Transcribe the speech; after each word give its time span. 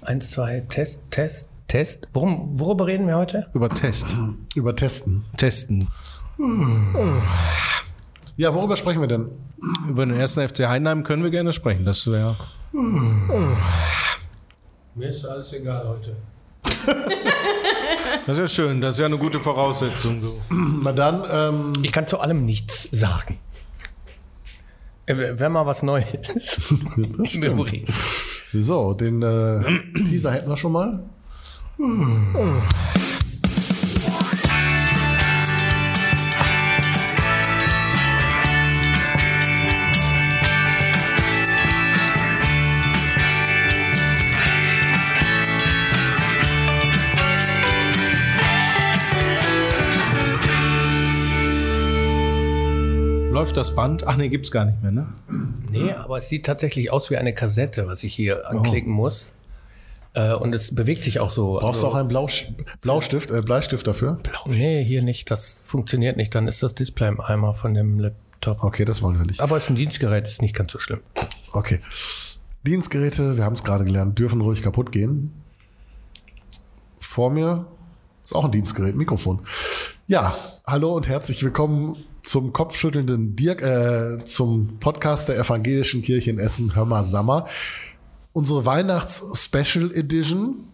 Eins, 0.00 0.30
zwei, 0.30 0.60
Test, 0.68 1.02
Test, 1.10 1.48
Test. 1.68 2.08
Worum, 2.12 2.58
worüber 2.58 2.86
reden 2.86 3.06
wir 3.06 3.16
heute? 3.16 3.46
Über 3.52 3.68
Test. 3.68 4.16
Über 4.54 4.74
Testen. 4.74 5.24
Testen. 5.36 5.88
Ja, 8.36 8.54
worüber 8.54 8.76
sprechen 8.76 9.00
wir 9.00 9.08
denn? 9.08 9.28
Über 9.88 10.06
den 10.06 10.16
ersten 10.16 10.46
FC 10.46 10.66
Heidenheim 10.68 11.04
können 11.04 11.22
wir 11.22 11.30
gerne 11.30 11.52
sprechen. 11.52 11.84
Das 11.84 12.06
wäre. 12.06 12.36
Mir 14.94 15.08
ist 15.08 15.24
alles 15.26 15.52
egal 15.52 15.88
heute. 15.88 16.16
Das 18.26 18.38
ist 18.38 18.42
ja 18.58 18.64
schön. 18.64 18.80
Das 18.80 18.92
ist 18.94 19.00
ja 19.00 19.06
eine 19.06 19.18
gute 19.18 19.38
Voraussetzung. 19.38 20.22
Na 20.82 20.92
dann, 20.92 21.24
ähm, 21.30 21.72
Ich 21.82 21.92
kann 21.92 22.06
zu 22.06 22.20
allem 22.20 22.46
nichts 22.46 22.88
sagen. 22.90 23.38
Äh, 25.06 25.16
Wäre 25.16 25.50
mal 25.50 25.66
was 25.66 25.82
Neues. 25.82 26.60
Memorien. 27.38 27.86
so, 28.52 28.94
den 28.94 29.22
äh, 29.22 29.62
Teaser 30.08 30.32
hätten 30.32 30.48
wir 30.48 30.56
schon 30.56 30.72
mal. 30.72 31.04
Läuft 53.44 53.58
das 53.58 53.74
Band? 53.74 54.06
Ach 54.06 54.16
nee, 54.16 54.30
gibt's 54.30 54.50
gar 54.50 54.64
nicht 54.64 54.82
mehr, 54.82 54.90
ne? 54.90 55.06
Nee, 55.70 55.92
aber 55.92 56.16
es 56.16 56.30
sieht 56.30 56.46
tatsächlich 56.46 56.90
aus 56.90 57.10
wie 57.10 57.18
eine 57.18 57.34
Kassette, 57.34 57.86
was 57.86 58.02
ich 58.02 58.14
hier 58.14 58.48
anklicken 58.48 58.90
muss. 58.90 59.34
Äh, 60.14 60.32
und 60.32 60.54
es 60.54 60.74
bewegt 60.74 61.04
sich 61.04 61.20
auch 61.20 61.28
so. 61.28 61.58
Brauchst 61.60 61.82
du 61.82 61.88
auch 61.88 61.94
einen 61.94 62.08
Blausch 62.08 62.46
Blaustift, 62.80 63.30
äh, 63.30 63.42
Bleistift 63.42 63.86
dafür? 63.86 64.18
Nee, 64.46 64.82
hier 64.82 65.02
nicht. 65.02 65.30
Das 65.30 65.60
funktioniert 65.62 66.16
nicht. 66.16 66.34
Dann 66.34 66.48
ist 66.48 66.62
das 66.62 66.74
Display 66.74 67.08
im 67.08 67.20
Eimer 67.20 67.52
von 67.52 67.74
dem 67.74 67.98
Laptop. 67.98 68.64
Okay, 68.64 68.86
das 68.86 69.02
wollen 69.02 69.18
wir 69.18 69.26
nicht. 69.26 69.42
Aber 69.42 69.58
es 69.58 69.64
ist 69.64 69.68
ein 69.68 69.76
Dienstgerät, 69.76 70.26
ist 70.26 70.40
nicht 70.40 70.56
ganz 70.56 70.72
so 70.72 70.78
schlimm. 70.78 71.00
Okay. 71.52 71.80
Dienstgeräte, 72.66 73.36
wir 73.36 73.44
haben 73.44 73.56
es 73.56 73.62
gerade 73.62 73.84
gelernt, 73.84 74.18
dürfen 74.18 74.40
ruhig 74.40 74.62
kaputt 74.62 74.90
gehen. 74.90 75.34
Vor 76.98 77.28
mir 77.28 77.66
ist 78.24 78.34
auch 78.34 78.46
ein 78.46 78.52
Dienstgerät, 78.52 78.96
Mikrofon. 78.96 79.42
Ja, 80.06 80.34
hallo 80.66 80.94
und 80.94 81.08
herzlich 81.08 81.44
willkommen 81.44 81.98
zum 82.24 82.52
kopfschüttelnden 82.52 83.36
Dirk, 83.36 83.62
äh, 83.62 84.24
zum 84.24 84.78
Podcast 84.80 85.28
der 85.28 85.38
Evangelischen 85.38 86.02
Kirche 86.02 86.30
in 86.30 86.38
Essen, 86.38 86.74
Hör 86.74 86.86
mal 86.86 87.04
Sammer. 87.04 87.46
Unsere 88.32 88.66
Weihnachts-Special 88.66 89.92
Edition. 89.92 90.64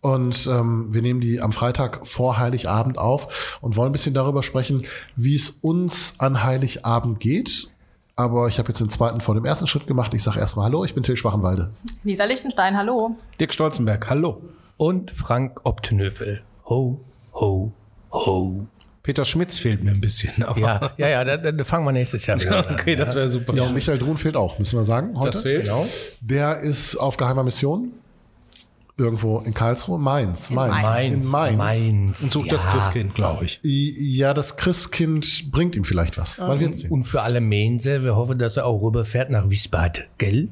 Und 0.00 0.46
ähm, 0.46 0.92
wir 0.92 1.00
nehmen 1.00 1.20
die 1.20 1.40
am 1.40 1.52
Freitag 1.52 2.06
vor 2.06 2.38
Heiligabend 2.38 2.98
auf 2.98 3.58
und 3.60 3.76
wollen 3.76 3.90
ein 3.90 3.92
bisschen 3.92 4.12
darüber 4.12 4.42
sprechen, 4.42 4.82
wie 5.16 5.34
es 5.34 5.50
uns 5.50 6.14
an 6.18 6.42
Heiligabend 6.42 7.20
geht. 7.20 7.68
Aber 8.16 8.48
ich 8.48 8.58
habe 8.58 8.68
jetzt 8.68 8.80
den 8.80 8.90
zweiten 8.90 9.20
vor 9.20 9.34
dem 9.34 9.44
ersten 9.44 9.66
Schritt 9.66 9.86
gemacht. 9.86 10.12
Ich 10.14 10.22
sage 10.22 10.38
erstmal 10.40 10.66
Hallo, 10.66 10.84
ich 10.84 10.94
bin 10.94 11.02
Till 11.02 11.16
Schwachenwalde. 11.16 11.72
Lisa 12.02 12.24
Lichtenstein, 12.24 12.76
hallo. 12.76 13.16
Dirk 13.40 13.54
Stolzenberg, 13.54 14.08
hallo. 14.10 14.42
Und 14.76 15.10
Frank 15.10 15.60
Optenöfel. 15.64 16.42
Ho, 16.66 17.00
ho, 17.32 17.72
ho. 18.12 18.66
Peter 19.04 19.26
Schmitz 19.26 19.58
fehlt 19.58 19.84
mir 19.84 19.90
ein 19.90 20.00
bisschen. 20.00 20.42
Aber 20.42 20.58
Ja, 20.58 20.90
ja, 20.96 21.08
ja, 21.08 21.24
da, 21.24 21.52
da 21.52 21.64
fangen 21.64 21.84
wir 21.84 21.92
nächstes 21.92 22.24
Jahr 22.26 22.40
wieder 22.40 22.66
an. 22.66 22.74
okay, 22.80 22.96
das 22.96 23.14
wäre 23.14 23.28
super. 23.28 23.54
Ja, 23.54 23.64
und 23.64 23.74
Michael 23.74 23.98
Druhn 23.98 24.16
fehlt 24.16 24.34
auch, 24.34 24.58
müssen 24.58 24.78
wir 24.78 24.84
sagen, 24.84 25.16
heute. 25.18 25.32
das 25.32 25.42
fehlt. 25.42 25.64
Genau. 25.64 25.86
Der 26.22 26.58
ist 26.58 26.96
auf 26.96 27.16
geheimer 27.18 27.44
Mission. 27.44 27.92
Irgendwo 28.96 29.40
in 29.40 29.52
Karlsruhe. 29.52 29.98
Mainz. 29.98 30.50
Mainz. 30.50 30.82
Mainz. 30.82 31.24
In 31.24 31.30
Mainz. 31.30 31.58
Mainz. 31.58 32.22
Und 32.22 32.32
sucht 32.32 32.50
das 32.52 32.64
Ja. 32.64 32.70
Christkind, 32.70 33.14
glaube 33.14 33.44
ich. 33.44 33.60
Ja, 33.62 34.32
das 34.32 34.56
Christkind 34.56 35.50
bringt 35.50 35.74
ihm 35.76 35.84
vielleicht 35.84 36.16
was. 36.16 36.38
Man 36.38 36.58
wird 36.60 36.74
sehen. 36.76 36.90
Und 36.90 37.02
für 37.02 37.20
alle 37.22 37.40
Mainzer, 37.42 38.02
wir 38.04 38.16
hoffen, 38.16 38.38
dass 38.38 38.56
er 38.56 38.64
auch 38.66 38.80
rüberfährt 38.80 39.30
nach 39.30 39.50
Wiesbaden, 39.50 40.04
gell? 40.16 40.48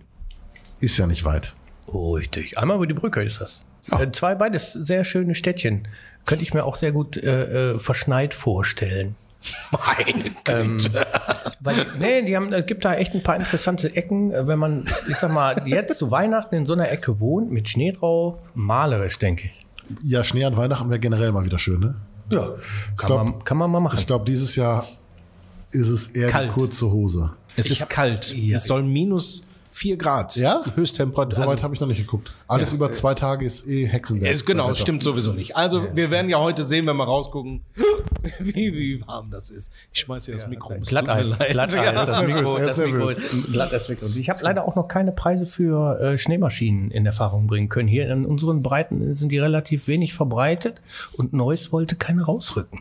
Ist 0.81 0.99
ja 0.99 1.07
nicht 1.07 1.25
weit. 1.25 1.55
Oh, 1.87 2.15
richtig. 2.17 2.59
Einmal 2.59 2.77
über 2.77 2.87
die 2.89 2.95
Brücke 2.95 3.23
ist 3.23 3.41
das. 3.41 3.65
Äh, 3.91 4.11
zwei 4.13 4.35
beides 4.35 4.73
sehr 4.73 5.05
schöne 5.05 5.35
Städtchen. 5.35 5.89
Könnte 6.25 6.45
ich 6.45 6.55
mir 6.55 6.65
auch 6.65 6.77
sehr 6.77 6.93
gut 6.93 7.17
äh, 7.17 7.73
äh, 7.73 7.79
verschneit 7.79 8.33
vorstellen. 8.35 9.17
Meine 9.73 10.31
Ähm, 10.47 10.79
Weil, 11.61 11.87
nee, 11.99 12.23
die 12.23 12.37
haben, 12.37 12.53
es 12.53 12.67
gibt 12.67 12.85
da 12.85 12.95
echt 12.95 13.13
ein 13.13 13.25
paar 13.25 13.35
interessante 13.37 13.95
Ecken, 13.97 14.31
äh, 14.31 14.47
wenn 14.47 14.59
man, 14.59 14.85
ich 15.09 15.17
sag 15.17 15.33
mal, 15.33 15.61
jetzt 15.67 15.99
zu 15.99 16.11
Weihnachten 16.13 16.55
in 16.55 16.65
so 16.67 16.75
einer 16.75 16.91
Ecke 16.91 17.19
wohnt, 17.19 17.51
mit 17.51 17.69
Schnee 17.69 17.91
drauf, 17.93 18.41
malerisch, 18.55 19.19
denke 19.19 19.47
ich. 19.47 19.67
Ja, 20.05 20.23
Schnee 20.23 20.45
an 20.45 20.57
Weihnachten 20.57 20.89
wäre 20.91 21.01
generell 21.01 21.33
mal 21.33 21.45
wieder 21.45 21.59
schön, 21.59 21.81
ne? 21.81 21.95
Ja, 22.31 22.55
kann, 22.97 23.07
glaub- 23.09 23.25
man, 23.25 23.45
kann 23.45 23.57
man 23.59 23.71
mal 23.71 23.81
machen. 23.81 23.99
Ich 23.99 24.07
glaube, 24.07 24.25
dieses 24.25 24.55
Jahr 24.55 24.87
ist 25.73 25.89
es 25.89 26.07
eher 26.09 26.29
Kalt. 26.29 26.51
die 26.51 26.55
kurze 26.55 26.91
Hose. 26.91 27.33
Es 27.57 27.71
ist 27.71 27.89
kalt. 27.91 28.33
Ja. 28.35 28.59
Es 28.59 28.65
soll 28.65 28.83
minus 28.85 29.47
4 29.73 29.97
Grad. 29.97 30.37
Ja? 30.37 30.63
Die 30.67 30.77
Höchsttemperatur. 30.77 31.35
So 31.35 31.43
weit 31.43 31.51
also, 31.51 31.63
habe 31.65 31.75
ich 31.75 31.81
noch 31.81 31.89
nicht 31.89 32.01
geguckt. 32.01 32.33
Alles 32.47 32.75
über 32.75 32.93
zwei 32.93 33.15
Tage 33.15 33.47
ist 33.47 33.67
eh 33.67 33.87
Hexenwerk. 33.87 34.35
ist 34.35 34.45
genau, 34.45 34.75
stimmt 34.75 35.03
sowieso 35.03 35.33
nicht. 35.33 35.57
Also, 35.57 35.87
wir 35.95 36.11
werden 36.11 36.29
ja 36.29 36.39
heute 36.39 36.65
sehen, 36.65 36.87
wenn 36.87 36.97
wir 36.97 37.05
rausgucken, 37.05 37.63
wie, 38.39 38.55
wie 38.55 39.07
warm 39.07 39.31
das 39.31 39.51
ist. 39.51 39.73
Ich 39.93 40.01
schmeiß 40.01 40.27
hier 40.27 40.35
das 40.35 40.47
Mikro. 40.47 40.75
Glatteis. 40.85 41.39
Glatteis, 41.39 41.75
Ja, 41.85 41.93
das, 41.93 42.23
Mikro, 42.23 42.59
das 42.59 42.79
ist 42.79 42.87
Mikro 42.87 43.53
glattes 43.53 43.89
Mikro. 43.89 44.07
Ich 44.07 44.29
habe 44.29 44.39
leider 44.43 44.69
auch 44.69 44.77
noch 44.77 44.89
keine 44.89 45.11
Preise 45.11 45.47
für 45.47 45.99
äh, 46.01 46.19
Schneemaschinen 46.19 46.91
in 46.91 47.07
Erfahrung 47.07 47.47
bringen 47.47 47.71
können. 47.71 47.89
Hier 47.89 48.11
in 48.11 48.27
unseren 48.27 48.63
Breiten 48.63 49.15
sind 49.15 49.33
die 49.33 49.39
relativ 49.39 49.89
wenig 49.89 50.13
verbreitet 50.13 50.83
und 51.15 51.33
Neuss 51.33 51.73
wollte 51.73 51.97
keine 51.97 52.25
rausrücken. 52.25 52.81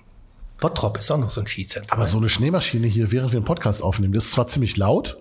Bottrop 0.59 0.97
ist 0.99 1.09
auch 1.09 1.17
noch 1.17 1.29
so 1.29 1.41
ein 1.41 1.47
Skizentrum. 1.47 1.97
Aber 1.97 2.05
so 2.05 2.17
eine 2.17 2.29
Schneemaschine 2.29 2.85
hier, 2.85 3.11
während 3.11 3.31
wir 3.31 3.37
einen 3.37 3.45
Podcast 3.45 3.81
aufnehmen, 3.81 4.13
das 4.13 4.25
ist 4.25 4.33
zwar 4.33 4.47
ziemlich 4.47 4.77
laut 4.77 5.17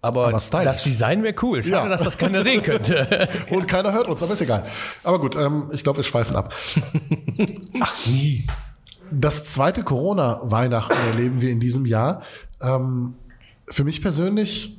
aber, 0.00 0.28
aber 0.28 0.40
stylisch. 0.40 0.64
das 0.64 0.82
Design 0.84 1.22
wäre 1.22 1.34
cool. 1.42 1.62
Schade, 1.62 1.84
Ja. 1.84 1.88
dass 1.88 2.02
das 2.04 2.16
keiner 2.18 2.44
sehen 2.44 2.62
könnte. 2.62 3.28
und 3.50 3.66
keiner 3.66 3.92
hört 3.92 4.06
uns, 4.08 4.22
aber 4.22 4.32
ist 4.34 4.40
egal. 4.42 4.64
Aber 5.02 5.18
gut, 5.20 5.34
ähm, 5.36 5.70
ich 5.72 5.82
glaube, 5.82 5.98
wir 5.98 6.04
schweifen 6.04 6.36
ab. 6.36 6.54
Ach 7.80 8.06
nie. 8.06 8.46
Das 9.10 9.46
zweite 9.46 9.82
Corona-Weihnachten 9.82 10.96
erleben 11.10 11.40
wir 11.40 11.50
in 11.50 11.60
diesem 11.60 11.86
Jahr. 11.86 12.22
Ähm, 12.60 13.14
für 13.68 13.84
mich 13.84 14.00
persönlich 14.02 14.78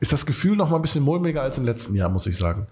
ist 0.00 0.12
das 0.12 0.26
Gefühl 0.26 0.56
noch 0.56 0.70
mal 0.70 0.76
ein 0.76 0.82
bisschen 0.82 1.04
mulmiger 1.04 1.42
als 1.42 1.58
im 1.58 1.64
letzten 1.64 1.94
Jahr, 1.94 2.08
muss 2.08 2.26
ich 2.26 2.36
sagen. 2.36 2.66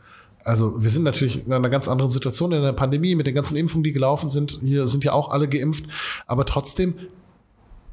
Also 0.44 0.82
wir 0.82 0.88
sind 0.88 1.02
natürlich 1.02 1.44
in 1.46 1.52
einer 1.52 1.68
ganz 1.68 1.88
anderen 1.88 2.10
Situation 2.10 2.52
in 2.52 2.62
der 2.62 2.72
Pandemie 2.72 3.14
mit 3.14 3.26
den 3.26 3.34
ganzen 3.34 3.56
Impfungen, 3.56 3.84
die 3.84 3.92
gelaufen 3.92 4.30
sind. 4.30 4.58
Hier 4.62 4.88
sind 4.88 5.04
ja 5.04 5.12
auch 5.12 5.30
alle 5.30 5.46
geimpft, 5.48 5.84
aber 6.26 6.46
trotzdem, 6.46 6.94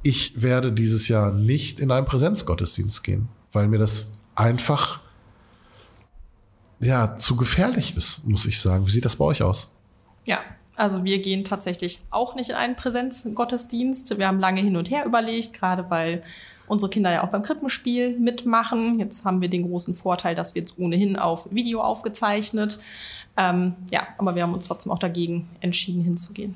ich 0.05 0.43
werde 0.43 0.71
dieses 0.71 1.07
Jahr 1.07 1.31
nicht 1.31 1.79
in 1.79 1.89
einen 1.89 2.05
Präsenzgottesdienst 2.05 3.03
gehen, 3.03 3.27
weil 3.51 3.67
mir 3.67 3.79
das 3.79 4.11
einfach 4.35 4.99
ja 6.79 7.17
zu 7.17 7.35
gefährlich 7.35 7.97
ist, 7.97 8.23
muss 8.23 8.45
ich 8.45 8.61
sagen. 8.61 8.85
Wie 8.85 8.91
sieht 8.91 9.05
das 9.05 9.15
bei 9.15 9.25
euch 9.25 9.41
aus? 9.41 9.71
Ja, 10.27 10.41
also 10.75 11.03
wir 11.03 11.19
gehen 11.23 11.43
tatsächlich 11.43 12.01
auch 12.11 12.35
nicht 12.35 12.51
in 12.51 12.55
einen 12.55 12.75
Präsenzgottesdienst. 12.75 14.19
Wir 14.19 14.27
haben 14.27 14.39
lange 14.39 14.61
hin 14.61 14.77
und 14.77 14.91
her 14.91 15.05
überlegt, 15.05 15.53
gerade 15.53 15.89
weil 15.89 16.21
unsere 16.67 16.91
Kinder 16.91 17.11
ja 17.11 17.23
auch 17.23 17.31
beim 17.31 17.41
Krippenspiel 17.41 18.19
mitmachen. 18.19 18.99
Jetzt 18.99 19.25
haben 19.25 19.41
wir 19.41 19.49
den 19.49 19.63
großen 19.63 19.95
Vorteil, 19.95 20.35
dass 20.35 20.53
wir 20.53 20.61
jetzt 20.61 20.77
ohnehin 20.77 21.15
auf 21.15 21.51
Video 21.51 21.81
aufgezeichnet. 21.81 22.77
Ähm, 23.37 23.73
ja, 23.89 24.05
aber 24.19 24.35
wir 24.35 24.43
haben 24.43 24.53
uns 24.53 24.67
trotzdem 24.67 24.91
auch 24.91 24.99
dagegen 24.99 25.49
entschieden, 25.61 26.03
hinzugehen. 26.03 26.55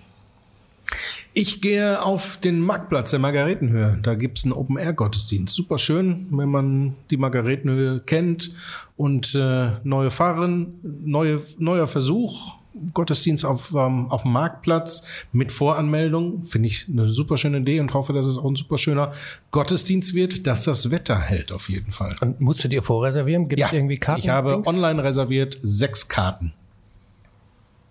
Ich 1.34 1.62
gehe 1.62 2.04
auf 2.04 2.38
den 2.38 2.60
Marktplatz 2.60 3.12
der 3.12 3.20
Margaretenhöhe. 3.20 4.00
Da 4.02 4.16
gibt's 4.16 4.44
einen 4.44 4.54
Open-Air-Gottesdienst. 4.54 5.56
Super 5.56 5.78
schön, 5.78 6.28
wenn 6.32 6.50
man 6.50 6.96
die 7.12 7.18
Margaretenhöhe 7.18 8.02
kennt. 8.02 8.52
Und 8.98 9.36
äh, 9.36 9.72
neue 9.84 10.12
Fahrerin, 10.12 10.80
neue, 10.84 11.42
neuer 11.58 11.88
Versuch. 11.88 12.58
Gottesdienst 12.94 13.46
auf, 13.46 13.74
ähm, 13.76 14.10
auf 14.10 14.24
dem 14.24 14.32
Marktplatz 14.32 15.06
mit 15.32 15.52
Voranmeldung. 15.52 16.46
Finde 16.46 16.68
ich 16.68 16.88
eine 16.88 17.10
super 17.10 17.38
schöne 17.38 17.60
Idee 17.60 17.80
und 17.80 17.94
hoffe, 17.94 18.14
dass 18.14 18.26
es 18.26 18.38
auch 18.38 18.50
ein 18.50 18.56
super 18.56 18.78
schöner 18.78 19.14
Gottesdienst 19.52 20.14
wird, 20.14 20.48
dass 20.48 20.64
das 20.64 20.92
Wetter 20.92 21.20
hält 21.20 21.52
auf 21.52 21.70
jeden 21.70 21.92
Fall. 21.92 22.16
Und 22.22 22.42
musstet 22.42 22.74
ihr 22.74 22.84
vorreservieren? 22.84 23.50
Gibt 23.50 23.62
es 23.62 23.74
irgendwie 23.74 23.98
Karten? 23.98 24.20
ich 24.20 24.30
habe 24.30 24.54
Dings? 24.54 24.68
online 24.68 25.04
reserviert 25.04 25.58
sechs 25.62 26.08
Karten. 26.10 26.54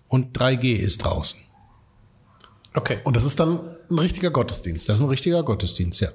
Und 0.07 0.39
3G 0.39 0.77
ist 0.77 1.05
draußen. 1.05 1.48
Okay. 2.79 2.99
Und 3.03 3.17
das 3.17 3.25
ist 3.25 3.41
dann 3.41 3.59
ein 3.91 3.99
richtiger 3.99 4.31
Gottesdienst. 4.31 4.89
Das 4.89 4.99
ist 4.99 5.03
ein 5.03 5.09
richtiger 5.09 5.43
Gottesdienst, 5.43 6.01
ja. 6.01 6.11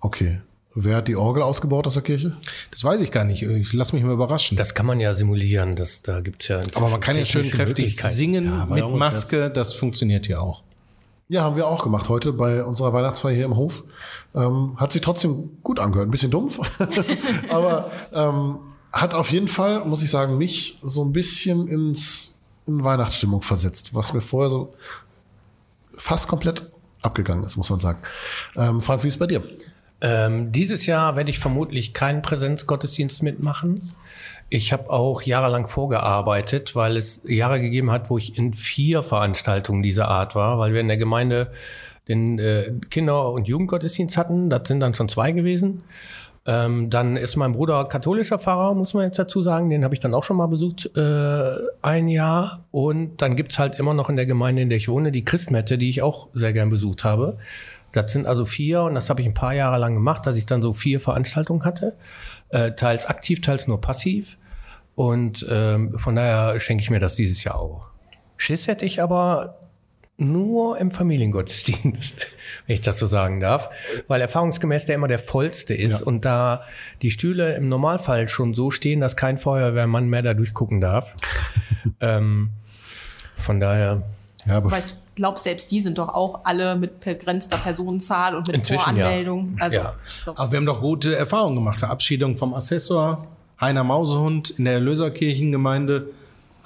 Okay. 0.00 0.40
Wer 0.74 0.98
hat 0.98 1.08
die 1.08 1.16
Orgel 1.16 1.42
ausgebaut 1.42 1.86
aus 1.86 1.94
der 1.94 2.02
Kirche? 2.02 2.36
Das 2.70 2.84
weiß 2.84 3.00
ich 3.00 3.10
gar 3.10 3.24
nicht. 3.24 3.42
Ich 3.42 3.72
lass 3.72 3.94
mich 3.94 4.02
mal 4.02 4.12
überraschen. 4.12 4.58
Das 4.58 4.74
kann 4.74 4.84
man 4.84 5.00
ja 5.00 5.14
simulieren. 5.14 5.74
Das, 5.74 6.02
da 6.02 6.20
gibt's 6.20 6.48
ja 6.48 6.60
Aber 6.74 6.90
man 6.90 7.00
kann 7.00 7.16
ja 7.16 7.24
schön 7.24 7.48
kräftig 7.48 7.98
singen 7.98 8.44
Ja, 8.44 8.66
mit 8.66 8.86
Maske. 8.90 9.50
Das 9.50 9.72
funktioniert 9.72 10.28
ja 10.28 10.40
auch. 10.40 10.64
Ja, 11.28 11.42
haben 11.44 11.56
wir 11.56 11.66
auch 11.66 11.82
gemacht 11.82 12.10
heute 12.10 12.34
bei 12.34 12.62
unserer 12.62 12.92
Weihnachtsfeier 12.92 13.34
hier 13.34 13.46
im 13.46 13.56
Hof. 13.56 13.84
Ähm, 14.34 14.74
hat 14.76 14.92
sich 14.92 15.00
trotzdem 15.00 15.56
gut 15.62 15.80
angehört, 15.80 16.08
ein 16.08 16.12
bisschen 16.12 16.30
dumpf, 16.30 16.60
aber 17.48 17.90
ähm, 18.12 18.58
hat 18.92 19.14
auf 19.14 19.32
jeden 19.32 19.48
Fall, 19.48 19.84
muss 19.86 20.02
ich 20.02 20.10
sagen, 20.10 20.38
mich 20.38 20.78
so 20.82 21.02
ein 21.02 21.12
bisschen 21.12 21.66
ins 21.66 22.36
in 22.66 22.82
Weihnachtsstimmung 22.82 23.42
versetzt, 23.42 23.94
was 23.94 24.12
mir 24.12 24.20
vorher 24.20 24.50
so 24.50 24.74
fast 25.96 26.28
komplett 26.28 26.70
abgegangen 27.02 27.44
ist, 27.44 27.56
muss 27.56 27.70
man 27.70 27.80
sagen. 27.80 27.98
Ähm, 28.56 28.80
Frank, 28.80 29.02
wie 29.02 29.08
ist 29.08 29.14
es 29.14 29.18
bei 29.18 29.26
dir? 29.26 29.42
Ähm, 30.00 30.52
dieses 30.52 30.86
Jahr 30.86 31.16
werde 31.16 31.30
ich 31.30 31.38
vermutlich 31.38 31.94
keinen 31.94 32.22
Präsenzgottesdienst 32.22 33.22
mitmachen. 33.22 33.92
Ich 34.50 34.72
habe 34.72 34.90
auch 34.90 35.22
jahrelang 35.22 35.66
vorgearbeitet, 35.66 36.76
weil 36.76 36.96
es 36.96 37.22
Jahre 37.24 37.60
gegeben 37.60 37.90
hat, 37.90 38.10
wo 38.10 38.18
ich 38.18 38.36
in 38.38 38.52
vier 38.54 39.02
Veranstaltungen 39.02 39.82
dieser 39.82 40.08
Art 40.08 40.34
war, 40.34 40.58
weil 40.58 40.72
wir 40.72 40.80
in 40.80 40.88
der 40.88 40.98
Gemeinde 40.98 41.50
den 42.08 42.38
äh, 42.38 42.72
Kinder- 42.90 43.32
und 43.32 43.48
Jugendgottesdienst 43.48 44.16
hatten. 44.16 44.50
Das 44.50 44.68
sind 44.68 44.80
dann 44.80 44.94
schon 44.94 45.08
zwei 45.08 45.32
gewesen. 45.32 45.82
Ähm, 46.46 46.90
dann 46.90 47.16
ist 47.16 47.36
mein 47.36 47.52
Bruder 47.52 47.84
katholischer 47.86 48.38
Pfarrer, 48.38 48.74
muss 48.74 48.94
man 48.94 49.04
jetzt 49.04 49.18
dazu 49.18 49.42
sagen. 49.42 49.68
Den 49.68 49.82
habe 49.82 49.94
ich 49.94 50.00
dann 50.00 50.14
auch 50.14 50.22
schon 50.22 50.36
mal 50.36 50.46
besucht, 50.46 50.90
äh, 50.96 51.54
ein 51.82 52.08
Jahr. 52.08 52.64
Und 52.70 53.20
dann 53.20 53.34
gibt's 53.34 53.58
halt 53.58 53.78
immer 53.78 53.94
noch 53.94 54.08
in 54.08 54.16
der 54.16 54.26
Gemeinde, 54.26 54.62
in 54.62 54.68
der 54.68 54.78
ich 54.78 54.88
wohne, 54.88 55.10
die 55.10 55.24
Christmette, 55.24 55.76
die 55.76 55.90
ich 55.90 56.02
auch 56.02 56.28
sehr 56.34 56.52
gern 56.52 56.70
besucht 56.70 57.02
habe. 57.04 57.38
Das 57.92 58.12
sind 58.12 58.26
also 58.26 58.44
vier 58.44 58.82
und 58.82 58.94
das 58.94 59.10
habe 59.10 59.22
ich 59.22 59.26
ein 59.26 59.34
paar 59.34 59.54
Jahre 59.54 59.78
lang 59.78 59.94
gemacht, 59.94 60.26
dass 60.26 60.36
ich 60.36 60.46
dann 60.46 60.62
so 60.62 60.72
vier 60.72 61.00
Veranstaltungen 61.00 61.64
hatte. 61.64 61.96
Äh, 62.50 62.72
teils 62.72 63.06
aktiv, 63.06 63.40
teils 63.40 63.66
nur 63.66 63.80
passiv. 63.80 64.38
Und 64.94 65.44
ähm, 65.50 65.92
von 65.94 66.14
daher 66.14 66.60
schenke 66.60 66.82
ich 66.82 66.90
mir 66.90 67.00
das 67.00 67.16
dieses 67.16 67.42
Jahr 67.42 67.58
auch. 67.58 67.86
Schiss 68.36 68.68
hätte 68.68 68.84
ich 68.84 69.02
aber 69.02 69.65
nur 70.18 70.78
im 70.78 70.90
Familiengottesdienst, 70.90 72.26
wenn 72.66 72.74
ich 72.74 72.80
das 72.80 72.98
so 72.98 73.06
sagen 73.06 73.40
darf, 73.40 73.68
weil 74.08 74.20
erfahrungsgemäß 74.20 74.86
der 74.86 74.94
immer 74.94 75.08
der 75.08 75.18
vollste 75.18 75.74
ist 75.74 76.00
Ja. 76.00 76.06
und 76.06 76.24
da 76.24 76.62
die 77.02 77.10
Stühle 77.10 77.54
im 77.56 77.68
Normalfall 77.68 78.26
schon 78.28 78.54
so 78.54 78.70
stehen, 78.70 79.00
dass 79.00 79.16
kein 79.16 79.36
Feuerwehrmann 79.38 80.08
mehr 80.08 80.22
da 80.22 80.32
durchgucken 80.34 80.80
darf. 80.80 81.14
ähm, 82.00 82.48
von 83.34 83.60
daher 83.60 84.02
Ja, 84.46 84.56
aber 84.56 84.70
Weil 84.70 84.82
ich 84.86 84.94
glaube, 85.16 85.38
selbst 85.38 85.70
die 85.70 85.80
sind 85.80 85.98
doch 85.98 86.08
auch 86.10 86.40
alle 86.44 86.76
mit 86.76 87.00
begrenzter 87.00 87.56
Personenzahl 87.58 88.34
und 88.36 88.46
mit 88.46 88.56
Inzwischen, 88.56 88.96
ja. 88.96 89.04
Voranmeldung. 89.06 89.56
Also 89.60 89.76
Ja. 89.78 89.94
glaub, 90.24 90.38
Aber 90.40 90.52
wir 90.52 90.56
haben 90.58 90.66
doch 90.66 90.80
gute 90.80 91.14
Erfahrungen 91.16 91.56
gemacht. 91.56 91.78
Verabschiedung 91.80 92.36
vom 92.36 92.54
Assessor, 92.54 93.26
Heiner 93.60 93.84
Mausehund 93.84 94.50
in 94.50 94.64
der 94.66 94.74
Erlöserkirchengemeinde. 94.74 96.10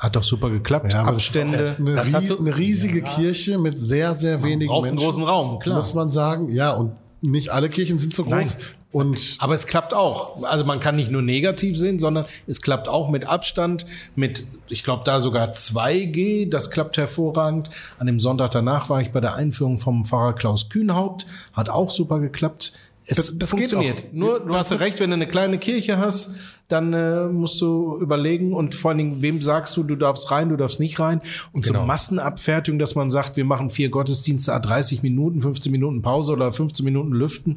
Hat 0.01 0.17
doch 0.17 0.25
super 0.25 0.49
geklappt. 0.51 0.93
Ja, 0.93 1.03
aber 1.03 1.13
das 1.13 1.27
Abstände. 1.27 1.77
eine, 1.79 1.95
Das 1.95 2.13
hat 2.15 2.23
ries 2.23 2.41
eine 2.41 2.57
riesige 2.57 3.03
Kirche 3.03 3.59
mit 3.59 3.79
sehr, 3.79 4.15
sehr 4.17 4.43
wenigen 4.43 4.69
braucht 4.71 4.87
einen 4.87 4.95
Menschen. 4.97 5.07
großen 5.07 5.25
Raum, 5.25 5.59
klar. 5.61 5.77
Muss 5.77 5.93
man 5.95 6.09
sagen. 6.09 6.49
Ja, 6.51 6.73
und 6.73 6.93
nicht 7.21 7.51
alle 7.51 7.69
Kirchen 7.69 7.99
sind 7.99 8.15
so 8.15 8.25
groß. 8.25 8.33
Nein. 8.33 8.49
Und 8.93 9.37
Aber 9.39 9.55
es 9.55 9.67
klappt 9.69 9.95
auch. 9.95 10.43
Also 10.43 10.65
man 10.65 10.81
kann 10.81 10.97
nicht 10.97 11.11
nur 11.13 11.23
negativ 11.23 11.77
sehen, 11.77 12.01
sondern 12.01 12.25
es 12.49 12.61
klappt 12.61 12.89
auch 12.89 13.09
mit 13.09 13.25
Abstand, 13.25 13.87
mit, 14.17 14.47
ich 14.69 14.83
glaube, 14.83 15.03
da 15.05 15.21
sogar 15.21 15.53
2G. 15.53 16.51
Das 16.51 16.71
klappt 16.73 16.97
hervorragend. 16.97 17.71
An 17.99 18.09
dem 18.09 18.19
Sonntag 18.19 18.51
danach 18.51 18.89
war 18.89 19.01
ich 19.01 19.13
bei 19.13 19.21
der 19.21 19.35
Einführung 19.35 19.79
vom 19.79 20.05
Pfarrer 20.07 20.33
Klaus 20.33 20.71
Kühnhaupt. 20.71 21.27
Hat 21.53 21.69
auch 21.69 21.91
super 21.91 22.19
geklappt. 22.19 22.73
Es 23.11 23.17
Das- 23.17 23.27
das 23.27 23.39
geht 23.39 23.49
funktioniert. 23.49 24.13
Nur, 24.15 24.41
du 24.41 24.55
hast 24.55 24.71
ja 24.71 24.77
recht, 24.77 25.01
wenn 25.01 25.11
du 25.11 25.15
eine 25.15 25.27
kleine 25.27 25.59
Kirche 25.59 25.99
hast, 25.99 26.37
dann 26.69 26.93
äh, 26.93 27.27
musst 27.29 27.61
du 27.61 27.99
überlegen 28.01 28.53
und 28.55 28.75
vor 28.77 28.91
allen 28.91 28.99
Dingen, 28.99 29.23
wem 29.23 29.43
sagst 29.43 29.77
du, 29.77 29.83
du 29.83 29.97
darfst 29.97 30.31
rein, 30.31 30.49
du 30.49 30.57
darfst 30.57 30.79
nicht 30.79 31.01
rein. 31.01 31.21
Und 31.53 31.65
Genau. 31.67 31.81
so 31.81 31.87
Massenabfertigung, 31.87 32.79
dass 32.79 32.95
man 32.95 33.11
sagt, 33.11 33.37
wir 33.37 33.45
machen 33.45 33.71
vier 33.71 33.89
Gottesdienste, 33.89 34.53
a 34.55 34.59
30 34.61 35.03
Minuten, 35.03 35.43
15 35.43 35.73
Minuten 35.73 36.03
Pause 36.03 36.33
oder 36.33 36.53
15 36.53 36.85
Minuten 36.85 37.11
Lüften. 37.13 37.57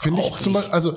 finde 0.00 0.22
ich 0.22 0.32
zum 0.38 0.52
Beispiel, 0.52 0.72
also 0.72 0.96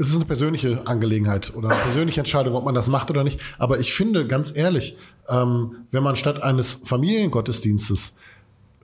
es 0.00 0.08
ist 0.10 0.14
eine 0.16 0.24
persönliche 0.26 0.86
Angelegenheit 0.86 1.52
oder 1.56 1.70
eine 1.70 1.78
persönliche 1.80 2.20
Entscheidung, 2.20 2.54
ob 2.54 2.64
man 2.64 2.74
das 2.74 2.86
macht 2.86 3.10
oder 3.10 3.24
nicht. 3.24 3.40
Aber 3.58 3.80
ich 3.80 3.92
finde, 3.94 4.26
ganz 4.28 4.54
ehrlich, 4.54 4.96
ähm, 5.28 5.74
wenn 5.90 6.02
man 6.04 6.14
statt 6.16 6.42
eines 6.42 6.78
Familiengottesdienstes 6.84 8.14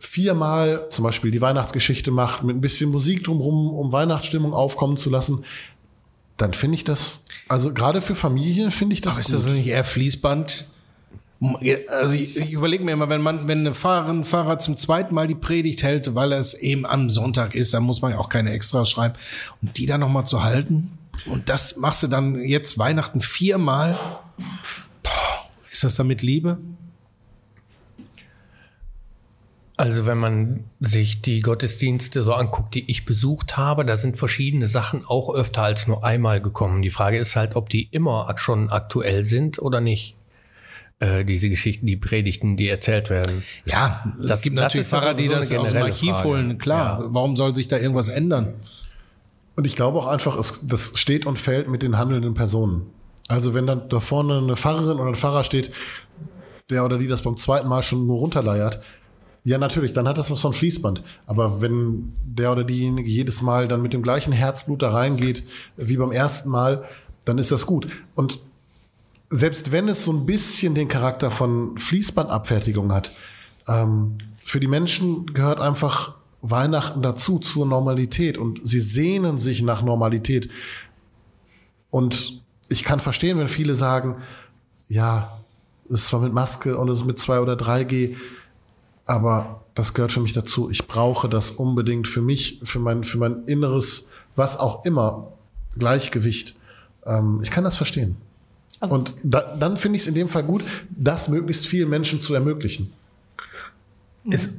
viermal 0.04 0.86
zum 0.90 1.04
Beispiel 1.04 1.30
die 1.30 1.40
Weihnachtsgeschichte 1.40 2.10
macht, 2.10 2.42
mit 2.44 2.56
ein 2.56 2.60
bisschen 2.60 2.90
Musik 2.90 3.24
drumherum, 3.24 3.70
um 3.70 3.92
Weihnachtsstimmung 3.92 4.52
aufkommen 4.52 4.96
zu 4.96 5.10
lassen, 5.10 5.44
dann 6.36 6.52
finde 6.52 6.76
ich 6.76 6.84
das, 6.84 7.24
also 7.48 7.72
gerade 7.72 8.00
für 8.00 8.14
Familien 8.14 8.70
finde 8.70 8.94
ich 8.94 9.00
das 9.00 9.14
Ach, 9.14 9.20
ist 9.20 9.26
gut. 9.26 9.34
das 9.36 9.46
nicht 9.46 9.66
eher 9.66 9.84
Fließband? 9.84 10.66
Also 11.88 12.14
ich, 12.14 12.36
ich 12.36 12.52
überlege 12.52 12.84
mir 12.84 12.92
immer, 12.92 13.08
wenn 13.08 13.20
man, 13.20 13.48
wenn 13.48 13.60
eine 13.60 13.74
Fahrerin, 13.74 14.20
ein 14.20 14.24
Fahrer 14.24 14.58
zum 14.58 14.76
zweiten 14.76 15.14
Mal 15.14 15.26
die 15.26 15.34
Predigt 15.34 15.82
hält, 15.82 16.14
weil 16.14 16.32
es 16.32 16.54
eben 16.54 16.86
am 16.86 17.10
Sonntag 17.10 17.54
ist, 17.54 17.74
dann 17.74 17.82
muss 17.82 18.00
man 18.00 18.12
ja 18.12 18.18
auch 18.18 18.28
keine 18.28 18.52
Extras 18.52 18.88
schreiben. 18.88 19.14
Und 19.60 19.76
die 19.76 19.86
dann 19.86 20.00
nochmal 20.00 20.24
zu 20.26 20.42
halten. 20.42 20.98
Und 21.26 21.48
das 21.48 21.76
machst 21.76 22.02
du 22.02 22.08
dann 22.08 22.42
jetzt 22.42 22.78
Weihnachten 22.78 23.20
viermal. 23.20 23.98
Boah, 25.02 25.50
ist 25.70 25.84
das 25.84 25.96
damit 25.96 26.22
Liebe? 26.22 26.58
Also 29.76 30.06
wenn 30.06 30.18
man 30.18 30.64
sich 30.78 31.20
die 31.20 31.40
Gottesdienste 31.40 32.22
so 32.22 32.32
anguckt, 32.32 32.74
die 32.76 32.88
ich 32.90 33.04
besucht 33.04 33.56
habe, 33.56 33.84
da 33.84 33.96
sind 33.96 34.16
verschiedene 34.16 34.68
Sachen 34.68 35.04
auch 35.06 35.34
öfter 35.34 35.62
als 35.64 35.88
nur 35.88 36.04
einmal 36.04 36.40
gekommen. 36.40 36.80
Die 36.82 36.90
Frage 36.90 37.18
ist 37.18 37.34
halt, 37.34 37.56
ob 37.56 37.68
die 37.70 37.88
immer 37.90 38.32
schon 38.36 38.70
aktuell 38.70 39.24
sind 39.24 39.58
oder 39.58 39.80
nicht. 39.80 40.14
Äh, 41.00 41.24
diese 41.24 41.48
Geschichten, 41.50 41.86
die 41.86 41.96
Predigten, 41.96 42.56
die 42.56 42.68
erzählt 42.68 43.10
werden. 43.10 43.42
Ja, 43.64 44.04
es 44.20 44.26
Das- 44.26 44.42
gibt 44.42 44.56
das 44.56 44.62
natürlich 44.62 44.86
Pfarrer, 44.86 45.14
die 45.14 45.26
das 45.26 45.50
eine 45.50 45.60
aus 45.60 45.72
dem 45.72 45.82
Archiv 45.82 46.10
Frage. 46.12 46.28
holen. 46.28 46.58
Klar, 46.58 47.00
Ja. 47.00 47.06
warum 47.08 47.34
soll 47.34 47.52
sich 47.56 47.66
da 47.66 47.76
irgendwas 47.76 48.08
ändern? 48.08 48.54
Und 49.56 49.66
ich 49.66 49.74
glaube 49.74 49.98
auch 49.98 50.06
einfach, 50.06 50.36
es, 50.38 50.60
das 50.68 50.92
steht 50.96 51.26
und 51.26 51.36
fällt 51.36 51.68
mit 51.68 51.82
den 51.82 51.98
handelnden 51.98 52.34
Personen. 52.34 52.86
Also 53.26 53.54
wenn 53.54 53.66
dann 53.66 53.88
da 53.88 53.98
vorne 53.98 54.38
eine 54.38 54.56
Pfarrerin 54.56 54.98
oder 55.00 55.08
ein 55.08 55.14
Pfarrer 55.16 55.42
steht, 55.42 55.72
der 56.70 56.84
oder 56.84 56.96
die 56.98 57.08
das 57.08 57.22
beim 57.22 57.36
zweiten 57.36 57.66
Mal 57.68 57.82
schon 57.82 58.06
nur 58.06 58.18
runterleiert, 58.18 58.80
ja 59.44 59.58
natürlich, 59.58 59.93
dann 59.93 60.08
hat 60.08 60.19
das 60.19 60.31
was 60.31 60.41
von 60.41 60.52
Fließband. 60.52 61.02
Aber 61.26 61.61
wenn 61.61 62.14
der 62.25 62.50
oder 62.50 62.64
diejenige 62.64 63.08
jedes 63.08 63.43
Mal 63.43 63.69
dann 63.69 63.82
mit 63.82 63.93
dem 63.93 64.02
gleichen 64.02 64.32
Herzblut 64.32 64.82
da 64.82 64.91
reingeht 64.91 65.44
wie 65.76 65.96
beim 65.96 66.12
ersten 66.12 66.49
Mal, 66.49 66.85
dann 67.25 67.38
ist 67.38 67.52
das 67.52 67.67
gut. 67.67 67.87
Und 68.14 68.38
selbst 69.31 69.70
wenn 69.70 69.88
es 69.88 70.05
so 70.05 70.12
ein 70.12 70.26
bisschen 70.26 70.75
den 70.75 70.88
Charakter 70.88 71.31
von 71.31 71.76
Fließbandabfertigung 71.76 72.93
hat, 72.93 73.12
ähm, 73.69 74.17
für 74.44 74.61
die 74.61 74.69
Menschen 74.69 75.26
gehört 75.32 75.61
einfach 75.61 76.14
Weihnachten 76.41 77.02
dazu, 77.02 77.38
zur 77.38 77.67
Normalität. 77.67 78.38
Und 78.38 78.61
sie 78.62 78.81
sehnen 78.81 79.38
sich 79.38 79.62
nach 79.62 79.82
Normalität. 79.82 80.50
Und 81.91 82.43
ich 82.69 82.85
kann 82.85 83.00
verstehen, 83.00 83.39
wenn 83.39 83.48
viele 83.48 83.74
sagen, 83.74 84.17
ja, 84.89 85.39
es 85.91 86.01
ist 86.01 86.08
zwar 86.08 86.20
mit 86.20 86.32
Maske 86.32 86.79
und 86.79 86.89
es 86.89 86.98
ist 86.98 87.05
mit 87.05 87.19
2 87.19 87.41
oder 87.41 87.55
3G, 87.55 88.17
aber 89.06 89.63
das 89.75 89.94
gehört 89.94 90.13
für 90.13 90.20
mich 90.20 90.32
dazu. 90.32 90.70
Ich 90.70 90.87
brauche 90.87 91.29
das 91.29 91.51
unbedingt 91.51 92.08
für 92.08 92.23
mich, 92.23 92.61
für 92.63 92.79
mein, 92.79 93.05
für 93.05 93.19
mein 93.19 93.44
inneres, 93.46 94.08
was 94.37 94.58
auch 94.58 94.84
immer, 94.84 95.32
Gleichgewicht. 95.79 96.56
Ähm, 97.05 97.41
ich 97.43 97.51
kann 97.51 97.65
das 97.65 97.77
verstehen. 97.77 98.17
Also- 98.81 98.94
und 98.94 99.15
da, 99.23 99.56
dann 99.56 99.77
finde 99.77 99.96
ich 99.96 100.03
es 100.03 100.08
in 100.08 100.15
dem 100.15 100.29
Fall 100.29 100.44
gut, 100.44 100.65
das 100.91 101.29
möglichst 101.29 101.67
vielen 101.67 101.89
Menschen 101.89 102.20
zu 102.20 102.34
ermöglichen. 102.34 102.93
Ist, 104.25 104.51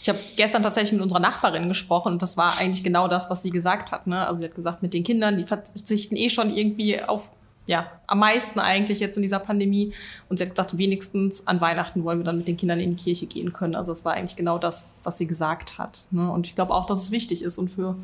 Ich 0.00 0.08
habe 0.08 0.18
gestern 0.36 0.62
tatsächlich 0.62 0.92
mit 0.92 1.02
unserer 1.02 1.20
Nachbarin 1.20 1.68
gesprochen 1.68 2.12
und 2.12 2.22
das 2.22 2.36
war 2.36 2.58
eigentlich 2.58 2.84
genau 2.84 3.08
das, 3.08 3.30
was 3.30 3.42
sie 3.42 3.50
gesagt 3.50 3.90
hat. 3.90 4.06
Ne? 4.06 4.26
Also 4.26 4.40
sie 4.40 4.48
hat 4.48 4.54
gesagt, 4.54 4.82
mit 4.82 4.94
den 4.94 5.02
Kindern, 5.02 5.38
die 5.38 5.44
verzichten 5.44 6.16
eh 6.16 6.30
schon 6.30 6.50
irgendwie 6.50 7.02
auf, 7.02 7.32
ja, 7.66 7.90
am 8.06 8.20
meisten 8.20 8.60
eigentlich 8.60 9.00
jetzt 9.00 9.16
in 9.16 9.22
dieser 9.22 9.40
Pandemie. 9.40 9.92
Und 10.28 10.38
sie 10.38 10.44
hat 10.44 10.50
gesagt, 10.50 10.78
wenigstens 10.78 11.46
an 11.46 11.60
Weihnachten 11.60 12.04
wollen 12.04 12.18
wir 12.18 12.24
dann 12.24 12.38
mit 12.38 12.48
den 12.48 12.56
Kindern 12.56 12.80
in 12.80 12.96
die 12.96 13.02
Kirche 13.02 13.26
gehen 13.26 13.52
können. 13.52 13.74
Also 13.74 13.92
das 13.92 14.04
war 14.04 14.14
eigentlich 14.14 14.36
genau 14.36 14.58
das, 14.58 14.90
was 15.02 15.18
sie 15.18 15.26
gesagt 15.26 15.78
hat. 15.78 16.04
Ne? 16.10 16.30
Und 16.30 16.46
ich 16.46 16.54
glaube 16.54 16.72
auch, 16.72 16.86
dass 16.86 17.02
es 17.02 17.10
wichtig 17.10 17.42
ist 17.42 17.58
und 17.58 17.68
für, 17.68 17.96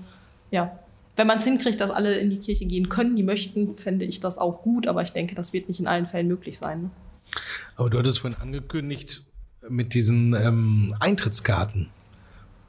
ja, 0.50 0.78
wenn 1.16 1.26
man 1.26 1.38
es 1.38 1.44
hinkriegt, 1.44 1.80
dass 1.80 1.90
alle 1.90 2.14
in 2.14 2.30
die 2.30 2.38
Kirche 2.38 2.66
gehen 2.66 2.88
können, 2.88 3.16
die 3.16 3.22
möchten, 3.22 3.76
fände 3.76 4.04
ich 4.04 4.20
das 4.20 4.38
auch 4.38 4.62
gut. 4.62 4.86
Aber 4.86 5.02
ich 5.02 5.12
denke, 5.12 5.34
das 5.34 5.52
wird 5.52 5.68
nicht 5.68 5.78
in 5.78 5.86
allen 5.86 6.06
Fällen 6.06 6.26
möglich 6.26 6.58
sein. 6.58 6.82
Ne? 6.82 6.90
Aber 7.76 7.90
du 7.90 7.98
hattest 7.98 8.18
vorhin 8.18 8.40
angekündigt 8.40 9.22
mit 9.68 9.94
diesen 9.94 10.34
ähm, 10.34 10.94
Eintrittskarten. 11.00 11.90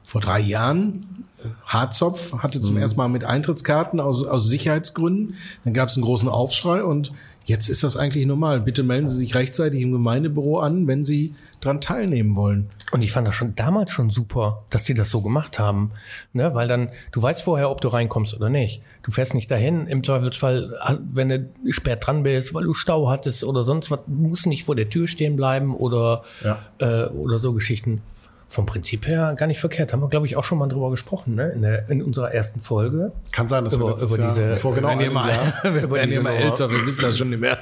Vor 0.04 0.20
drei 0.20 0.40
Jahren, 0.40 1.24
äh, 1.42 1.48
Harzopf 1.66 2.34
hatte 2.38 2.60
zum 2.60 2.76
ersten 2.76 2.98
Mal 2.98 3.08
mit 3.08 3.24
Eintrittskarten 3.24 4.00
aus, 4.00 4.24
aus 4.24 4.46
Sicherheitsgründen. 4.48 5.36
Dann 5.64 5.72
gab 5.72 5.88
es 5.88 5.96
einen 5.96 6.04
großen 6.04 6.28
Aufschrei 6.28 6.84
und 6.84 7.12
jetzt 7.46 7.68
ist 7.68 7.82
das 7.82 7.96
eigentlich 7.96 8.26
normal. 8.26 8.60
Bitte 8.60 8.82
melden 8.82 9.08
Sie 9.08 9.16
sich 9.16 9.34
rechtzeitig 9.34 9.80
im 9.80 9.92
Gemeindebüro 9.92 10.58
an, 10.58 10.86
wenn 10.86 11.04
Sie 11.04 11.34
dran 11.60 11.80
teilnehmen 11.80 12.36
wollen. 12.36 12.68
Und 12.92 13.00
ich 13.02 13.12
fand 13.12 13.26
das 13.26 13.34
schon 13.34 13.54
damals 13.54 13.90
schon 13.92 14.10
super, 14.10 14.62
dass 14.68 14.84
die 14.84 14.92
das 14.94 15.08
so 15.10 15.22
gemacht 15.22 15.58
haben. 15.58 15.90
Ne? 16.34 16.54
Weil 16.54 16.68
dann, 16.68 16.90
du 17.12 17.22
weißt 17.22 17.42
vorher, 17.42 17.70
ob 17.70 17.80
du 17.80 17.88
reinkommst 17.88 18.34
oder 18.34 18.50
nicht. 18.50 18.82
Du 19.02 19.10
fährst 19.10 19.32
nicht 19.34 19.50
dahin, 19.50 19.86
im 19.86 20.04
Zweifelsfall, 20.04 20.76
ah, 20.80 20.96
wenn 21.10 21.28
du 21.30 21.50
spät 21.72 21.98
dran 22.06 22.22
bist, 22.22 22.52
weil 22.52 22.64
du 22.64 22.74
Stau 22.74 23.08
hattest 23.08 23.42
oder 23.42 23.64
sonst 23.64 23.90
was, 23.90 24.00
musst 24.06 24.46
nicht 24.46 24.64
vor 24.64 24.76
der 24.76 24.90
Tür 24.90 25.08
stehen 25.08 25.36
bleiben 25.36 25.74
oder, 25.74 26.22
Ja. 26.44 26.58
äh, 26.78 27.06
oder 27.08 27.38
so 27.38 27.54
Geschichten. 27.54 28.02
Vom 28.48 28.66
Prinzip 28.66 29.06
her 29.06 29.34
gar 29.36 29.46
nicht 29.46 29.58
verkehrt. 29.60 29.92
Haben 29.92 30.00
wir, 30.02 30.08
glaube 30.08 30.26
ich, 30.26 30.36
auch 30.36 30.44
schon 30.44 30.58
mal 30.58 30.68
drüber 30.68 30.90
gesprochen, 30.90 31.34
ne? 31.34 31.48
In, 31.50 31.62
der, 31.62 31.88
in 31.88 32.02
unserer 32.02 32.32
ersten 32.32 32.60
Folge. 32.60 33.12
Kann 33.32 33.48
sein, 33.48 33.64
dass 33.64 33.74
Über- 33.74 33.96
wir 33.98 34.02
über 34.06 34.18
Jahr 34.18 34.28
diese- 34.28 34.56
vor 34.56 34.74
genau 34.74 34.88
werden 34.88 35.00
einem 35.00 35.10
immer, 35.10 35.28
Jahr, 35.28 35.52
wir 35.64 35.90
werden 35.90 36.12
immer 36.12 36.30
Nummer. 36.30 36.44
älter, 36.44 36.70
wir 36.70 36.84
wissen 36.86 37.00
das 37.02 37.18
schon 37.18 37.30
nicht 37.30 37.40
mehr. 37.40 37.58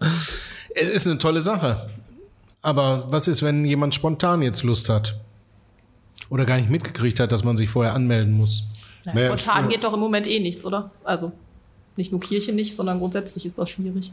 es 0.74 0.88
ist 0.90 1.06
eine 1.06 1.18
tolle 1.18 1.40
Sache. 1.42 1.88
Aber 2.62 3.06
was 3.10 3.28
ist, 3.28 3.42
wenn 3.42 3.64
jemand 3.64 3.94
spontan 3.94 4.42
jetzt 4.42 4.62
Lust 4.62 4.88
hat? 4.88 5.18
Oder 6.30 6.44
gar 6.44 6.56
nicht 6.58 6.68
mitgekriegt 6.70 7.20
hat, 7.20 7.32
dass 7.32 7.42
man 7.44 7.56
sich 7.56 7.70
vorher 7.70 7.94
anmelden 7.94 8.32
muss? 8.34 8.64
Ja, 9.04 9.14
Naja, 9.14 9.36
spontan 9.36 9.68
geht 9.68 9.82
doch 9.84 9.94
im 9.94 10.00
Moment 10.00 10.26
eh 10.26 10.40
nichts, 10.40 10.64
oder? 10.64 10.90
Also 11.04 11.32
nicht 11.96 12.12
nur 12.12 12.20
Kirche 12.20 12.52
nicht, 12.52 12.74
sondern 12.76 12.98
grundsätzlich 12.98 13.46
ist 13.46 13.58
das 13.58 13.70
schwierig. 13.70 14.12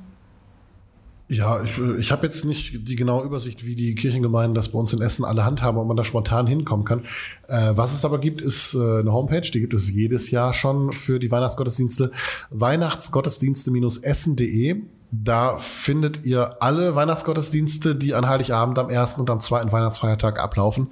Ja, 1.28 1.64
ich, 1.64 1.80
ich 1.80 2.12
habe 2.12 2.28
jetzt 2.28 2.46
nicht 2.46 2.88
die 2.88 2.96
genaue 2.96 3.26
Übersicht, 3.26 3.66
wie 3.66 3.74
die 3.74 3.96
Kirchengemeinden 3.96 4.54
das 4.54 4.70
bei 4.70 4.78
uns 4.78 4.94
in 4.94 5.02
Essen 5.02 5.26
alle 5.26 5.44
handhaben, 5.44 5.80
ob 5.80 5.88
man 5.88 5.98
da 5.98 6.04
spontan 6.04 6.46
hinkommen 6.46 6.86
kann. 6.86 7.00
Äh, 7.48 7.72
was 7.76 7.96
es 7.96 8.06
aber 8.06 8.20
gibt, 8.20 8.42
ist 8.42 8.76
äh, 8.76 9.00
eine 9.00 9.12
Homepage, 9.12 9.42
die 9.42 9.60
gibt 9.60 9.74
es 9.74 9.92
jedes 9.92 10.30
Jahr 10.30 10.54
schon 10.54 10.92
für 10.92 11.18
die 11.18 11.32
Weihnachtsgottesdienste. 11.32 12.12
Weihnachtsgottesdienste-essen.de. 12.52 14.84
Da 15.12 15.58
findet 15.58 16.26
ihr 16.26 16.62
alle 16.62 16.96
Weihnachtsgottesdienste, 16.96 17.96
die 17.96 18.14
an 18.14 18.28
Heiligabend 18.28 18.78
am 18.78 18.92
ersten 18.92 19.22
und 19.22 19.32
am 19.32 19.40
zweiten 19.40 19.72
Weihnachtsfeiertag 19.72 20.40
ablaufen. 20.40 20.92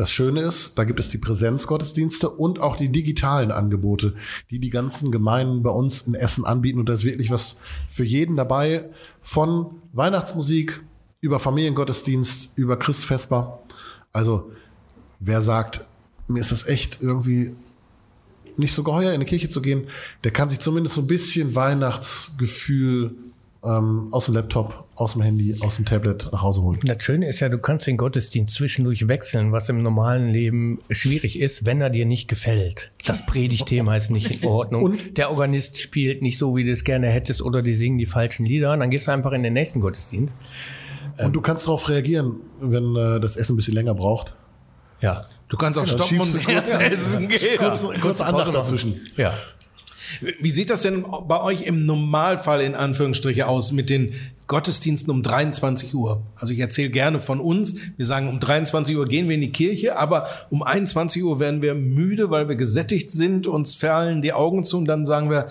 Das 0.00 0.10
Schöne 0.10 0.40
ist, 0.40 0.78
da 0.78 0.84
gibt 0.84 0.98
es 0.98 1.10
die 1.10 1.18
Präsenzgottesdienste 1.18 2.30
und 2.30 2.58
auch 2.58 2.76
die 2.76 2.88
digitalen 2.88 3.50
Angebote, 3.50 4.14
die 4.50 4.58
die 4.58 4.70
ganzen 4.70 5.12
Gemeinden 5.12 5.62
bei 5.62 5.68
uns 5.68 6.00
in 6.00 6.14
Essen 6.14 6.46
anbieten. 6.46 6.80
Und 6.80 6.88
da 6.88 6.94
ist 6.94 7.04
wirklich 7.04 7.30
was 7.30 7.60
für 7.86 8.02
jeden 8.02 8.34
dabei, 8.34 8.88
von 9.20 9.82
Weihnachtsmusik 9.92 10.82
über 11.20 11.38
Familiengottesdienst, 11.38 12.52
über 12.56 12.78
Christfesper. 12.78 13.58
Also 14.10 14.50
wer 15.18 15.42
sagt, 15.42 15.84
mir 16.28 16.40
ist 16.40 16.52
das 16.52 16.66
echt 16.66 17.02
irgendwie 17.02 17.50
nicht 18.56 18.72
so 18.72 18.82
geheuer, 18.82 19.10
in 19.10 19.16
eine 19.16 19.26
Kirche 19.26 19.50
zu 19.50 19.60
gehen, 19.60 19.88
der 20.24 20.30
kann 20.30 20.48
sich 20.48 20.60
zumindest 20.60 20.94
so 20.94 21.02
ein 21.02 21.08
bisschen 21.08 21.54
Weihnachtsgefühl 21.54 23.16
ähm, 23.62 24.08
aus 24.10 24.24
dem 24.26 24.34
Laptop, 24.34 24.86
aus 24.94 25.12
dem 25.12 25.22
Handy, 25.22 25.54
aus 25.60 25.76
dem 25.76 25.84
Tablet 25.84 26.28
nach 26.32 26.42
Hause 26.42 26.62
holen. 26.62 26.78
Das 26.84 27.02
Schöne 27.04 27.28
ist 27.28 27.40
ja, 27.40 27.48
du 27.48 27.58
kannst 27.58 27.86
den 27.86 27.96
Gottesdienst 27.98 28.54
zwischendurch 28.54 29.06
wechseln, 29.08 29.52
was 29.52 29.68
im 29.68 29.82
normalen 29.82 30.30
Leben 30.30 30.78
schwierig 30.90 31.38
ist, 31.38 31.66
wenn 31.66 31.80
er 31.80 31.90
dir 31.90 32.06
nicht 32.06 32.26
gefällt. 32.28 32.92
Das 33.04 33.24
Predigtthema 33.26 33.94
ist 33.96 34.10
nicht 34.10 34.30
in 34.42 34.48
Ordnung. 34.48 34.82
Und 34.84 35.18
der 35.18 35.30
Organist 35.30 35.78
spielt 35.78 36.22
nicht 36.22 36.38
so, 36.38 36.56
wie 36.56 36.64
du 36.64 36.72
es 36.72 36.84
gerne 36.84 37.08
hättest, 37.10 37.42
oder 37.42 37.60
die 37.62 37.74
singen 37.76 37.98
die 37.98 38.06
falschen 38.06 38.46
Lieder. 38.46 38.74
Dann 38.76 38.88
gehst 38.90 39.06
du 39.08 39.10
einfach 39.10 39.32
in 39.32 39.42
den 39.42 39.52
nächsten 39.52 39.80
Gottesdienst. 39.80 40.36
Und 41.18 41.34
du 41.34 41.40
kannst 41.42 41.66
darauf 41.66 41.88
reagieren, 41.90 42.36
wenn 42.60 42.96
äh, 42.96 43.20
das 43.20 43.36
Essen 43.36 43.52
ein 43.54 43.56
bisschen 43.56 43.74
länger 43.74 43.94
braucht. 43.94 44.36
Ja. 45.02 45.20
Du 45.48 45.56
kannst 45.58 45.78
auch 45.78 45.84
Dann 45.84 45.96
stoppen 45.98 46.20
und 46.20 46.32
kurz- 46.44 46.48
erst 46.74 46.80
essen 46.80 47.28
gehen. 47.28 47.58
Kurze, 47.58 47.88
kurze 48.00 48.24
Andacht 48.24 48.54
dazwischen. 48.54 49.00
Ja. 49.16 49.34
Wie 50.40 50.50
sieht 50.50 50.70
das 50.70 50.82
denn 50.82 51.04
bei 51.26 51.40
euch 51.40 51.62
im 51.62 51.86
Normalfall 51.86 52.60
in 52.62 52.74
Anführungsstriche 52.74 53.46
aus 53.46 53.72
mit 53.72 53.90
den 53.90 54.14
Gottesdiensten 54.46 55.10
um 55.10 55.22
23 55.22 55.94
Uhr? 55.94 56.22
Also 56.36 56.52
ich 56.52 56.58
erzähle 56.58 56.90
gerne 56.90 57.18
von 57.18 57.40
uns. 57.40 57.76
Wir 57.96 58.06
sagen, 58.06 58.28
um 58.28 58.40
23 58.40 58.96
Uhr 58.96 59.06
gehen 59.06 59.28
wir 59.28 59.34
in 59.34 59.40
die 59.40 59.52
Kirche, 59.52 59.96
aber 59.96 60.28
um 60.50 60.62
21 60.62 61.22
Uhr 61.22 61.40
werden 61.40 61.62
wir 61.62 61.74
müde, 61.74 62.30
weil 62.30 62.48
wir 62.48 62.56
gesättigt 62.56 63.12
sind, 63.12 63.46
uns 63.46 63.74
fallen 63.74 64.22
die 64.22 64.32
Augen 64.32 64.64
zu 64.64 64.78
und 64.78 64.86
dann 64.86 65.04
sagen 65.04 65.30
wir, 65.30 65.46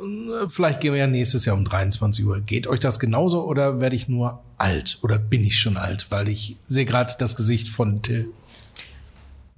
äh, 0.00 0.48
vielleicht 0.48 0.80
gehen 0.80 0.92
wir 0.92 1.00
ja 1.00 1.06
nächstes 1.06 1.44
Jahr 1.44 1.56
um 1.56 1.64
23 1.64 2.24
Uhr. 2.24 2.40
Geht 2.40 2.66
euch 2.66 2.80
das 2.80 2.98
genauso 3.00 3.44
oder 3.44 3.80
werde 3.80 3.96
ich 3.96 4.08
nur 4.08 4.42
alt? 4.58 4.98
Oder 5.02 5.18
bin 5.18 5.44
ich 5.44 5.58
schon 5.58 5.76
alt? 5.76 6.06
Weil 6.10 6.28
ich 6.28 6.56
sehe 6.66 6.84
gerade 6.84 7.14
das 7.18 7.36
Gesicht 7.36 7.68
von 7.68 8.02
Till. 8.02 8.30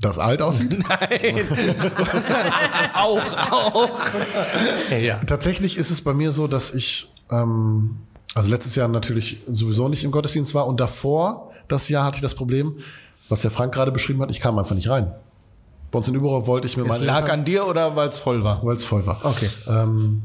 Das 0.00 0.18
alt 0.18 0.42
aussieht? 0.42 0.78
Auch, 2.94 3.20
auch. 3.50 3.98
ja. 5.00 5.18
Tatsächlich 5.18 5.76
ist 5.76 5.90
es 5.90 6.02
bei 6.02 6.14
mir 6.14 6.32
so, 6.32 6.46
dass 6.46 6.74
ich, 6.74 7.12
ähm, 7.30 7.98
also 8.34 8.50
letztes 8.50 8.74
Jahr 8.76 8.88
natürlich 8.88 9.38
sowieso 9.50 9.88
nicht 9.88 10.04
im 10.04 10.10
Gottesdienst 10.10 10.54
war 10.54 10.66
und 10.66 10.80
davor, 10.80 11.50
das 11.68 11.88
Jahr 11.88 12.04
hatte 12.04 12.16
ich 12.16 12.22
das 12.22 12.34
Problem, 12.34 12.78
was 13.28 13.42
der 13.42 13.50
Frank 13.50 13.74
gerade 13.74 13.92
beschrieben 13.92 14.20
hat, 14.22 14.30
ich 14.30 14.40
kam 14.40 14.58
einfach 14.58 14.74
nicht 14.74 14.88
rein. 14.88 15.12
Bei 15.90 15.98
uns 15.98 16.08
in 16.08 16.14
Überau 16.14 16.46
wollte 16.46 16.66
ich 16.66 16.76
mit 16.76 16.86
Es 16.86 16.92
meinen 16.92 17.04
lag 17.04 17.22
Eltern, 17.22 17.40
an 17.40 17.44
dir 17.44 17.66
oder 17.66 17.96
weil 17.96 18.08
es 18.08 18.18
voll 18.18 18.44
war? 18.44 18.64
weil 18.64 18.76
es 18.76 18.84
voll 18.84 19.06
war. 19.06 19.24
Okay. 19.24 19.48
Ähm, 19.66 20.22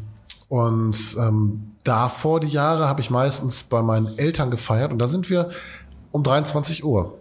und 0.49 0.97
ähm, 1.19 1.71
davor 1.83 2.39
die 2.39 2.49
Jahre 2.49 2.87
habe 2.87 3.01
ich 3.01 3.09
meistens 3.09 3.63
bei 3.63 3.81
meinen 3.81 4.17
Eltern 4.17 4.51
gefeiert 4.51 4.91
und 4.91 4.99
da 4.99 5.07
sind 5.07 5.29
wir 5.29 5.51
um 6.11 6.23
23 6.23 6.83
Uhr. 6.83 7.17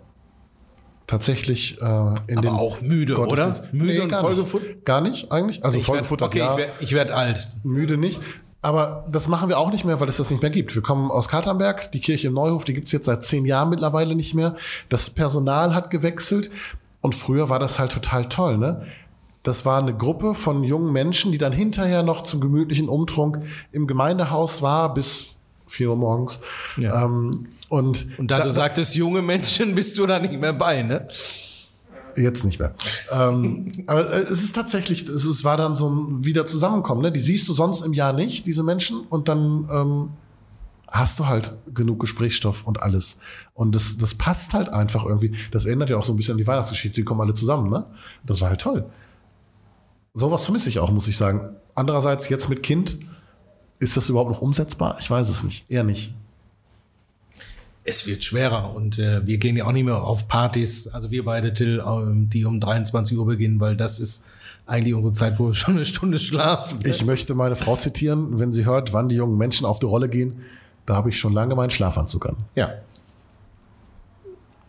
Tatsächlich 1.12 1.78
äh, 1.78 1.84
in 1.84 2.38
Aber 2.38 2.40
den 2.40 2.48
auch 2.48 2.80
müde, 2.80 3.18
oder? 3.18 3.54
Müde 3.70 4.04
und 4.04 4.08
gar 4.08 4.22
vollgefuttert? 4.22 4.68
Nicht. 4.70 4.84
Gar 4.86 5.02
nicht 5.02 5.30
eigentlich. 5.30 5.62
Also 5.62 5.78
vollgefuttert, 5.80 6.28
okay, 6.28 6.38
ja. 6.38 6.52
ich 6.52 6.56
werde 6.56 6.72
ich 6.80 6.92
werd 6.94 7.10
alt. 7.10 7.48
müde 7.64 7.98
nicht. 7.98 8.18
Aber 8.62 9.06
das 9.12 9.28
machen 9.28 9.50
wir 9.50 9.58
auch 9.58 9.70
nicht 9.70 9.84
mehr, 9.84 10.00
weil 10.00 10.08
es 10.08 10.16
das 10.16 10.30
nicht 10.30 10.40
mehr 10.40 10.50
gibt. 10.50 10.74
Wir 10.74 10.80
kommen 10.80 11.10
aus 11.10 11.28
Katernberg, 11.28 11.92
die 11.92 12.00
Kirche 12.00 12.28
im 12.28 12.32
Neuhof, 12.32 12.64
die 12.64 12.72
gibt's 12.72 12.92
jetzt 12.92 13.04
seit 13.04 13.22
zehn 13.24 13.44
Jahren 13.44 13.68
mittlerweile 13.68 14.14
nicht 14.14 14.32
mehr. 14.32 14.56
Das 14.88 15.10
Personal 15.10 15.74
hat 15.74 15.90
gewechselt 15.90 16.50
und 17.02 17.14
früher 17.14 17.50
war 17.50 17.58
das 17.58 17.78
halt 17.78 17.92
total 17.92 18.30
toll, 18.30 18.56
ne? 18.56 18.86
Das 19.42 19.66
war 19.66 19.82
eine 19.82 19.94
Gruppe 19.94 20.32
von 20.32 20.64
jungen 20.64 20.94
Menschen, 20.94 21.30
die 21.30 21.36
dann 21.36 21.52
hinterher 21.52 22.02
noch 22.02 22.22
zum 22.22 22.40
gemütlichen 22.40 22.88
Umtrunk 22.88 23.42
im 23.70 23.86
Gemeindehaus 23.86 24.62
war 24.62 24.94
bis 24.94 25.31
vier 25.72 25.90
Uhr 25.90 25.96
morgens. 25.96 26.38
Ja. 26.76 27.04
Ähm, 27.04 27.48
und 27.68 28.06
Und 28.18 28.30
da, 28.30 28.42
du 28.42 28.50
sagtest, 28.50 28.94
junge 28.94 29.22
Menschen, 29.22 29.74
bist 29.74 29.98
du 29.98 30.06
da 30.06 30.18
nicht 30.18 30.34
mehr 30.34 30.52
bei, 30.52 30.82
ne? 30.82 31.08
Jetzt 32.14 32.44
nicht 32.44 32.58
mehr. 32.58 32.74
ähm, 33.10 33.72
aber 33.86 34.12
äh, 34.12 34.18
es 34.18 34.42
ist 34.42 34.54
tatsächlich, 34.54 35.08
es, 35.08 35.24
es 35.24 35.44
war 35.44 35.56
dann 35.56 35.74
so 35.74 35.88
ein 35.88 36.24
wieder 36.24 36.44
Zusammenkommen. 36.44 37.00
Ne? 37.00 37.10
Die 37.10 37.20
siehst 37.20 37.48
du 37.48 37.54
sonst 37.54 37.80
im 37.80 37.94
Jahr 37.94 38.12
nicht, 38.12 38.46
diese 38.46 38.62
Menschen, 38.62 39.00
und 39.08 39.28
dann 39.28 39.66
ähm, 39.72 40.08
hast 40.88 41.18
du 41.18 41.26
halt 41.26 41.54
genug 41.72 42.00
Gesprächsstoff 42.00 42.64
und 42.66 42.82
alles. 42.82 43.18
Und 43.54 43.74
das, 43.74 43.96
das 43.96 44.14
passt 44.14 44.52
halt 44.52 44.68
einfach 44.68 45.06
irgendwie. 45.06 45.34
Das 45.52 45.64
erinnert 45.64 45.88
ja 45.88 45.96
auch 45.96 46.04
so 46.04 46.12
ein 46.12 46.16
bisschen 46.16 46.32
an 46.32 46.38
die 46.38 46.46
Weihnachtsgeschichte. 46.46 46.96
Die 46.96 47.04
kommen 47.04 47.22
alle 47.22 47.32
zusammen, 47.32 47.70
ne? 47.70 47.86
Das 48.26 48.42
war 48.42 48.50
halt 48.50 48.60
toll. 48.60 48.84
Sowas 50.12 50.44
vermisse 50.44 50.68
ich 50.68 50.78
auch, 50.80 50.90
muss 50.90 51.08
ich 51.08 51.16
sagen. 51.16 51.56
Andererseits 51.74 52.28
jetzt 52.28 52.50
mit 52.50 52.62
Kind, 52.62 52.98
ist 53.82 53.96
das 53.96 54.08
überhaupt 54.08 54.30
noch 54.30 54.40
umsetzbar? 54.42 54.96
Ich 55.00 55.10
weiß 55.10 55.28
es 55.28 55.42
nicht. 55.42 55.70
Eher 55.70 55.84
nicht. 55.84 56.14
Es 57.84 58.06
wird 58.06 58.22
schwerer 58.22 58.74
und 58.76 58.98
äh, 59.00 59.26
wir 59.26 59.38
gehen 59.38 59.56
ja 59.56 59.66
auch 59.66 59.72
nicht 59.72 59.84
mehr 59.84 60.02
auf 60.04 60.28
Partys, 60.28 60.86
also 60.86 61.10
wir 61.10 61.24
beide, 61.24 61.52
Till, 61.52 61.82
ähm, 61.84 62.30
die 62.30 62.44
um 62.44 62.60
23 62.60 63.18
Uhr 63.18 63.26
beginnen, 63.26 63.58
weil 63.58 63.76
das 63.76 63.98
ist 63.98 64.24
eigentlich 64.66 64.94
unsere 64.94 65.12
Zeit, 65.12 65.40
wo 65.40 65.48
wir 65.48 65.54
schon 65.62 65.74
eine 65.74 65.84
Stunde 65.84 66.18
schlafen. 66.18 66.78
Ich 66.84 67.04
möchte 67.04 67.34
meine 67.34 67.56
Frau 67.56 67.74
zitieren, 67.76 68.38
wenn 68.38 68.52
sie 68.52 68.64
hört, 68.64 68.92
wann 68.92 69.08
die 69.08 69.16
jungen 69.16 69.36
Menschen 69.36 69.66
auf 69.66 69.80
die 69.80 69.86
Rolle 69.86 70.08
gehen. 70.08 70.42
Da 70.86 70.94
habe 70.94 71.10
ich 71.10 71.18
schon 71.18 71.32
lange 71.32 71.56
meinen 71.56 71.70
Schlafanzug 71.70 72.26
an. 72.26 72.36
Ja. 72.54 72.72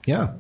Ja. 0.08 0.36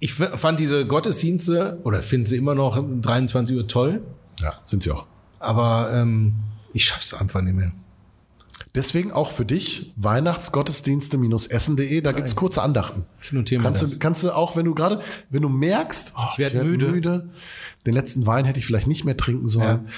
Ich 0.00 0.14
fand 0.14 0.58
diese 0.58 0.84
Gottesdienste, 0.86 1.78
oder 1.84 2.02
finde 2.02 2.28
sie 2.28 2.36
immer 2.36 2.56
noch 2.56 2.76
um 2.76 3.00
23 3.00 3.56
Uhr 3.56 3.68
toll, 3.68 4.02
Ja, 4.40 4.54
sind 4.64 4.82
sie 4.82 4.90
auch. 4.90 5.06
aber 5.38 5.92
ähm, 5.94 6.34
ich 6.72 6.84
schaff's 6.84 7.14
einfach 7.14 7.40
nicht 7.42 7.54
mehr. 7.54 7.70
Deswegen 8.74 9.12
auch 9.12 9.32
für 9.32 9.44
dich 9.44 9.92
Weihnachtsgottesdienste-essen.de, 9.96 12.00
da 12.00 12.12
gibt's 12.12 12.34
kurze 12.36 12.62
Andachten. 12.62 13.04
Ich 13.22 13.32
notiere 13.32 13.60
mir 13.60 13.64
Kannst 13.64 13.82
das. 13.82 13.90
du, 13.92 13.98
kannst 13.98 14.24
du 14.24 14.34
auch, 14.34 14.56
wenn 14.56 14.64
du 14.64 14.74
gerade, 14.74 15.02
wenn 15.30 15.42
du 15.42 15.50
merkst, 15.50 16.14
oh, 16.16 16.22
ich 16.32 16.38
werd 16.38 16.54
werd 16.54 16.64
müde. 16.64 17.28
den 17.86 17.94
letzten 17.94 18.26
Wein 18.26 18.44
hätte 18.44 18.58
ich 18.58 18.66
vielleicht 18.66 18.86
nicht 18.86 19.04
mehr 19.04 19.16
trinken 19.16 19.48
sollen, 19.48 19.88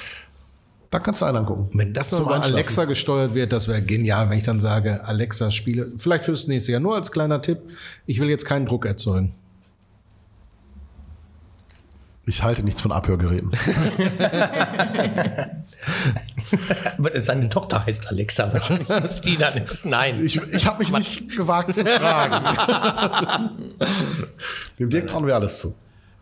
dann 0.90 1.02
kannst 1.02 1.22
du 1.22 1.26
einen 1.26 1.38
angucken. 1.38 1.76
Wenn 1.76 1.92
das 1.92 2.12
noch 2.12 2.20
Einschlafen. 2.20 2.54
Alexa 2.54 2.84
gesteuert 2.84 3.34
wird, 3.34 3.52
das 3.52 3.66
wäre 3.68 3.82
genial, 3.82 4.30
wenn 4.30 4.38
ich 4.38 4.44
dann 4.44 4.60
sage, 4.60 5.04
Alexa 5.04 5.50
spiele, 5.50 5.92
vielleicht 5.96 6.24
fürs 6.24 6.46
nächste 6.46 6.72
Jahr, 6.72 6.80
nur 6.80 6.94
als 6.94 7.10
kleiner 7.12 7.42
Tipp, 7.42 7.58
ich 8.06 8.20
will 8.20 8.28
jetzt 8.28 8.44
keinen 8.44 8.66
Druck 8.66 8.86
erzeugen. 8.86 9.34
Ich 12.26 12.42
halte 12.42 12.62
nichts 12.62 12.80
von 12.80 12.90
Abhörgeräten. 12.90 13.50
Aber 16.98 17.20
Seine 17.20 17.48
Tochter 17.50 17.84
heißt 17.84 18.08
Alexa 18.08 18.50
wahrscheinlich. 18.52 18.88
Die 19.24 19.36
dann 19.36 19.58
ist. 19.58 19.84
Nein. 19.84 20.24
Ich, 20.24 20.40
ich 20.52 20.66
habe 20.66 20.78
mich 20.78 20.90
nicht 20.90 21.36
gewagt 21.36 21.74
zu 21.74 21.84
fragen. 21.84 22.58
Dem 24.78 24.88
Dirk 24.88 25.08
trauen 25.08 25.26
wir 25.26 25.34
alles 25.34 25.60
zu. 25.60 25.74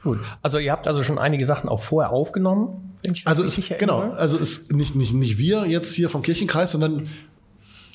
Gut. 0.02 0.18
Also 0.42 0.58
ihr 0.58 0.72
habt 0.72 0.88
also 0.88 1.04
schon 1.04 1.18
einige 1.18 1.46
Sachen 1.46 1.68
auch 1.68 1.80
vorher 1.80 2.10
aufgenommen. 2.10 2.96
Wenn 3.04 3.12
ich 3.12 3.22
das 3.22 3.30
Also 3.30 3.44
es, 3.44 3.56
richtig 3.58 3.78
genau, 3.78 4.00
also 4.00 4.36
ist 4.36 4.72
nicht, 4.72 4.96
nicht, 4.96 5.12
nicht 5.12 5.38
wir 5.38 5.66
jetzt 5.66 5.94
hier 5.94 6.10
vom 6.10 6.22
Kirchenkreis, 6.22 6.72
sondern 6.72 7.10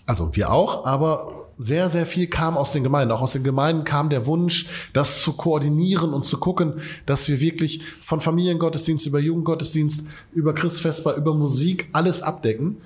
also 0.06 0.34
wir 0.36 0.52
auch, 0.52 0.86
aber 0.86 1.47
sehr, 1.58 1.90
sehr 1.90 2.06
viel 2.06 2.28
kam 2.28 2.58
aus 2.58 2.72
den 2.72 2.84
Gemeinden. 2.84 3.12
Auch 3.12 3.22
aus 3.22 3.34
den 3.34 3.44
Gemeinden 3.44 3.84
kam 3.84 4.10
der 4.10 4.26
Wunsch, 4.26 4.68
das 4.94 5.22
zu 5.22 5.34
koordinieren 5.34 6.14
und 6.14 6.26
zu 6.26 6.38
gucken, 6.38 6.82
dass 7.06 7.28
wir 7.28 7.40
wirklich 7.40 7.82
von 8.02 8.22
Familiengottesdienst 8.22 9.06
über 9.06 9.20
Jugendgottesdienst, 9.20 10.06
über 10.34 10.54
Christfesper, 10.54 11.16
über 11.16 11.34
Musik 11.34 11.90
alles 11.94 12.22
abdecken. 12.22 12.78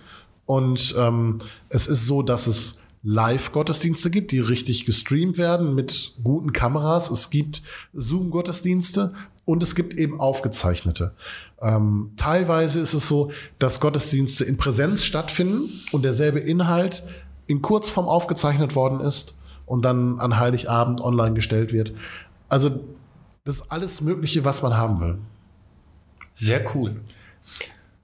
Und 0.46 0.96
ähm, 0.98 1.40
es 1.70 1.88
ist 1.88 2.06
so, 2.06 2.22
dass 2.22 2.48
es 2.48 2.82
Live-Gottesdienste 3.04 4.12
gibt, 4.12 4.32
die 4.32 4.40
richtig 4.40 4.86
gestreamt 4.86 5.38
werden 5.38 5.74
mit 5.74 6.14
guten 6.24 6.54
Kameras. 6.54 7.10
Es 7.10 7.30
gibt 7.32 7.64
Zoom-Gottesdienste 7.94 9.14
und 9.46 9.64
es 9.64 9.76
gibt 9.76 9.96
eben 9.96 10.20
aufgezeichnete. 10.20 11.14
Ähm, 11.62 12.12
teilweise 12.18 12.80
ist 12.80 12.94
es 12.94 13.08
so, 13.08 13.32
dass 13.60 13.80
Gottesdienste 13.80 14.44
in 14.44 14.58
Präsenz 14.58 15.04
stattfinden 15.04 15.70
und 15.92 16.04
derselbe 16.04 16.40
Inhalt 16.40 17.04
in 17.52 17.62
Kurzform 17.62 18.08
aufgezeichnet 18.08 18.76
worden 18.76 19.02
ist 19.02 19.38
und 19.66 19.84
dann 19.84 20.20
an 20.20 20.40
Heiligabend 20.40 21.02
online 21.02 21.34
gestellt 21.34 21.74
wird. 21.74 21.94
Also 22.48 22.70
das 23.44 23.56
ist 23.56 23.72
alles 23.72 24.00
Mögliche, 24.00 24.46
was 24.46 24.62
man 24.62 24.78
haben 24.78 25.02
will. 25.02 25.18
Sehr 26.34 26.64
cool. 26.74 27.02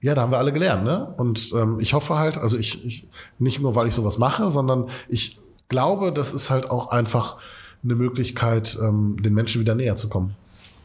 Ja, 0.00 0.14
da 0.14 0.22
haben 0.22 0.32
wir 0.32 0.38
alle 0.38 0.52
gelernt, 0.52 0.84
ne? 0.84 1.14
Und 1.16 1.50
ähm, 1.54 1.78
ich 1.80 1.94
hoffe 1.94 2.18
halt, 2.18 2.36
also 2.36 2.58
ich, 2.58 2.84
ich 2.84 3.08
nicht 3.38 3.60
nur, 3.60 3.74
weil 3.74 3.88
ich 3.88 3.94
sowas 3.94 4.18
mache, 4.18 4.50
sondern 4.50 4.90
ich 5.08 5.40
glaube, 5.68 6.12
das 6.12 6.34
ist 6.34 6.50
halt 6.50 6.70
auch 6.70 6.90
einfach 6.90 7.38
eine 7.82 7.94
Möglichkeit, 7.94 8.78
ähm, 8.80 9.16
den 9.20 9.34
Menschen 9.34 9.60
wieder 9.62 9.74
näher 9.74 9.96
zu 9.96 10.08
kommen. 10.08 10.36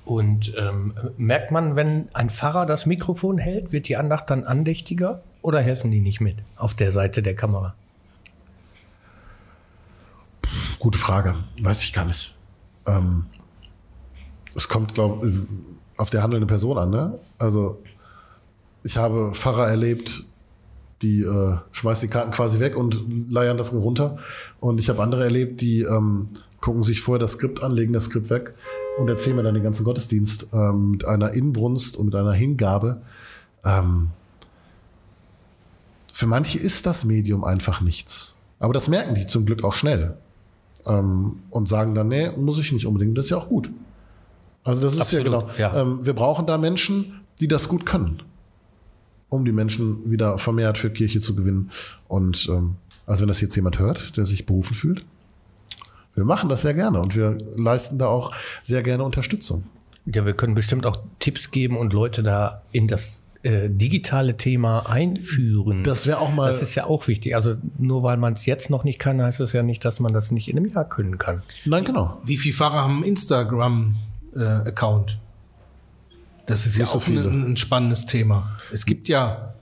Und 0.05 0.53
ähm, 0.57 0.93
merkt 1.17 1.51
man, 1.51 1.75
wenn 1.75 2.07
ein 2.13 2.29
Pfarrer 2.29 2.65
das 2.65 2.85
Mikrofon 2.85 3.37
hält, 3.37 3.73
wird 3.73 3.89
die 3.89 3.97
Andacht 3.97 4.29
dann 4.29 4.45
andächtiger 4.45 5.21
oder 5.41 5.59
helfen 5.59 5.91
die 5.91 6.01
nicht 6.01 6.21
mit 6.21 6.37
auf 6.55 6.73
der 6.73 6.91
Seite 6.91 7.21
der 7.21 7.35
Kamera? 7.35 7.75
Gute 10.83 10.99
Frage, 10.99 11.35
weiß 11.61 11.81
ich 11.85 11.93
gar 11.93 12.03
nicht. 12.03 12.35
Ähm, 12.85 13.27
es 14.53 14.67
kommt, 14.67 14.93
glaube 14.93 15.29
ich, 15.29 15.37
auf 15.95 16.09
der 16.09 16.21
handelnde 16.21 16.45
Person 16.45 16.77
an, 16.77 16.89
ne? 16.89 17.19
Also 17.37 17.81
ich 18.83 18.97
habe 18.97 19.31
Pfarrer 19.33 19.69
erlebt, 19.69 20.25
die 21.01 21.21
äh, 21.21 21.55
schmeißen 21.71 22.09
die 22.09 22.11
Karten 22.11 22.31
quasi 22.31 22.59
weg 22.59 22.75
und 22.75 23.01
leiern 23.29 23.57
das 23.57 23.71
runter. 23.71 24.17
Und 24.59 24.77
ich 24.77 24.89
habe 24.89 25.01
andere 25.01 25.23
erlebt, 25.23 25.61
die 25.61 25.83
ähm, 25.83 26.27
gucken 26.59 26.83
sich 26.83 26.99
vorher 26.99 27.19
das 27.19 27.31
Skript 27.31 27.63
an, 27.63 27.71
legen 27.71 27.93
das 27.93 28.07
Skript 28.07 28.29
weg 28.29 28.53
und 28.99 29.07
erzählen 29.07 29.37
mir 29.37 29.43
dann 29.43 29.53
den 29.53 29.63
ganzen 29.63 29.85
Gottesdienst 29.85 30.49
ähm, 30.51 30.91
mit 30.91 31.05
einer 31.05 31.31
Inbrunst 31.31 31.95
und 31.95 32.07
mit 32.07 32.15
einer 32.15 32.33
Hingabe. 32.33 33.01
Ähm, 33.63 34.09
für 36.11 36.27
manche 36.27 36.59
ist 36.59 36.85
das 36.85 37.05
Medium 37.05 37.45
einfach 37.45 37.79
nichts. 37.79 38.35
Aber 38.59 38.73
das 38.73 38.89
merken 38.89 39.15
die 39.15 39.27
zum 39.27 39.45
Glück 39.45 39.63
auch 39.63 39.75
schnell. 39.75 40.17
Ähm, 40.85 41.37
und 41.49 41.69
sagen 41.69 41.95
dann, 41.95 42.09
nee, 42.09 42.31
muss 42.31 42.59
ich 42.59 42.71
nicht 42.71 42.85
unbedingt. 42.85 43.17
Das 43.17 43.25
ist 43.25 43.31
ja 43.31 43.37
auch 43.37 43.47
gut. 43.47 43.71
Also 44.63 44.81
das 44.81 44.93
ist 44.93 45.01
Absolut, 45.01 45.25
ja 45.25 45.39
genau. 45.39 45.49
ja. 45.57 45.81
Ähm, 45.81 46.05
wir 46.05 46.13
brauchen 46.13 46.45
da 46.45 46.57
Menschen, 46.57 47.21
die 47.39 47.47
das 47.47 47.67
gut 47.67 47.85
können, 47.85 48.23
um 49.29 49.45
die 49.45 49.51
Menschen 49.51 50.09
wieder 50.09 50.37
vermehrt 50.37 50.77
für 50.77 50.89
Kirche 50.89 51.21
zu 51.21 51.35
gewinnen. 51.35 51.71
Und 52.07 52.47
ähm, 52.49 52.75
also 53.05 53.21
wenn 53.21 53.27
das 53.27 53.41
jetzt 53.41 53.55
jemand 53.55 53.79
hört, 53.79 54.15
der 54.17 54.25
sich 54.25 54.45
berufen 54.45 54.73
fühlt, 54.73 55.05
wir 56.15 56.25
machen 56.25 56.47
das 56.49 56.61
sehr 56.61 56.73
gerne 56.73 56.99
und 57.01 57.15
wir 57.15 57.37
leisten 57.55 57.97
da 57.97 58.07
auch 58.07 58.31
sehr 58.61 58.83
gerne 58.83 59.03
Unterstützung. 59.03 59.63
Ja, 60.05 60.25
wir 60.25 60.33
können 60.33 60.53
bestimmt 60.53 60.85
auch 60.85 60.99
Tipps 61.19 61.51
geben 61.51 61.77
und 61.77 61.93
Leute 61.93 62.23
da 62.23 62.61
in 62.71 62.87
das 62.87 63.23
äh, 63.43 63.69
digitale 63.69 64.37
Thema 64.37 64.89
einführen. 64.89 65.83
Das 65.83 66.07
wäre 66.07 66.19
auch 66.19 66.33
mal. 66.33 66.51
Das 66.51 66.61
ist 66.61 66.75
ja 66.75 66.85
auch 66.85 67.07
wichtig. 67.07 67.35
Also 67.35 67.55
nur 67.77 68.03
weil 68.03 68.17
man 68.17 68.33
es 68.33 68.45
jetzt 68.45 68.69
noch 68.69 68.83
nicht 68.83 68.99
kann, 68.99 69.21
heißt 69.21 69.39
es 69.41 69.53
ja 69.53 69.63
nicht, 69.63 69.83
dass 69.85 69.99
man 69.99 70.13
das 70.13 70.31
nicht 70.31 70.49
in 70.49 70.57
einem 70.57 70.67
Jahr 70.67 70.87
können 70.87 71.17
kann. 71.17 71.41
Nein, 71.65 71.83
genau. 71.83 72.21
Wie 72.23 72.37
viele 72.37 72.55
Fahrer 72.55 72.83
haben 72.83 72.97
einen 72.97 73.03
Instagram-Account? 73.03 75.19
das 76.45 76.65
ist 76.65 76.77
ja 76.77 76.83
Nicht 76.83 76.93
so 76.93 76.99
auch 76.99 77.07
ein, 77.07 77.51
ein 77.51 77.57
spannendes 77.57 78.05
Thema. 78.05 78.57
Es 78.71 78.85
gibt 78.85 79.07
ja 79.07 79.53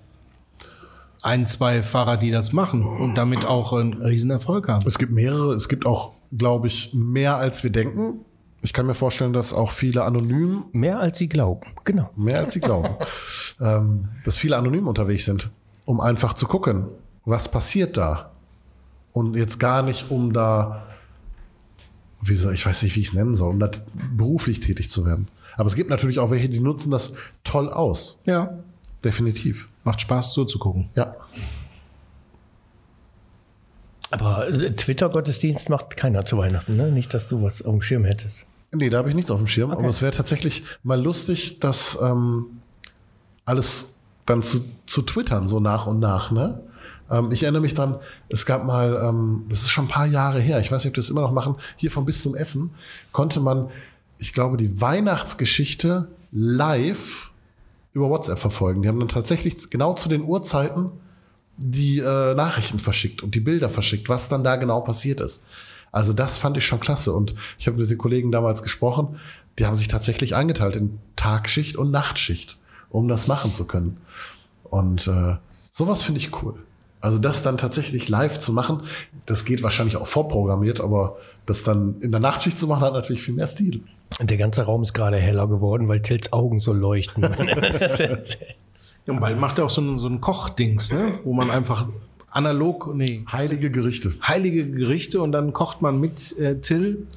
ein, 1.21 1.45
zwei 1.45 1.83
Fahrer, 1.83 2.17
die 2.17 2.31
das 2.31 2.51
machen 2.51 2.83
und 2.83 3.15
damit 3.15 3.45
auch 3.45 3.73
einen 3.73 3.93
riesen 3.93 4.31
Erfolg 4.31 4.67
haben. 4.67 4.85
Es 4.87 4.97
gibt 4.97 5.11
mehrere, 5.11 5.53
es 5.53 5.69
gibt 5.69 5.85
auch, 5.85 6.13
glaube 6.35 6.67
ich, 6.67 6.93
mehr 6.93 7.37
als 7.37 7.63
wir 7.63 7.71
denken. 7.71 8.25
Ich 8.61 8.73
kann 8.73 8.85
mir 8.85 8.93
vorstellen, 8.93 9.33
dass 9.33 9.53
auch 9.53 9.71
viele 9.71 10.03
anonym, 10.03 10.65
Mehr 10.71 10.99
als 10.99 11.17
sie 11.17 11.27
glauben. 11.27 11.67
Genau. 11.83 12.11
mehr 12.15 12.39
als 12.39 12.53
sie 12.53 12.59
glauben, 12.59 12.95
ähm, 13.59 14.09
dass 14.23 14.37
viele 14.37 14.55
anonym 14.55 14.87
unterwegs 14.87 15.25
sind, 15.25 15.49
um 15.85 15.99
einfach 15.99 16.33
zu 16.33 16.45
gucken, 16.47 16.87
was 17.25 17.49
passiert 17.49 17.97
da. 17.97 18.31
Und 19.13 19.35
jetzt 19.35 19.59
gar 19.59 19.81
nicht, 19.81 20.11
um 20.11 20.31
da, 20.31 20.87
wie 22.21 22.35
soll, 22.35 22.53
ich 22.53 22.65
weiß 22.65 22.83
nicht, 22.83 22.95
wie 22.95 23.01
ich 23.01 23.07
es 23.07 23.13
nennen 23.13 23.35
soll, 23.35 23.49
um 23.49 23.59
da 23.59 23.69
beruflich 24.15 24.59
tätig 24.59 24.89
zu 24.89 25.05
werden. 25.05 25.27
Aber 25.57 25.67
es 25.67 25.75
gibt 25.75 25.89
natürlich 25.89 26.19
auch 26.19 26.29
welche, 26.31 26.47
die 26.47 26.59
nutzen 26.59 26.91
das 26.91 27.13
toll 27.43 27.69
aus. 27.69 28.21
Ja. 28.25 28.59
Definitiv. 29.03 29.67
Macht 29.83 30.01
Spaß 30.01 30.33
zuzugucken. 30.33 30.89
Ja. 30.95 31.15
Aber 34.11 34.47
äh, 34.47 34.71
Twitter-Gottesdienst 34.71 35.69
macht 35.69 35.97
keiner 35.97 36.25
zu 36.25 36.37
Weihnachten, 36.37 36.75
ne? 36.75 36.91
Nicht, 36.91 37.13
dass 37.13 37.27
du 37.29 37.41
was 37.41 37.61
auf 37.63 37.71
dem 37.71 37.81
Schirm 37.81 38.05
hättest. 38.05 38.45
Nee, 38.73 38.89
da 38.89 38.99
habe 38.99 39.09
ich 39.09 39.15
nichts 39.15 39.31
auf 39.31 39.39
dem 39.39 39.47
Schirm. 39.47 39.71
Aber 39.71 39.87
es 39.89 40.01
wäre 40.01 40.13
tatsächlich 40.13 40.63
mal 40.83 41.01
lustig, 41.01 41.59
das 41.59 41.97
ähm, 42.01 42.45
alles 43.43 43.95
dann 44.25 44.43
zu, 44.43 44.63
zu 44.85 45.01
twittern, 45.01 45.47
so 45.47 45.59
nach 45.59 45.87
und 45.87 45.99
nach. 45.99 46.31
Ne? 46.31 46.61
Ähm, 47.09 47.29
ich 47.31 47.43
erinnere 47.43 47.61
mich 47.61 47.73
dran, 47.73 47.99
es 48.29 48.45
gab 48.45 48.65
mal, 48.65 49.01
ähm, 49.03 49.45
das 49.49 49.63
ist 49.63 49.71
schon 49.71 49.85
ein 49.85 49.89
paar 49.89 50.05
Jahre 50.05 50.39
her, 50.39 50.59
ich 50.61 50.71
weiß 50.71 50.83
nicht, 50.83 50.91
ob 50.91 50.95
die 50.95 51.01
das 51.01 51.09
immer 51.09 51.21
noch 51.21 51.33
machen, 51.33 51.55
hier 51.75 51.91
vom 51.91 52.05
Bis 52.05 52.23
zum 52.23 52.33
Essen 52.33 52.71
konnte 53.11 53.41
man, 53.41 53.69
ich 54.17 54.33
glaube, 54.33 54.55
die 54.55 54.79
Weihnachtsgeschichte 54.79 56.07
live 56.31 57.31
über 57.93 58.09
WhatsApp 58.09 58.39
verfolgen. 58.39 58.81
Die 58.81 58.87
haben 58.87 58.99
dann 58.99 59.09
tatsächlich 59.09 59.69
genau 59.69 59.95
zu 59.95 60.07
den 60.07 60.21
Uhrzeiten 60.23 60.91
die 61.57 61.99
äh, 61.99 62.33
Nachrichten 62.33 62.79
verschickt 62.79 63.21
und 63.21 63.35
die 63.35 63.39
Bilder 63.39 63.69
verschickt, 63.69 64.09
was 64.09 64.29
dann 64.29 64.43
da 64.43 64.55
genau 64.55 64.81
passiert 64.81 65.19
ist. 65.19 65.43
Also 65.91 66.13
das 66.13 66.37
fand 66.37 66.57
ich 66.57 66.65
schon 66.65 66.79
klasse. 66.79 67.13
Und 67.13 67.35
ich 67.57 67.67
habe 67.67 67.77
mit 67.77 67.89
den 67.89 67.97
Kollegen 67.97 68.31
damals 68.31 68.63
gesprochen, 68.63 69.19
die 69.59 69.65
haben 69.65 69.77
sich 69.77 69.87
tatsächlich 69.87 70.35
eingeteilt 70.35 70.75
in 70.75 70.99
Tagschicht 71.15 71.75
und 71.75 71.91
Nachtschicht, 71.91 72.57
um 72.89 73.07
das 73.07 73.27
machen 73.27 73.51
zu 73.51 73.65
können. 73.65 73.97
Und 74.63 75.07
äh, 75.07 75.35
sowas 75.71 76.03
finde 76.03 76.19
ich 76.19 76.41
cool. 76.41 76.55
Also 77.01 77.17
das 77.17 77.43
dann 77.43 77.57
tatsächlich 77.57 78.09
live 78.09 78.39
zu 78.39 78.53
machen, 78.53 78.81
das 79.25 79.43
geht 79.43 79.63
wahrscheinlich 79.63 79.97
auch 79.97 80.07
vorprogrammiert, 80.07 80.79
aber 80.79 81.17
das 81.45 81.63
dann 81.63 81.99
in 81.99 82.11
der 82.11 82.21
Nachtschicht 82.21 82.59
zu 82.59 82.67
machen, 82.67 82.81
hat 82.81 82.93
natürlich 82.93 83.23
viel 83.23 83.33
mehr 83.33 83.47
Stil. 83.47 83.83
Und 84.19 84.29
der 84.29 84.37
ganze 84.37 84.63
Raum 84.63 84.83
ist 84.83 84.93
gerade 84.93 85.17
heller 85.17 85.47
geworden, 85.47 85.87
weil 85.87 86.01
Tills 86.01 86.31
Augen 86.31 86.59
so 86.59 86.73
leuchten. 86.73 87.23
Ja, 89.07 89.13
und 89.13 89.19
bald 89.19 89.39
macht 89.39 89.57
er 89.57 89.65
auch 89.65 89.69
so 89.69 89.81
ein, 89.81 89.97
so 89.97 90.07
ein 90.07 90.21
Kochdings, 90.21 90.91
ne? 90.93 91.19
wo 91.23 91.33
man 91.33 91.49
einfach 91.49 91.87
analog, 92.31 92.93
nee, 92.95 93.23
Heilige 93.31 93.69
Gerichte. 93.71 94.13
heilige 94.25 94.69
Gerichte 94.69 95.21
und 95.21 95.31
dann 95.31 95.53
kocht 95.53 95.81
man 95.81 95.99
mit 95.99 96.37
äh, 96.39 96.59
Till. 96.59 97.07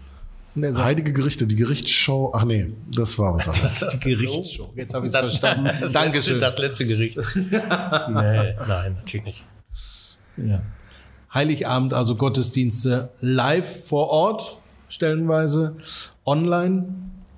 Und 0.54 0.62
er 0.62 0.72
sagt, 0.72 0.86
Heilige 0.86 1.12
Gerichte, 1.12 1.46
die 1.46 1.56
Gerichtsshow. 1.56 2.32
Ach 2.34 2.44
nee, 2.44 2.72
das 2.94 3.18
war 3.18 3.34
was 3.34 3.48
anderes. 3.48 3.88
die 3.92 4.00
Gerichtsshow. 4.00 4.72
Jetzt 4.76 4.94
habe 4.94 5.06
ich 5.06 5.12
es 5.12 5.18
verstanden. 5.18 5.70
Dankeschön. 5.92 6.38
Das 6.38 6.58
letzte 6.58 6.86
Gericht. 6.86 7.16
nee, 7.36 7.50
nein, 8.68 8.94
natürlich 8.94 9.24
nicht. 9.24 9.46
Ja. 10.36 10.62
Heiligabend, 11.32 11.94
also 11.94 12.14
Gottesdienste 12.14 13.10
live 13.20 13.86
vor 13.86 14.08
Ort, 14.08 14.60
stellenweise, 14.88 15.76
online. 16.24 16.84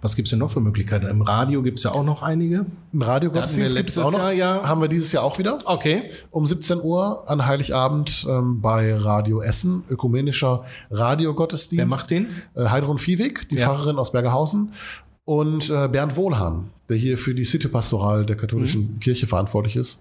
Was 0.02 0.14
gibt's 0.14 0.30
denn 0.30 0.38
noch 0.38 0.50
für 0.50 0.60
Möglichkeiten? 0.60 1.06
Im 1.06 1.22
Radio 1.22 1.62
gibt's 1.62 1.82
ja 1.82 1.92
auch 1.92 2.04
noch 2.04 2.22
einige. 2.22 2.66
Ein 2.92 3.02
Radiogottesdienst 3.02 3.74
gibt 3.76 3.90
es 3.90 3.98
auch 3.98 4.12
noch. 4.12 4.18
Jahr, 4.18 4.32
ja. 4.32 4.62
Haben 4.62 4.80
wir 4.80 4.88
dieses 4.88 5.10
Jahr 5.12 5.24
auch 5.24 5.38
wieder. 5.38 5.58
Okay. 5.64 6.10
Um 6.30 6.46
17 6.46 6.80
Uhr 6.80 7.28
an 7.28 7.46
Heiligabend 7.46 8.26
ähm, 8.28 8.60
bei 8.60 8.94
Radio 8.94 9.40
Essen, 9.40 9.84
ökumenischer 9.88 10.64
Radiogottesdienst. 10.90 11.78
Wer 11.78 11.86
macht 11.86 12.10
den? 12.10 12.28
Äh, 12.54 12.66
Heidrun 12.68 12.98
Viehweg, 12.98 13.48
die 13.48 13.56
Ja. 13.56 13.66
Pfarrerin 13.66 13.98
aus 13.98 14.12
Bergerhausen. 14.12 14.72
Und 15.24 15.70
äh, 15.70 15.88
Bernd 15.88 16.14
Wohlhahn, 16.16 16.70
der 16.88 16.96
hier 16.96 17.18
für 17.18 17.34
die 17.34 17.42
City-Pastoral 17.44 18.24
der 18.26 18.36
katholischen 18.36 18.94
Mhm. 18.94 19.00
Kirche 19.00 19.26
verantwortlich 19.26 19.74
ist, 19.74 20.00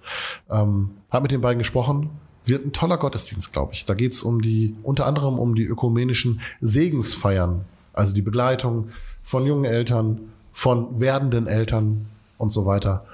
ähm, 0.51 0.91
hat 1.09 1.23
mit 1.23 1.31
den 1.31 1.41
beiden 1.41 1.57
gesprochen. 1.57 2.11
Wird 2.45 2.63
ein 2.63 2.73
toller 2.73 2.97
Gottesdienst, 2.97 3.51
glaube 3.53 3.73
ich. 3.73 3.85
Da 3.85 3.95
geht's 3.95 4.21
um 4.21 4.39
die, 4.39 4.75
unter 4.83 5.07
anderem 5.07 5.39
um 5.39 5.55
die 5.55 5.63
ökumenischen 5.63 6.41
Segensfeiern, 6.61 7.65
also 7.95 8.13
die 8.13 8.21
Begleitung 8.21 8.89
von 9.23 9.45
jungen 9.45 9.65
Eltern, 9.65 10.19
von 10.51 10.99
werdenden 10.99 11.47
Eltern 11.47 12.05
und 12.37 12.51
so 12.51 12.65
weiter. 12.65 13.05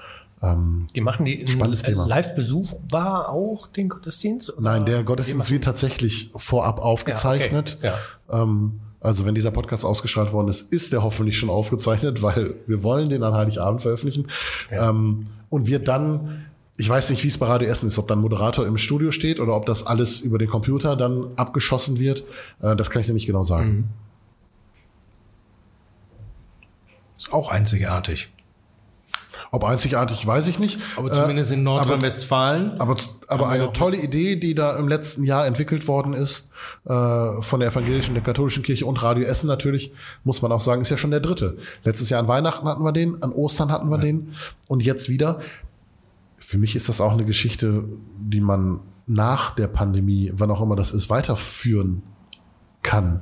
Ähm, 0.41 0.88
Die 0.96 1.02
machen 1.02 1.26
die 1.26 1.46
Spannendes 1.48 1.84
Thema. 1.84 2.06
Live-Besuch 2.08 2.74
war 2.89 3.30
auch 3.30 3.67
den 3.67 3.89
Gottesdienst? 3.89 4.52
Oder? 4.54 4.62
Nein, 4.62 4.86
der 4.86 5.04
Gottesdienst 5.04 5.50
wird 5.52 5.63
tatsächlich 5.63 6.32
vorab 6.36 6.80
aufgezeichnet. 6.80 7.78
Ja, 7.82 7.98
Ähm, 8.32 8.80
also 9.00 9.26
wenn 9.26 9.34
dieser 9.34 9.50
Podcast 9.52 9.84
ausgestrahlt 9.84 10.32
worden 10.32 10.48
ist, 10.48 10.72
ist 10.74 10.94
der 10.94 11.02
hoffentlich 11.04 11.38
schon 11.38 11.50
aufgezeichnet, 11.50 12.22
weil 12.24 12.56
wir 12.67 12.84
wollen 12.84 13.10
den 13.10 13.24
an 13.24 13.34
Heiligabend 13.34 13.82
veröffentlichen. 13.82 14.28
Ähm, 14.70 15.28
und 15.50 15.67
wird 15.67 15.88
dann, 15.88 16.46
ich 16.78 16.88
weiß 16.88 17.10
nicht, 17.10 17.24
wie 17.24 17.28
es 17.28 17.38
bei 17.38 17.46
Radio 17.48 17.67
Essen 17.67 17.88
ist, 17.88 17.98
ob 17.98 18.08
dann 18.08 18.20
Moderator 18.20 18.65
im 18.65 18.78
Studio 18.78 19.12
steht 19.12 19.39
oder 19.39 19.56
ob 19.56 19.65
das 19.65 19.86
alles 19.86 20.22
über 20.22 20.38
den 20.38 20.50
Computer 20.50 20.96
dann 20.96 21.28
abgeschossen 21.36 22.00
wird. 22.00 22.24
Äh, 22.62 22.76
das 22.76 22.89
kann 22.89 23.02
ich 23.02 23.08
dir 23.08 23.13
nicht 23.13 23.28
genau 23.28 23.44
sagen. 23.44 23.89
Ist 27.22 27.34
auch 27.34 27.52
einzigartig. 27.52 28.34
Ob 29.52 29.64
einzigartig, 29.64 30.26
weiß 30.26 30.48
ich 30.48 30.58
nicht. 30.58 30.80
Aber 30.96 31.12
zumindest 31.12 31.52
in 31.52 31.62
Nordrhein-Westfalen. 31.62 32.80
Aber, 32.80 32.96
aber 33.28 33.30
Haben 33.30 33.40
wir 33.40 33.48
eine 33.50 33.74
tolle 33.74 33.98
Idee, 33.98 34.38
die 34.38 34.56
da 34.56 34.76
im 34.78 34.88
letzten 34.88 35.24
Jahr 35.24 35.46
entwickelt 35.46 35.88
worden 35.88 36.14
ist, 36.14 36.50
äh, 36.86 37.42
von 37.42 37.60
der 37.60 37.70
evangelischen, 37.70 38.16
der 38.16 38.24
katholischen 38.24 38.64
Kirche 38.64 38.88
und 38.88 39.04
Radio 39.04 39.26
Essen 39.26 39.48
natürlich, 39.48 39.94
muss 40.24 40.42
man 40.42 40.52
auch 40.52 40.62
sagen, 40.62 40.82
ist 40.82 40.90
ja 40.90 40.98
schon 40.98 41.12
der 41.12 41.20
dritte. 41.20 41.58
Letztes 41.84 42.10
Jahr 42.10 42.22
an 42.22 42.28
Weihnachten 42.28 42.68
hatten 42.68 42.82
wir 42.82 42.92
den, 42.92 43.22
an 43.22 43.34
Ostern 43.34 43.72
hatten 43.72 43.90
wir 43.90 44.00
den 44.00 44.34
und 44.68 44.80
jetzt 44.80 45.10
wieder. 45.10 45.42
Für 46.38 46.58
mich 46.58 46.76
ist 46.76 46.90
das 46.90 47.02
auch 47.02 47.12
eine 47.12 47.26
Geschichte, 47.26 47.84
die 48.18 48.42
man 48.42 48.80
nach 49.06 49.54
der 49.54 49.68
Pandemie, 49.68 50.32
wann 50.34 50.50
auch 50.50 50.62
immer 50.62 50.76
das 50.76 50.92
ist, 50.92 51.12
weiterführen 51.12 52.02
kann. 52.82 53.22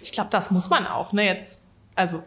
Ich 0.00 0.10
glaube, 0.10 0.30
das 0.32 0.50
muss 0.50 0.70
man 0.70 0.86
auch. 0.86 1.12
Ne? 1.12 1.24
Jetzt, 1.24 1.62
also 1.94 2.22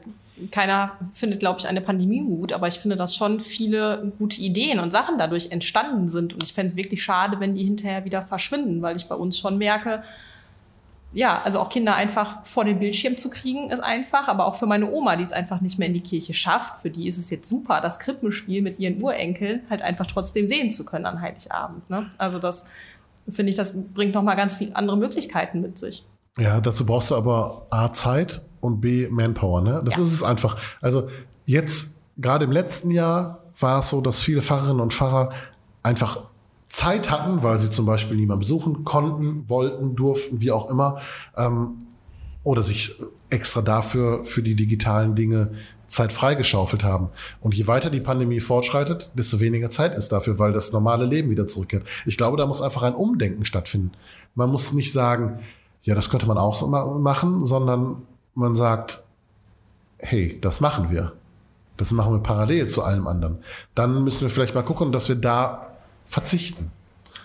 keiner 0.51 0.91
findet, 1.13 1.39
glaube 1.39 1.59
ich, 1.59 1.67
eine 1.67 1.81
Pandemie 1.81 2.21
gut, 2.21 2.53
aber 2.53 2.67
ich 2.67 2.79
finde, 2.79 2.95
dass 2.95 3.15
schon 3.15 3.39
viele 3.39 4.11
gute 4.17 4.41
Ideen 4.41 4.79
und 4.79 4.91
Sachen 4.91 5.17
dadurch 5.17 5.51
entstanden 5.51 6.09
sind. 6.09 6.33
Und 6.33 6.43
ich 6.43 6.53
fände 6.53 6.71
es 6.71 6.75
wirklich 6.75 7.03
schade, 7.03 7.39
wenn 7.39 7.53
die 7.53 7.63
hinterher 7.63 8.05
wieder 8.05 8.21
verschwinden, 8.21 8.81
weil 8.81 8.95
ich 8.95 9.07
bei 9.07 9.15
uns 9.15 9.37
schon 9.37 9.57
merke, 9.57 10.03
ja, 11.11 11.41
also 11.41 11.59
auch 11.59 11.69
Kinder 11.69 11.95
einfach 11.95 12.45
vor 12.45 12.65
den 12.65 12.79
Bildschirm 12.79 13.17
zu 13.17 13.29
kriegen, 13.29 13.71
ist 13.71 13.79
einfach. 13.79 14.27
Aber 14.27 14.45
auch 14.45 14.55
für 14.55 14.67
meine 14.67 14.91
Oma, 14.91 15.15
die 15.15 15.23
es 15.23 15.33
einfach 15.33 15.61
nicht 15.61 15.79
mehr 15.79 15.87
in 15.87 15.93
die 15.93 16.01
Kirche 16.03 16.33
schafft, 16.33 16.81
für 16.81 16.89
die 16.89 17.07
ist 17.07 17.17
es 17.17 17.29
jetzt 17.29 17.49
super, 17.49 17.81
das 17.81 17.99
Krippenspiel 17.99 18.61
mit 18.61 18.79
ihren 18.79 19.01
Urenkeln 19.01 19.61
halt 19.69 19.81
einfach 19.81 20.05
trotzdem 20.05 20.45
sehen 20.45 20.69
zu 20.71 20.85
können 20.85 21.05
an 21.05 21.21
Heiligabend. 21.21 21.89
Ne? 21.89 22.09
Also 22.17 22.37
das 22.37 22.65
finde 23.27 23.49
ich, 23.49 23.55
das 23.55 23.73
bringt 23.93 24.13
nochmal 24.13 24.35
ganz 24.35 24.55
viele 24.55 24.75
andere 24.75 24.97
Möglichkeiten 24.97 25.61
mit 25.61 25.77
sich. 25.77 26.05
Ja, 26.37 26.61
dazu 26.61 26.85
brauchst 26.85 27.11
du 27.11 27.15
aber 27.15 27.67
A, 27.69 27.91
Zeit 27.91 28.41
und 28.61 28.81
B, 28.81 29.07
Manpower. 29.09 29.61
Ne? 29.61 29.81
Das 29.83 29.97
Ja. 29.97 30.03
ist 30.03 30.13
es 30.13 30.23
einfach. 30.23 30.57
Also 30.81 31.09
jetzt, 31.45 31.99
gerade 32.17 32.45
im 32.45 32.51
letzten 32.51 32.91
Jahr, 32.91 33.39
war 33.59 33.79
es 33.79 33.89
so, 33.89 33.99
dass 34.01 34.19
viele 34.21 34.41
Pfarrerinnen 34.41 34.79
und 34.79 34.93
Pfarrer 34.93 35.31
einfach 35.83 36.21
Zeit 36.67 37.09
hatten, 37.09 37.43
weil 37.43 37.57
sie 37.57 37.69
zum 37.69 37.85
Beispiel 37.85 38.15
niemanden 38.15 38.41
besuchen 38.41 38.83
konnten, 38.85 39.49
wollten, 39.49 39.95
durften, 39.95 40.39
wie 40.41 40.51
auch 40.51 40.69
immer, 40.69 40.99
ähm, 41.35 41.79
oder 42.43 42.61
sich 42.63 43.01
extra 43.29 43.61
dafür 43.61 44.23
für 44.23 44.41
die 44.43 44.55
digitalen 44.55 45.15
Dinge 45.15 45.51
Zeit 45.87 46.13
freigeschaufelt 46.13 46.83
haben. 46.83 47.09
Und 47.41 47.55
je 47.55 47.67
weiter 47.67 47.89
die 47.89 47.99
Pandemie 47.99 48.39
fortschreitet, 48.39 49.11
desto 49.15 49.39
weniger 49.39 49.69
Zeit 49.71 49.97
ist 49.97 50.09
dafür, 50.11 50.37
weil 50.39 50.53
das 50.53 50.71
normale 50.71 51.05
Leben 51.05 51.31
wieder 51.31 51.47
zurückkehrt. 51.47 51.83
Ich 52.05 52.15
glaube, 52.17 52.37
da 52.37 52.45
muss 52.45 52.61
einfach 52.61 52.83
ein 52.83 52.93
Umdenken 52.93 53.43
stattfinden. 53.43 53.91
Man 54.35 54.51
muss 54.51 54.71
nicht 54.71 54.93
sagen, 54.93 55.39
ja, 55.83 55.95
das 55.95 56.09
könnte 56.09 56.27
man 56.27 56.37
auch 56.37 56.55
so 56.55 56.67
ma- 56.67 56.85
machen, 56.97 57.45
sondern 57.45 58.03
man 58.35 58.55
sagt, 58.55 58.99
hey, 59.97 60.37
das 60.41 60.61
machen 60.61 60.89
wir. 60.89 61.13
Das 61.77 61.91
machen 61.91 62.13
wir 62.13 62.19
parallel 62.19 62.67
zu 62.67 62.83
allem 62.83 63.07
anderen. 63.07 63.37
Dann 63.75 64.03
müssen 64.03 64.21
wir 64.21 64.29
vielleicht 64.29 64.53
mal 64.55 64.63
gucken, 64.63 64.91
dass 64.91 65.07
wir 65.07 65.15
da 65.15 65.67
verzichten. 66.05 66.71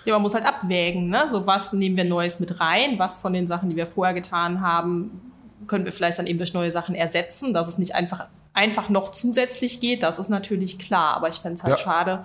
Ja, 0.04 0.14
man 0.14 0.22
muss 0.22 0.34
halt 0.34 0.46
abwägen, 0.46 1.08
ne? 1.08 1.24
So 1.28 1.46
was 1.46 1.72
nehmen 1.72 1.96
wir 1.96 2.04
Neues 2.04 2.38
mit 2.38 2.60
rein, 2.60 2.98
was 2.98 3.16
von 3.16 3.32
den 3.32 3.46
Sachen, 3.46 3.70
die 3.70 3.76
wir 3.76 3.86
vorher 3.86 4.14
getan 4.14 4.60
haben, 4.60 5.32
können 5.66 5.84
wir 5.86 5.92
vielleicht 5.92 6.18
dann 6.18 6.26
eben 6.26 6.38
durch 6.38 6.52
neue 6.54 6.70
Sachen 6.70 6.94
ersetzen, 6.94 7.54
dass 7.54 7.68
es 7.68 7.78
nicht 7.78 7.94
einfach, 7.94 8.26
einfach 8.52 8.90
noch 8.90 9.10
zusätzlich 9.12 9.80
geht, 9.80 10.02
das 10.02 10.18
ist 10.18 10.28
natürlich 10.28 10.78
klar, 10.78 11.16
aber 11.16 11.28
ich 11.30 11.36
fände 11.36 11.54
es 11.54 11.62
halt 11.64 11.78
Ja. 11.78 11.84
schade, 11.84 12.24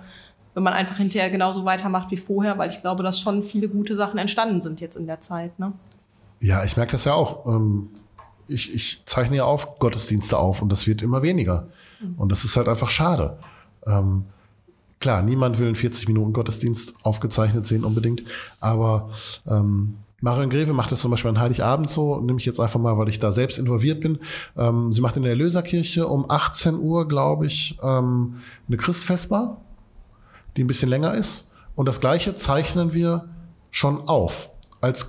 wenn 0.54 0.62
man 0.62 0.74
einfach 0.74 0.98
hinterher 0.98 1.30
genauso 1.30 1.64
weitermacht 1.64 2.10
wie 2.10 2.16
vorher, 2.18 2.58
weil 2.58 2.68
ich 2.70 2.80
glaube, 2.82 3.02
dass 3.02 3.18
schon 3.18 3.42
viele 3.42 3.68
gute 3.68 3.96
Sachen 3.96 4.18
entstanden 4.18 4.60
sind 4.60 4.80
jetzt 4.80 4.96
in 4.96 5.06
der 5.06 5.20
Zeit, 5.20 5.58
ne? 5.58 5.72
Ja, 6.40 6.64
ich 6.64 6.76
merke 6.76 6.92
das 6.92 7.04
ja 7.04 7.14
auch. 7.14 7.46
Ähm, 7.46 7.88
Ich, 8.48 8.74
ich 8.74 9.02
zeichne 9.06 9.36
ja 9.36 9.44
auf 9.44 9.78
Gottesdienste 9.78 10.36
auf 10.36 10.60
und 10.60 10.72
das 10.72 10.86
wird 10.88 11.02
immer 11.02 11.22
weniger. 11.22 11.68
Und 12.16 12.32
das 12.32 12.44
ist 12.44 12.56
halt 12.56 12.66
einfach 12.66 12.90
schade. 12.90 13.38
Ähm, 13.86 14.24
klar, 14.98 15.22
niemand 15.22 15.58
will 15.58 15.66
einen 15.66 15.76
40 15.76 16.08
Minuten 16.08 16.32
Gottesdienst 16.32 17.04
aufgezeichnet 17.04 17.66
sehen 17.66 17.84
unbedingt, 17.84 18.24
aber 18.58 19.10
ähm, 19.46 19.98
Marion 20.22 20.50
Greve 20.50 20.72
macht 20.72 20.90
das 20.92 21.00
zum 21.00 21.10
Beispiel 21.10 21.30
an 21.30 21.38
Heiligabend 21.38 21.88
so, 21.88 22.20
nehme 22.20 22.38
ich 22.40 22.44
jetzt 22.46 22.58
einfach 22.58 22.80
mal, 22.80 22.98
weil 22.98 23.08
ich 23.08 23.20
da 23.20 23.32
selbst 23.32 23.58
involviert 23.58 24.00
bin. 24.00 24.18
Ähm, 24.56 24.92
sie 24.92 25.00
macht 25.00 25.16
in 25.16 25.22
der 25.22 25.32
Erlöserkirche 25.32 26.06
um 26.08 26.28
18 26.28 26.76
Uhr, 26.78 27.06
glaube 27.06 27.46
ich, 27.46 27.78
ähm, 27.82 28.36
eine 28.66 28.76
Christfestbar, 28.76 29.58
die 30.56 30.64
ein 30.64 30.66
bisschen 30.66 30.88
länger 30.90 31.14
ist. 31.14 31.52
Und 31.76 31.86
das 31.86 32.00
gleiche 32.00 32.34
zeichnen 32.34 32.92
wir 32.94 33.28
schon 33.70 34.08
auf 34.08 34.50
als 34.80 35.08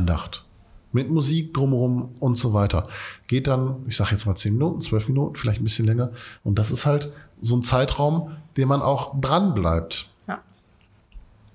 Kurzandacht. 0.00 0.44
Mit 0.92 1.08
Musik 1.08 1.54
drumherum 1.54 2.16
und 2.18 2.36
so 2.36 2.52
weiter. 2.52 2.88
Geht 3.28 3.46
dann, 3.46 3.84
ich 3.86 3.96
sage 3.96 4.10
jetzt 4.10 4.26
mal 4.26 4.34
10 4.34 4.54
Minuten, 4.54 4.80
12 4.80 5.08
Minuten, 5.08 5.36
vielleicht 5.36 5.60
ein 5.60 5.64
bisschen 5.64 5.86
länger. 5.86 6.10
Und 6.42 6.58
das 6.58 6.70
ist 6.72 6.84
halt 6.84 7.12
so 7.40 7.56
ein 7.56 7.62
Zeitraum, 7.62 8.36
den 8.56 8.66
man 8.66 8.82
auch 8.82 9.20
dran 9.20 9.54
bleibt. 9.54 10.08
Ja. 10.26 10.40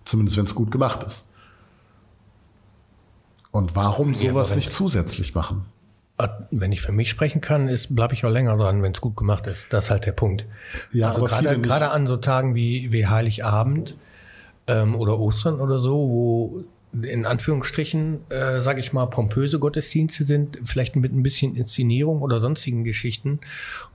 Zumindest 0.05 0.37
wenn 0.37 0.45
es 0.45 0.55
gut 0.55 0.71
gemacht 0.71 1.03
ist. 1.03 1.27
Und 3.51 3.75
warum 3.75 4.13
Ja, 4.13 4.29
sowas 4.31 4.51
wenn- 4.51 4.57
nicht 4.57 4.71
zusätzlich 4.71 5.35
machen? 5.35 5.65
Äh, 6.17 6.29
Wenn 6.51 6.71
ich 6.71 6.81
für 6.81 6.93
mich 6.93 7.09
sprechen 7.09 7.41
kann, 7.41 7.67
ist 7.67 7.93
bleibe 7.93 8.13
ich 8.13 8.23
auch 8.25 8.29
länger 8.29 8.55
dran, 8.55 8.81
wenn 8.81 8.93
es 8.93 9.01
gut 9.01 9.17
gemacht 9.17 9.47
ist. 9.47 9.67
Das 9.71 9.85
ist 9.85 9.91
halt 9.91 10.05
der 10.05 10.13
Punkt. 10.13 10.45
Ja, 10.93 11.09
also 11.09 11.25
gerade 11.25 11.59
gerade 11.59 11.91
an 11.91 12.07
so 12.07 12.15
Tagen 12.15 12.55
wie, 12.55 12.93
wie 12.93 13.05
Heiligabend 13.07 13.95
ähm, 14.67 14.95
oder 14.95 15.19
Ostern 15.19 15.59
oder 15.59 15.79
so, 15.81 15.91
wo 15.97 16.63
in 17.03 17.25
Anführungsstrichen, 17.25 18.19
äh, 18.29 18.61
sage 18.61 18.79
ich 18.79 18.93
mal, 18.93 19.05
pompöse 19.07 19.59
Gottesdienste 19.59 20.23
sind, 20.23 20.57
vielleicht 20.63 20.95
mit 20.95 21.13
ein 21.13 21.23
bisschen 21.23 21.55
Inszenierung 21.55 22.21
oder 22.21 22.39
sonstigen 22.39 22.83
Geschichten 22.83 23.39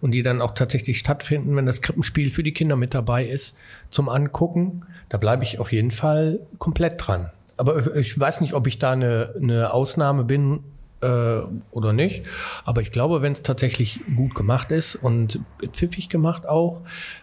und 0.00 0.12
die 0.12 0.22
dann 0.22 0.42
auch 0.42 0.54
tatsächlich 0.54 0.98
stattfinden, 0.98 1.56
wenn 1.56 1.66
das 1.66 1.82
Krippenspiel 1.82 2.30
für 2.30 2.42
die 2.42 2.52
Kinder 2.52 2.76
mit 2.76 2.94
dabei 2.94 3.26
ist, 3.26 3.56
zum 3.90 4.08
Angucken, 4.08 4.82
da 5.08 5.18
bleibe 5.18 5.44
ich 5.44 5.58
auf 5.58 5.72
jeden 5.72 5.90
Fall 5.90 6.40
komplett 6.58 6.94
dran. 6.98 7.30
Aber 7.56 7.94
ich 7.96 8.18
weiß 8.18 8.40
nicht, 8.40 8.54
ob 8.54 8.66
ich 8.66 8.78
da 8.78 8.92
eine, 8.92 9.34
eine 9.40 9.72
Ausnahme 9.72 10.24
bin 10.24 10.60
äh, 11.00 11.40
oder 11.70 11.92
nicht. 11.92 12.26
Aber 12.64 12.80
ich 12.80 12.92
glaube, 12.92 13.22
wenn 13.22 13.32
es 13.32 13.42
tatsächlich 13.42 14.00
gut 14.16 14.34
gemacht 14.34 14.70
ist 14.70 14.96
und 14.96 15.40
pfiffig 15.72 16.08
gemacht 16.08 16.46
auch, 16.46 16.82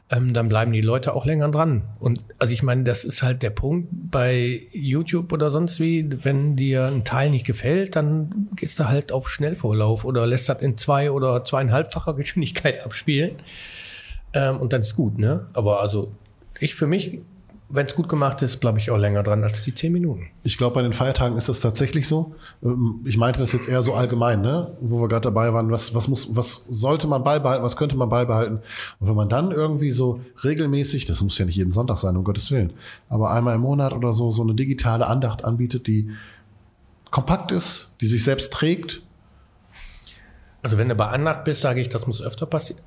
ähm, 0.10 0.34
dann 0.34 0.50
bleiben 0.50 0.72
die 0.72 0.82
Leute 0.82 1.13
auch 1.13 1.26
länger 1.26 1.50
dran. 1.50 1.84
Und 2.00 2.22
also 2.40 2.54
ich 2.54 2.63
meine, 2.63 2.84
das 2.84 3.04
ist 3.04 3.24
halt 3.24 3.44
der 3.44 3.50
Punkt 3.50 3.90
bei 3.92 4.68
YouTube 4.72 5.32
oder 5.32 5.52
sonst 5.52 5.80
wie, 5.80 6.08
wenn 6.24 6.56
dir 6.56 6.86
ein 6.86 7.04
Teil 7.04 7.30
nicht 7.30 7.46
gefällt, 7.46 7.96
dann 7.96 8.50
gehst 8.56 8.80
du 8.80 8.88
halt 8.88 9.12
auf 9.12 9.30
Schnellvorlauf 9.30 10.06
oder 10.06 10.26
lässt 10.26 10.50
das 10.50 10.62
in 10.62 10.78
zwei 10.78 11.12
oder 11.12 11.44
zweieinhalbfacher 11.44 12.13
Geschwindigkeit 12.13 12.80
abspielen. 12.86 13.36
Ähm, 14.34 14.58
und 14.60 14.74
dann 14.74 14.82
ist 14.82 14.96
gut, 14.96 15.18
ne? 15.18 15.48
Aber 15.54 15.82
also 15.82 16.13
ich 16.60 16.76
für 16.76 16.88
mich, 16.88 17.20
wenn 17.69 17.86
es 17.86 17.95
gut 17.95 18.08
gemacht 18.08 18.41
ist, 18.41 18.60
bleibe 18.60 18.80
ich 18.80 18.91
auch 18.91 18.97
länger 18.97 19.23
dran 19.23 19.43
als 19.43 19.62
die 19.62 19.75
zehn 19.75 19.91
Minuten. 19.91 20.27
Ich 20.43 20.58
glaube, 20.58 20.75
bei 20.75 20.82
den 20.82 20.93
Feiertagen 20.93 21.38
ist 21.38 21.49
das 21.49 21.60
tatsächlich 21.60 22.08
so. 22.08 22.36
Ähm, 22.63 23.01
Ich 23.06 23.17
meinte 23.17 23.41
das 23.41 23.51
jetzt 23.51 23.67
eher 23.67 23.84
so 23.84 23.93
allgemein, 23.93 24.41
ne? 24.41 24.77
wo 24.80 25.01
wir 25.01 25.10
gerade 25.10 25.23
dabei 25.23 25.53
waren. 25.53 25.69
Was, 25.69 25.93
was, 25.93 26.08
muss, 26.08 26.36
was 26.36 26.65
sollte 26.69 27.08
man 27.08 27.23
beibehalten, 27.23 27.63
was 27.63 27.75
könnte 27.75 27.97
man 27.97 28.08
beibehalten? 28.10 28.60
Und 28.99 29.08
wenn 29.08 29.15
man 29.15 29.27
dann 29.27 29.51
irgendwie 29.51 29.91
so 29.91 30.21
regelmäßig, 30.43 31.06
das 31.08 31.21
muss 31.21 31.38
ja 31.38 31.45
nicht 31.45 31.58
jeden 31.58 31.73
Sonntag 31.73 31.97
sein, 31.97 32.15
um 32.15 32.23
Gottes 32.23 32.51
Willen, 32.51 32.73
aber 33.10 33.32
einmal 33.32 33.56
im 33.56 33.62
Monat 33.62 33.93
oder 33.93 34.13
so, 34.13 34.32
so 34.32 34.43
eine 34.43 34.56
digitale 34.56 35.08
Andacht 35.08 35.43
anbietet, 35.43 35.88
die 35.88 36.12
kompakt 37.12 37.51
ist, 37.51 37.89
die 37.99 38.08
sich 38.08 38.23
selbst 38.23 38.53
trägt. 38.53 39.01
Also 40.63 40.77
wenn 40.77 40.89
du 40.89 40.95
bei 40.95 41.08
Andacht 41.08 41.43
bist, 41.43 41.62
sage 41.62 41.82
ich, 41.82 41.89
das 41.89 42.08
muss 42.08 42.21
öfter 42.21 42.45
passieren. 42.45 42.82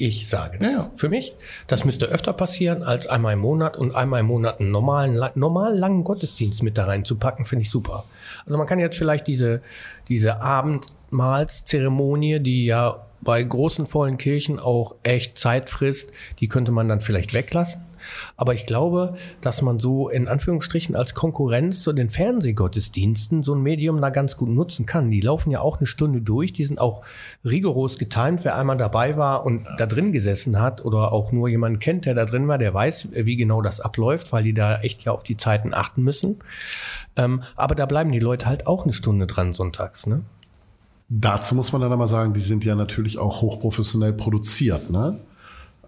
Ich 0.00 0.28
sage 0.28 0.58
das. 0.58 0.72
Ja. 0.72 0.90
Für 0.94 1.08
mich, 1.08 1.34
das 1.66 1.84
müsste 1.84 2.06
öfter 2.06 2.32
passieren, 2.32 2.84
als 2.84 3.08
einmal 3.08 3.32
im 3.32 3.40
Monat 3.40 3.76
und 3.76 3.96
einmal 3.96 4.20
im 4.20 4.26
Monat 4.26 4.60
einen 4.60 4.70
normalen, 4.70 5.20
normal 5.34 5.76
langen 5.76 6.04
Gottesdienst 6.04 6.62
mit 6.62 6.78
da 6.78 6.84
reinzupacken, 6.84 7.44
finde 7.44 7.62
ich 7.62 7.70
super. 7.70 8.04
Also 8.46 8.56
man 8.58 8.68
kann 8.68 8.78
jetzt 8.78 8.96
vielleicht 8.96 9.26
diese, 9.26 9.60
diese 10.06 10.40
Abendmahlszeremonie, 10.40 12.38
die 12.38 12.66
ja 12.66 13.04
bei 13.20 13.42
großen 13.42 13.88
vollen 13.88 14.18
Kirchen 14.18 14.60
auch 14.60 14.94
echt 15.02 15.36
Zeit 15.36 15.68
frisst, 15.68 16.12
die 16.38 16.46
könnte 16.46 16.70
man 16.70 16.88
dann 16.88 17.00
vielleicht 17.00 17.34
weglassen. 17.34 17.82
Aber 18.36 18.54
ich 18.54 18.66
glaube, 18.66 19.14
dass 19.40 19.62
man 19.62 19.78
so 19.78 20.08
in 20.08 20.28
Anführungsstrichen 20.28 20.96
als 20.96 21.14
Konkurrenz 21.14 21.82
zu 21.82 21.92
den 21.92 22.10
Fernsehgottesdiensten 22.10 23.42
so 23.42 23.54
ein 23.54 23.62
Medium 23.62 24.00
da 24.00 24.10
ganz 24.10 24.36
gut 24.36 24.48
nutzen 24.48 24.86
kann. 24.86 25.10
Die 25.10 25.20
laufen 25.20 25.50
ja 25.50 25.60
auch 25.60 25.78
eine 25.78 25.86
Stunde 25.86 26.20
durch, 26.20 26.52
die 26.52 26.64
sind 26.64 26.80
auch 26.80 27.02
rigoros 27.44 27.98
getimt. 27.98 28.44
Wer 28.44 28.56
einmal 28.56 28.76
dabei 28.76 29.16
war 29.16 29.44
und 29.44 29.66
da 29.78 29.86
drin 29.86 30.12
gesessen 30.12 30.60
hat 30.60 30.84
oder 30.84 31.12
auch 31.12 31.32
nur 31.32 31.48
jemanden 31.48 31.78
kennt, 31.78 32.06
der 32.06 32.14
da 32.14 32.24
drin 32.24 32.48
war, 32.48 32.58
der 32.58 32.74
weiß, 32.74 33.08
wie 33.12 33.36
genau 33.36 33.62
das 33.62 33.80
abläuft, 33.80 34.32
weil 34.32 34.42
die 34.42 34.54
da 34.54 34.80
echt 34.80 35.04
ja 35.04 35.12
auf 35.12 35.22
die 35.22 35.36
Zeiten 35.36 35.74
achten 35.74 36.02
müssen. 36.02 36.38
Ähm, 37.16 37.42
aber 37.56 37.74
da 37.74 37.86
bleiben 37.86 38.12
die 38.12 38.18
Leute 38.18 38.46
halt 38.46 38.66
auch 38.66 38.84
eine 38.84 38.92
Stunde 38.92 39.26
dran 39.26 39.52
sonntags, 39.52 40.06
ne? 40.06 40.22
Dazu 41.10 41.54
muss 41.54 41.72
man 41.72 41.80
dann 41.80 41.92
aber 41.92 42.06
sagen, 42.06 42.34
die 42.34 42.40
sind 42.40 42.64
ja 42.64 42.74
natürlich 42.74 43.16
auch 43.18 43.40
hochprofessionell 43.40 44.12
produziert. 44.12 44.90
Ne? 44.90 45.20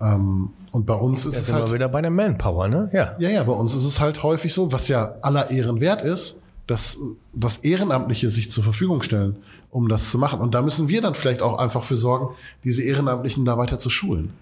Ähm, 0.01 0.51
und 0.73 0.87
bei 0.87 0.95
uns 0.95 1.27
ist 1.27 1.35
Da 1.35 1.39
es 1.41 1.47
sind 1.47 1.55
halt... 1.57 1.69
wir 1.69 1.75
wieder 1.75 1.89
bei 1.89 2.01
der 2.01 2.11
Manpower, 2.11 2.69
ne? 2.69 2.91
Ja. 2.93 3.15
Ja, 3.19 3.29
ja, 3.29 3.43
bei 3.45 3.53
uns 3.53 3.75
ist 3.75 3.85
es 3.85 4.01
halt 4.01 4.23
häufig 4.23 4.55
so, 4.55 4.73
was 4.73 4.89
ja 4.89 5.15
aller 5.23 5.51
Ehren 5.51 5.81
wert 5.81 6.03
ist, 6.03 6.39
dass 6.67 6.99
das 7.33 7.59
Ehrenamtliche 7.59 8.29
sich 8.31 8.51
zur 8.51 8.65
Verfügung 8.65 9.03
stellen, 9.03 9.37
um 9.71 9.89
das 9.89 10.11
zu 10.11 10.19
machen. 10.19 10.41
Und 10.41 10.55
da 10.55 10.63
müssen 10.63 10.89
wir 10.89 11.03
dann 11.03 11.15
vielleicht 11.15 11.43
auch 11.43 11.59
einfach 11.59 11.83
für 11.83 11.97
sorgen, 11.97 12.35
diese 12.65 12.83
Ehrenamtlichen 12.83 13.45
da 13.45 13.59
weiter 13.59 13.79
zu 13.79 13.91
schulen. 13.91 14.33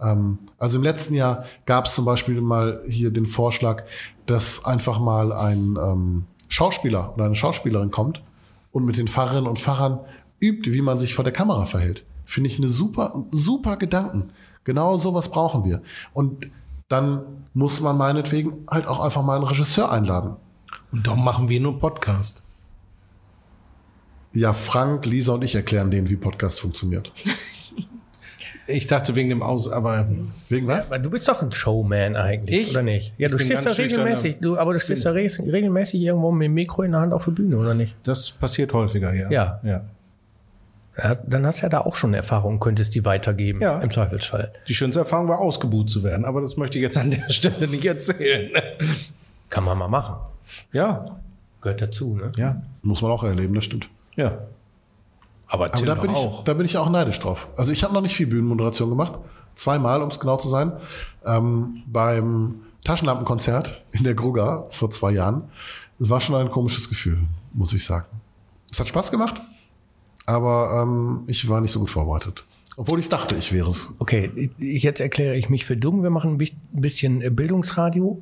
Ähm, 0.00 0.38
also 0.58 0.78
im 0.78 0.84
letzten 0.84 1.14
Jahr 1.14 1.44
gab 1.66 1.86
es 1.86 1.94
zum 1.94 2.04
Beispiel 2.04 2.40
mal 2.40 2.80
hier 2.86 3.10
den 3.10 3.26
Vorschlag, 3.26 3.84
dass 4.26 4.64
einfach 4.64 5.00
mal 5.00 5.32
ein 5.32 5.76
ähm, 5.76 6.24
Schauspieler 6.48 7.12
oder 7.14 7.24
eine 7.24 7.34
Schauspielerin 7.34 7.90
kommt 7.90 8.22
und 8.72 8.84
mit 8.84 8.96
den 8.96 9.08
Fahrerinnen 9.08 9.48
und 9.48 9.58
Fahrern 9.58 10.00
übt, 10.40 10.72
wie 10.72 10.82
man 10.82 10.98
sich 10.98 11.14
vor 11.14 11.24
der 11.24 11.32
Kamera 11.32 11.64
verhält. 11.64 12.04
Finde 12.24 12.48
ich 12.48 12.58
eine 12.58 12.68
super, 12.68 13.24
super 13.30 13.76
Gedanken. 13.76 14.30
Genau 14.64 14.98
sowas 14.98 15.28
brauchen 15.28 15.64
wir. 15.64 15.82
Und 16.12 16.50
dann 16.88 17.22
muss 17.52 17.80
man 17.80 17.96
meinetwegen 17.96 18.66
halt 18.68 18.86
auch 18.86 19.00
einfach 19.00 19.22
mal 19.22 19.36
einen 19.36 19.44
Regisseur 19.44 19.90
einladen. 19.90 20.36
Und 20.92 21.06
darum 21.06 21.24
machen 21.24 21.48
wir 21.48 21.60
nur 21.60 21.78
Podcast. 21.78 22.42
Ja, 24.32 24.52
Frank, 24.52 25.06
Lisa 25.06 25.32
und 25.34 25.44
ich 25.44 25.54
erklären 25.54 25.90
denen, 25.90 26.08
wie 26.08 26.16
Podcast 26.16 26.60
funktioniert. 26.60 27.12
Ich 28.66 28.86
dachte 28.86 29.14
wegen 29.14 29.28
dem 29.28 29.42
Aus, 29.42 29.70
aber 29.70 30.08
Wegen 30.48 30.66
was? 30.66 30.86
Aber 30.86 30.98
du 30.98 31.10
bist 31.10 31.28
doch 31.28 31.42
ein 31.42 31.52
Showman 31.52 32.16
eigentlich, 32.16 32.62
Ich? 32.62 32.70
oder 32.70 32.82
nicht? 32.82 33.12
Ja, 33.18 33.28
du 33.28 33.38
stehst 33.38 33.66
da 33.66 33.70
regelmäßig, 33.70 34.38
du, 34.40 34.56
aber 34.56 34.72
du 34.72 34.80
stehst 34.80 35.04
da 35.04 35.10
re 35.10 35.28
regelmäßig 35.38 36.00
irgendwo 36.00 36.32
mit 36.32 36.46
dem 36.46 36.54
Mikro 36.54 36.82
in 36.82 36.92
der 36.92 37.02
Hand 37.02 37.12
auf 37.12 37.26
der 37.26 37.32
Bühne, 37.32 37.58
oder 37.58 37.74
nicht? 37.74 37.94
das 38.04 38.30
passiert 38.30 38.72
häufiger, 38.72 39.12
ja. 39.12 39.30
Ja. 39.30 39.60
ja. 39.62 39.84
Ja, 40.96 41.14
dann 41.16 41.44
hast 41.46 41.58
du 41.58 41.62
ja 41.64 41.68
da 41.68 41.80
auch 41.80 41.96
schon 41.96 42.14
Erfahrung, 42.14 42.60
könntest 42.60 42.94
die 42.94 43.04
weitergeben, 43.04 43.60
Ja. 43.60 43.78
im 43.80 43.90
Zweifelsfall. 43.90 44.52
Die 44.68 44.74
schönste 44.74 45.00
Erfahrung 45.00 45.26
war, 45.28 45.38
ausgebuht 45.40 45.90
zu 45.90 46.04
werden, 46.04 46.24
aber 46.24 46.40
das 46.40 46.56
möchte 46.56 46.78
ich 46.78 46.82
jetzt 46.82 46.96
an 46.98 47.10
der 47.10 47.28
Stelle 47.30 47.66
nicht 47.66 47.84
erzählen. 47.84 48.50
Kann 49.50 49.64
man 49.64 49.76
mal 49.78 49.88
machen. 49.88 50.16
Ja, 50.72 51.16
Gehört 51.60 51.80
dazu, 51.80 52.16
ne? 52.16 52.30
ja, 52.36 52.60
Muss 52.82 53.00
man 53.00 53.10
auch 53.10 53.24
erleben, 53.24 53.54
das 53.54 53.64
stimmt. 53.64 53.88
ja. 54.16 54.38
Aber, 55.46 55.66
Aber 55.74 55.84
da 55.86 55.94
bin, 55.94 56.10
ich, 56.10 56.16
auch. 56.16 56.42
da 56.44 56.54
bin 56.54 56.64
ich 56.64 56.78
auch 56.78 56.88
neidisch 56.88 57.18
drauf. 57.20 57.48
Also 57.56 57.70
ich 57.70 57.84
habe 57.84 57.92
noch 57.92 58.00
nicht 58.00 58.16
viel 58.16 58.26
Bühnenmoderation 58.26 58.88
gemacht. 58.88 59.18
Zweimal, 59.56 60.00
um 60.02 60.08
es 60.08 60.18
genau 60.18 60.36
zu 60.38 60.48
sein. 60.48 60.72
Ähm, 61.24 61.82
beim 61.86 62.62
Taschenlampenkonzert 62.84 63.82
in 63.92 64.04
der 64.04 64.14
Gruga 64.14 64.64
vor 64.70 64.90
zwei 64.90 65.10
Jahren. 65.12 65.44
Es 66.00 66.08
war 66.08 66.20
schon 66.22 66.34
ein 66.36 66.50
komisches 66.50 66.88
Gefühl, 66.88 67.18
muss 67.52 67.72
ich 67.74 67.84
sagen. 67.84 68.06
Es 68.72 68.80
hat 68.80 68.88
Spaß 68.88 69.10
gemacht, 69.10 69.40
aber 70.26 70.82
ähm, 70.82 71.24
ich 71.26 71.48
war 71.48 71.60
nicht 71.60 71.72
so 71.72 71.80
gut 71.80 71.90
vorbereitet. 71.90 72.44
Obwohl 72.76 72.98
ich 72.98 73.08
dachte, 73.08 73.36
ich 73.36 73.52
wäre 73.52 73.70
es. 73.70 73.92
Okay, 73.98 74.50
jetzt 74.58 75.00
erkläre 75.00 75.36
ich 75.36 75.48
mich 75.48 75.64
für 75.64 75.76
dumm. 75.76 76.02
Wir 76.02 76.10
machen 76.10 76.32
ein 76.32 76.38
bi- 76.38 76.56
bisschen 76.72 77.22
äh, 77.22 77.30
Bildungsradio. 77.30 78.20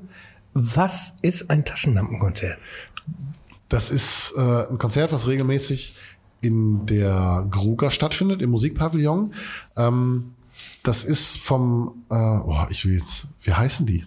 Was 0.55 1.17
ist 1.23 1.49
ein 1.49 1.65
Taschenlampenkonzert? 1.65 2.59
Das 3.71 3.91
ist 3.91 4.35
äh, 4.37 4.67
ein 4.69 4.77
Konzert, 4.77 5.13
was 5.13 5.27
regelmäßig 5.27 5.97
in 6.43 6.85
der 6.85 7.47
Gruga 7.51 7.91
stattfindet, 7.91 8.43
im 8.43 8.51
Musikpavillon. 8.51 9.33
Ähm, 9.77 10.35
das 10.83 11.05
ist 11.05 11.39
vom, 11.39 12.05
äh, 12.11 12.15
oh, 12.15 12.67
ich 12.69 12.85
will 12.85 12.99
jetzt, 12.99 13.29
wie 13.41 13.55
heißen 13.55 13.87
die? 13.87 14.05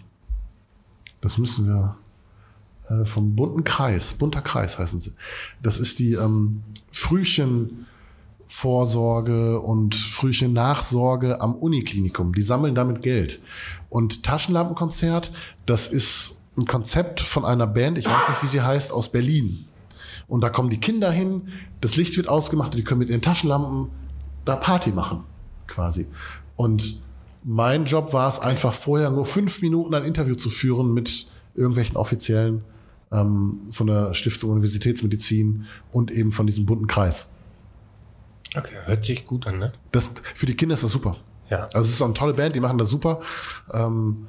Das 1.20 1.38
müssen 1.38 1.66
wir, 1.66 1.96
äh, 2.88 3.04
vom 3.04 3.34
bunten 3.34 3.64
Kreis, 3.64 4.14
bunter 4.14 4.42
Kreis 4.42 4.78
heißen 4.78 5.00
sie. 5.00 5.14
Das 5.60 5.80
ist 5.80 5.98
die 5.98 6.12
ähm, 6.12 6.62
Frühchenvorsorge 8.48 9.60
und 9.60 9.94
Frühchen-Nachsorge 9.94 11.40
am 11.40 11.54
Uniklinikum. 11.54 12.34
Die 12.34 12.42
sammeln 12.42 12.74
damit 12.74 13.02
Geld. 13.02 13.40
Und 13.90 14.22
Taschenlampenkonzert, 14.22 15.32
das 15.66 15.88
ist 15.88 16.42
ein 16.56 16.64
Konzept 16.64 17.20
von 17.20 17.44
einer 17.44 17.66
Band, 17.66 17.98
ich 17.98 18.06
weiß 18.06 18.28
nicht, 18.28 18.42
wie 18.42 18.46
sie 18.46 18.62
heißt, 18.62 18.92
aus 18.92 19.10
Berlin. 19.10 19.66
Und 20.28 20.42
da 20.42 20.48
kommen 20.48 20.70
die 20.70 20.80
Kinder 20.80 21.10
hin, 21.10 21.48
das 21.80 21.96
Licht 21.96 22.16
wird 22.16 22.28
ausgemacht 22.28 22.72
und 22.72 22.78
die 22.78 22.84
können 22.84 23.00
mit 23.00 23.10
ihren 23.10 23.22
Taschenlampen 23.22 23.88
da 24.44 24.56
Party 24.56 24.90
machen, 24.90 25.24
quasi. 25.66 26.06
Und 26.56 27.00
mein 27.44 27.84
Job 27.84 28.12
war 28.12 28.28
es 28.28 28.38
einfach 28.38 28.72
vorher 28.72 29.10
nur 29.10 29.24
fünf 29.24 29.60
Minuten 29.60 29.94
ein 29.94 30.04
Interview 30.04 30.34
zu 30.34 30.50
führen 30.50 30.94
mit 30.94 31.26
irgendwelchen 31.54 31.96
Offiziellen 31.96 32.64
ähm, 33.12 33.60
von 33.70 33.86
der 33.86 34.14
Stiftung 34.14 34.50
Universitätsmedizin 34.50 35.66
und 35.92 36.10
eben 36.10 36.32
von 36.32 36.46
diesem 36.46 36.66
bunten 36.66 36.86
Kreis. 36.86 37.28
Okay, 38.54 38.74
hört 38.84 39.04
sich 39.04 39.24
gut 39.24 39.46
an, 39.46 39.58
ne? 39.58 39.72
Das, 39.92 40.10
für 40.34 40.46
die 40.46 40.54
Kinder 40.54 40.74
ist 40.74 40.84
das 40.84 40.92
super. 40.92 41.16
Ja. 41.50 41.64
Also 41.72 41.80
es 41.80 41.90
ist 41.90 42.02
auch 42.02 42.06
eine 42.06 42.14
tolle 42.14 42.34
Band, 42.34 42.54
die 42.54 42.60
machen 42.60 42.78
das 42.78 42.90
super. 42.90 43.20
Ähm, 43.72 44.26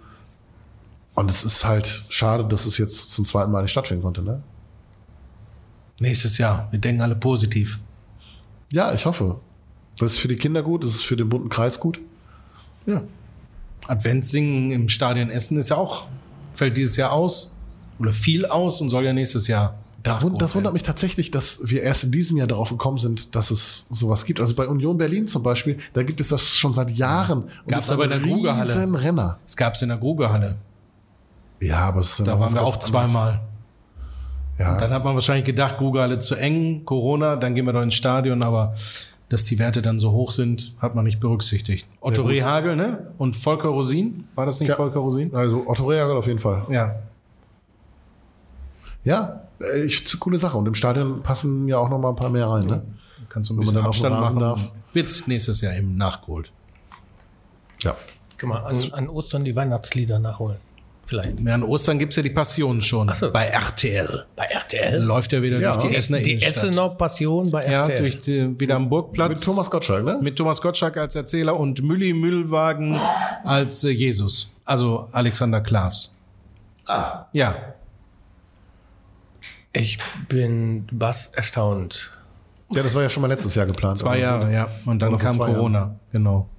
und 1.15 1.31
es 1.31 1.43
ist 1.43 1.65
halt 1.65 2.05
schade, 2.09 2.45
dass 2.45 2.65
es 2.65 2.77
jetzt 2.77 3.11
zum 3.11 3.25
zweiten 3.25 3.51
Mal 3.51 3.63
nicht 3.63 3.71
stattfinden 3.71 4.03
konnte, 4.03 4.21
ne? 4.21 4.43
Nächstes 5.99 6.37
Jahr. 6.37 6.67
Wir 6.71 6.79
denken 6.79 7.01
alle 7.01 7.15
positiv. 7.15 7.79
Ja, 8.71 8.93
ich 8.93 9.05
hoffe. 9.05 9.39
Das 9.97 10.13
ist 10.13 10.19
für 10.19 10.27
die 10.27 10.35
Kinder 10.35 10.61
gut, 10.61 10.83
das 10.83 10.91
ist 10.91 11.05
für 11.05 11.17
den 11.17 11.29
bunten 11.29 11.49
Kreis 11.49 11.79
gut. 11.79 11.99
Ja. 12.85 13.01
Adventssingen 13.87 14.71
im 14.71 14.89
Stadion 14.89 15.31
Essen 15.31 15.57
ist 15.57 15.69
ja 15.69 15.77
auch, 15.77 16.07
fällt 16.53 16.77
dieses 16.77 16.97
Jahr 16.97 17.11
aus. 17.11 17.55
Oder 17.99 18.13
viel 18.13 18.45
aus 18.45 18.79
und 18.81 18.89
soll 18.89 19.05
ja 19.05 19.13
nächstes 19.13 19.47
Jahr. 19.47 19.79
Da 20.07 20.21
wund, 20.21 20.41
das 20.41 20.55
wundert 20.55 20.73
mich 20.73 20.83
tatsächlich, 20.83 21.31
dass 21.31 21.59
wir 21.63 21.83
erst 21.83 22.05
in 22.05 22.11
diesem 22.11 22.37
Jahr 22.37 22.47
darauf 22.47 22.69
gekommen 22.69 22.97
sind, 22.97 23.35
dass 23.35 23.51
es 23.51 23.87
sowas 23.89 24.25
gibt. 24.25 24.39
Also 24.39 24.55
bei 24.55 24.67
Union 24.67 24.97
Berlin 24.97 25.27
zum 25.27 25.43
Beispiel, 25.43 25.77
da 25.93 26.03
gibt 26.03 26.19
es 26.19 26.29
das 26.29 26.47
schon 26.47 26.73
seit 26.73 26.91
Jahren. 26.91 27.43
Und 27.43 27.67
Gab's 27.67 27.91
aber 27.91 28.05
in 28.05 28.11
der 28.11 28.19
Grugehalle. 28.19 29.01
Renner. 29.01 29.39
Es 29.45 29.57
gab 29.57 29.75
es 29.75 29.81
in 29.81 29.89
der 29.89 29.97
Grugehalle. 29.97 30.55
Ja, 31.59 31.79
aber 31.79 32.01
es 32.01 32.17
Da 32.17 32.39
waren 32.39 32.53
wir 32.53 32.61
auch 32.61 32.77
zweimal. 32.77 33.41
Ja. 34.59 34.77
Dann 34.77 34.91
hat 34.91 35.03
man 35.03 35.13
wahrscheinlich 35.13 35.45
gedacht, 35.45 35.77
Grugehalle 35.77 36.19
zu 36.19 36.35
eng, 36.35 36.83
Corona, 36.85 37.35
dann 37.35 37.53
gehen 37.53 37.65
wir 37.65 37.73
doch 37.73 37.81
ins 37.83 37.93
Stadion, 37.93 38.41
aber 38.41 38.73
dass 39.29 39.43
die 39.43 39.59
Werte 39.59 39.81
dann 39.81 39.99
so 39.99 40.11
hoch 40.11 40.31
sind, 40.31 40.73
hat 40.79 40.95
man 40.95 41.05
nicht 41.05 41.19
berücksichtigt. 41.19 41.87
Otto. 41.99 42.23
Rehagel, 42.23 42.75
ne? 42.75 43.11
Und 43.17 43.35
Volker 43.35 43.69
Rosin, 43.69 44.23
war 44.35 44.45
das 44.45 44.59
nicht 44.59 44.69
Ja. 44.69 44.75
Volker 44.75 44.99
Rosin? 44.99 45.35
Also 45.35 45.63
Otto 45.67 45.85
Rehagel 45.85 46.15
auf 46.15 46.27
jeden 46.27 46.39
Fall. 46.39 46.65
Ja. 46.69 46.95
Ja, 49.03 49.46
äh, 49.61 49.85
ich, 49.85 50.19
coole 50.19 50.37
Sache. 50.37 50.57
Und 50.57 50.67
im 50.67 50.73
Stadion 50.75 51.21
passen 51.23 51.67
ja 51.67 51.77
auch 51.77 51.89
noch 51.89 51.99
mal 51.99 52.09
ein 52.09 52.15
paar 52.15 52.29
mehr 52.29 52.47
rein. 52.47 52.65
Ne? 52.65 52.83
Kannst 53.29 53.49
du 53.49 53.53
ein 53.53 53.57
Wenn 53.59 53.73
man 53.73 53.85
bisschen 53.85 54.03
dann 54.03 54.13
Abstand 54.13 54.19
machen. 54.21 54.39
darf. 54.39 54.71
Wird's 54.93 55.27
nächstes 55.27 55.61
Jahr 55.61 55.75
eben 55.75 55.97
nachgeholt. 55.97 56.51
Ja. 57.81 57.95
Guck 58.39 58.49
mal, 58.49 58.59
an, 58.65 58.79
an 58.93 59.09
Ostern 59.09 59.43
die 59.45 59.55
Weihnachtslieder 59.55 60.19
nachholen. 60.19 60.57
Vielleicht. 61.05 61.39
Ja, 61.39 61.53
an 61.53 61.63
Ostern 61.63 61.99
gibt's 61.99 62.17
ja 62.17 62.23
die 62.23 62.29
Passion 62.31 62.81
schon. 62.81 63.09
so. 63.15 63.31
Bei 63.31 63.45
RTL. 63.45 64.25
Bei 64.35 64.43
RTL? 64.45 65.01
Läuft 65.01 65.31
ja 65.31 65.41
wieder 65.41 65.59
Ja. 65.59 65.73
durch 65.77 65.89
die 65.89 65.95
Essener 65.95 66.19
die 66.19 66.31
Innenstadt. 66.33 66.57
Essener 66.65 66.89
Passion 66.89 67.49
bei 67.49 67.61
ja, 67.63 67.83
RTL. 67.83 67.99
durch 68.01 68.19
die, 68.19 68.59
wieder 68.59 68.75
am 68.75 68.89
Burgplatz. 68.89 69.29
Mit 69.29 69.43
Thomas 69.43 69.69
Gottschalk, 69.71 70.03
ne? 70.03 70.19
mit 70.21 70.35
Thomas 70.35 70.61
Gottschalk 70.61 70.97
als 70.97 71.15
Erzähler 71.15 71.57
und 71.57 71.81
Mülli 71.81 72.11
Müllwagen 72.13 72.99
als 73.45 73.85
äh, 73.85 73.89
Jesus. 73.89 74.51
Also 74.65 75.07
Alexander 75.13 75.61
Klavs. 75.61 76.13
Ah. 76.87 77.25
Ja. 77.31 77.55
Ich 79.77 79.97
bin 80.27 80.87
was 80.91 81.27
erstaunt. 81.27 82.11
Ja, 82.71 82.83
das 82.83 82.93
war 82.93 83.01
ja 83.01 83.09
schon 83.09 83.21
mal 83.21 83.27
letztes 83.27 83.55
Jahr 83.55 83.65
geplant. 83.65 83.97
Zwei 83.97 84.19
Jahre, 84.19 84.51
ja. 84.51 84.67
Und 84.85 84.99
dann 84.99 85.17
kam 85.17 85.37
Corona. 85.37 85.99
Genau. 86.11 86.49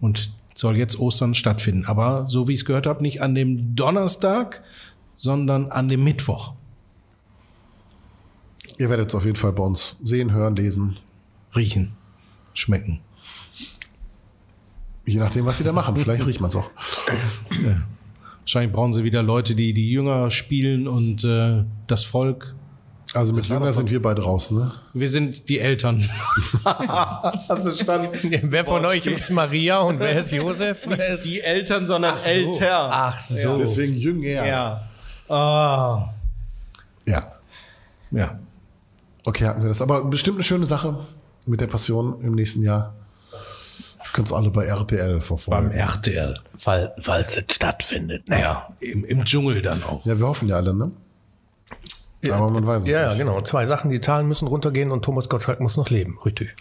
Und 0.00 0.32
soll 0.54 0.76
jetzt 0.76 0.98
Ostern 0.98 1.34
stattfinden. 1.34 1.86
Aber 1.86 2.26
so 2.28 2.46
wie 2.46 2.52
ich 2.52 2.60
es 2.60 2.64
gehört 2.64 2.86
habe, 2.86 3.02
nicht 3.02 3.20
an 3.20 3.34
dem 3.34 3.74
Donnerstag, 3.74 4.62
sondern 5.14 5.70
an 5.70 5.88
dem 5.88 6.04
Mittwoch. 6.04 6.54
Ihr 8.78 8.88
werdet 8.88 9.08
es 9.08 9.14
auf 9.14 9.24
jeden 9.24 9.36
Fall 9.36 9.52
bei 9.52 9.62
uns 9.62 9.96
sehen, 10.02 10.32
hören, 10.32 10.56
lesen. 10.56 10.98
Riechen. 11.54 11.92
Schmecken. 12.54 13.00
Je 15.04 15.18
nachdem, 15.18 15.44
was 15.44 15.58
sie 15.58 15.64
da 15.64 15.72
machen. 15.72 15.96
Vielleicht 15.96 16.24
riecht 16.24 16.40
man 16.40 16.50
es 16.50 16.56
auch. 16.56 16.70
Wahrscheinlich 18.44 18.72
brauchen 18.72 18.92
sie 18.92 19.04
wieder 19.04 19.22
Leute, 19.22 19.54
die 19.54 19.72
die 19.72 19.90
Jünger 19.90 20.30
spielen 20.30 20.86
und 20.86 21.24
äh, 21.24 21.64
das 21.86 22.04
Volk. 22.04 22.54
Also 23.14 23.32
mit 23.32 23.46
Jünger 23.46 23.72
sind 23.72 23.90
wir 23.90 24.02
beide 24.02 24.22
raus, 24.22 24.50
ne? 24.50 24.70
Wir 24.92 25.08
sind 25.08 25.48
die 25.48 25.60
Eltern. 25.60 26.00
Wer 28.42 28.64
von 28.64 28.84
euch 28.84 29.06
ist 29.06 29.30
Maria 29.30 29.80
und 29.80 30.00
wer 30.00 30.18
ist 30.18 30.32
Josef? 30.32 30.80
Wer 30.86 31.14
ist 31.14 31.24
Die 31.24 31.40
Eltern, 31.40 31.86
sondern 31.86 32.16
älter. 32.24 32.90
Ach 32.92 33.18
so. 33.18 33.56
Deswegen 33.56 33.96
Jünger. 33.96 34.46
Ja. 34.46 34.84
Ah. 35.28 36.10
Ja. 37.06 37.32
Ja. 38.10 38.38
Okay, 39.24 39.46
hatten 39.46 39.62
wir 39.62 39.68
das. 39.68 39.80
Aber 39.80 40.04
bestimmt 40.04 40.36
eine 40.36 40.44
schöne 40.44 40.66
Sache 40.66 41.06
mit 41.46 41.60
der 41.60 41.66
Passion 41.66 42.20
im 42.20 42.34
nächsten 42.34 42.62
Jahr. 42.62 42.94
Könnt 44.14 44.30
ihr 44.32 44.36
alle 44.36 44.48
bei 44.50 44.64
RTL 44.64 45.10
Beim 45.14 45.20
verfolgen. 45.20 45.70
RTL. 45.72 46.38
Fall, 46.56 46.94
falls 47.00 47.36
es 47.36 47.44
stattfindet. 47.54 48.26
Naja. 48.28 48.68
Im, 48.80 49.04
Im 49.04 49.24
Dschungel 49.24 49.60
dann 49.60 49.82
auch. 49.82 50.06
Ja, 50.06 50.18
wir 50.18 50.26
hoffen 50.26 50.48
ja 50.48 50.56
alle, 50.56 50.72
ne? 50.72 50.90
Aber 52.30 52.48
man 52.50 52.66
weiß 52.66 52.84
es 52.84 52.88
Ja, 52.88 53.02
ja, 53.02 53.08
nicht. 53.08 53.18
genau. 53.18 53.42
Zwei 53.42 53.66
Sachen. 53.66 53.90
Die 53.90 54.00
Zahlen 54.00 54.26
müssen 54.26 54.46
runtergehen 54.48 54.90
und 54.92 55.04
Thomas 55.04 55.28
Gottschalk 55.28 55.60
muss 55.60 55.76
noch 55.76 55.90
leben. 55.90 56.16
Richtig. 56.24 56.54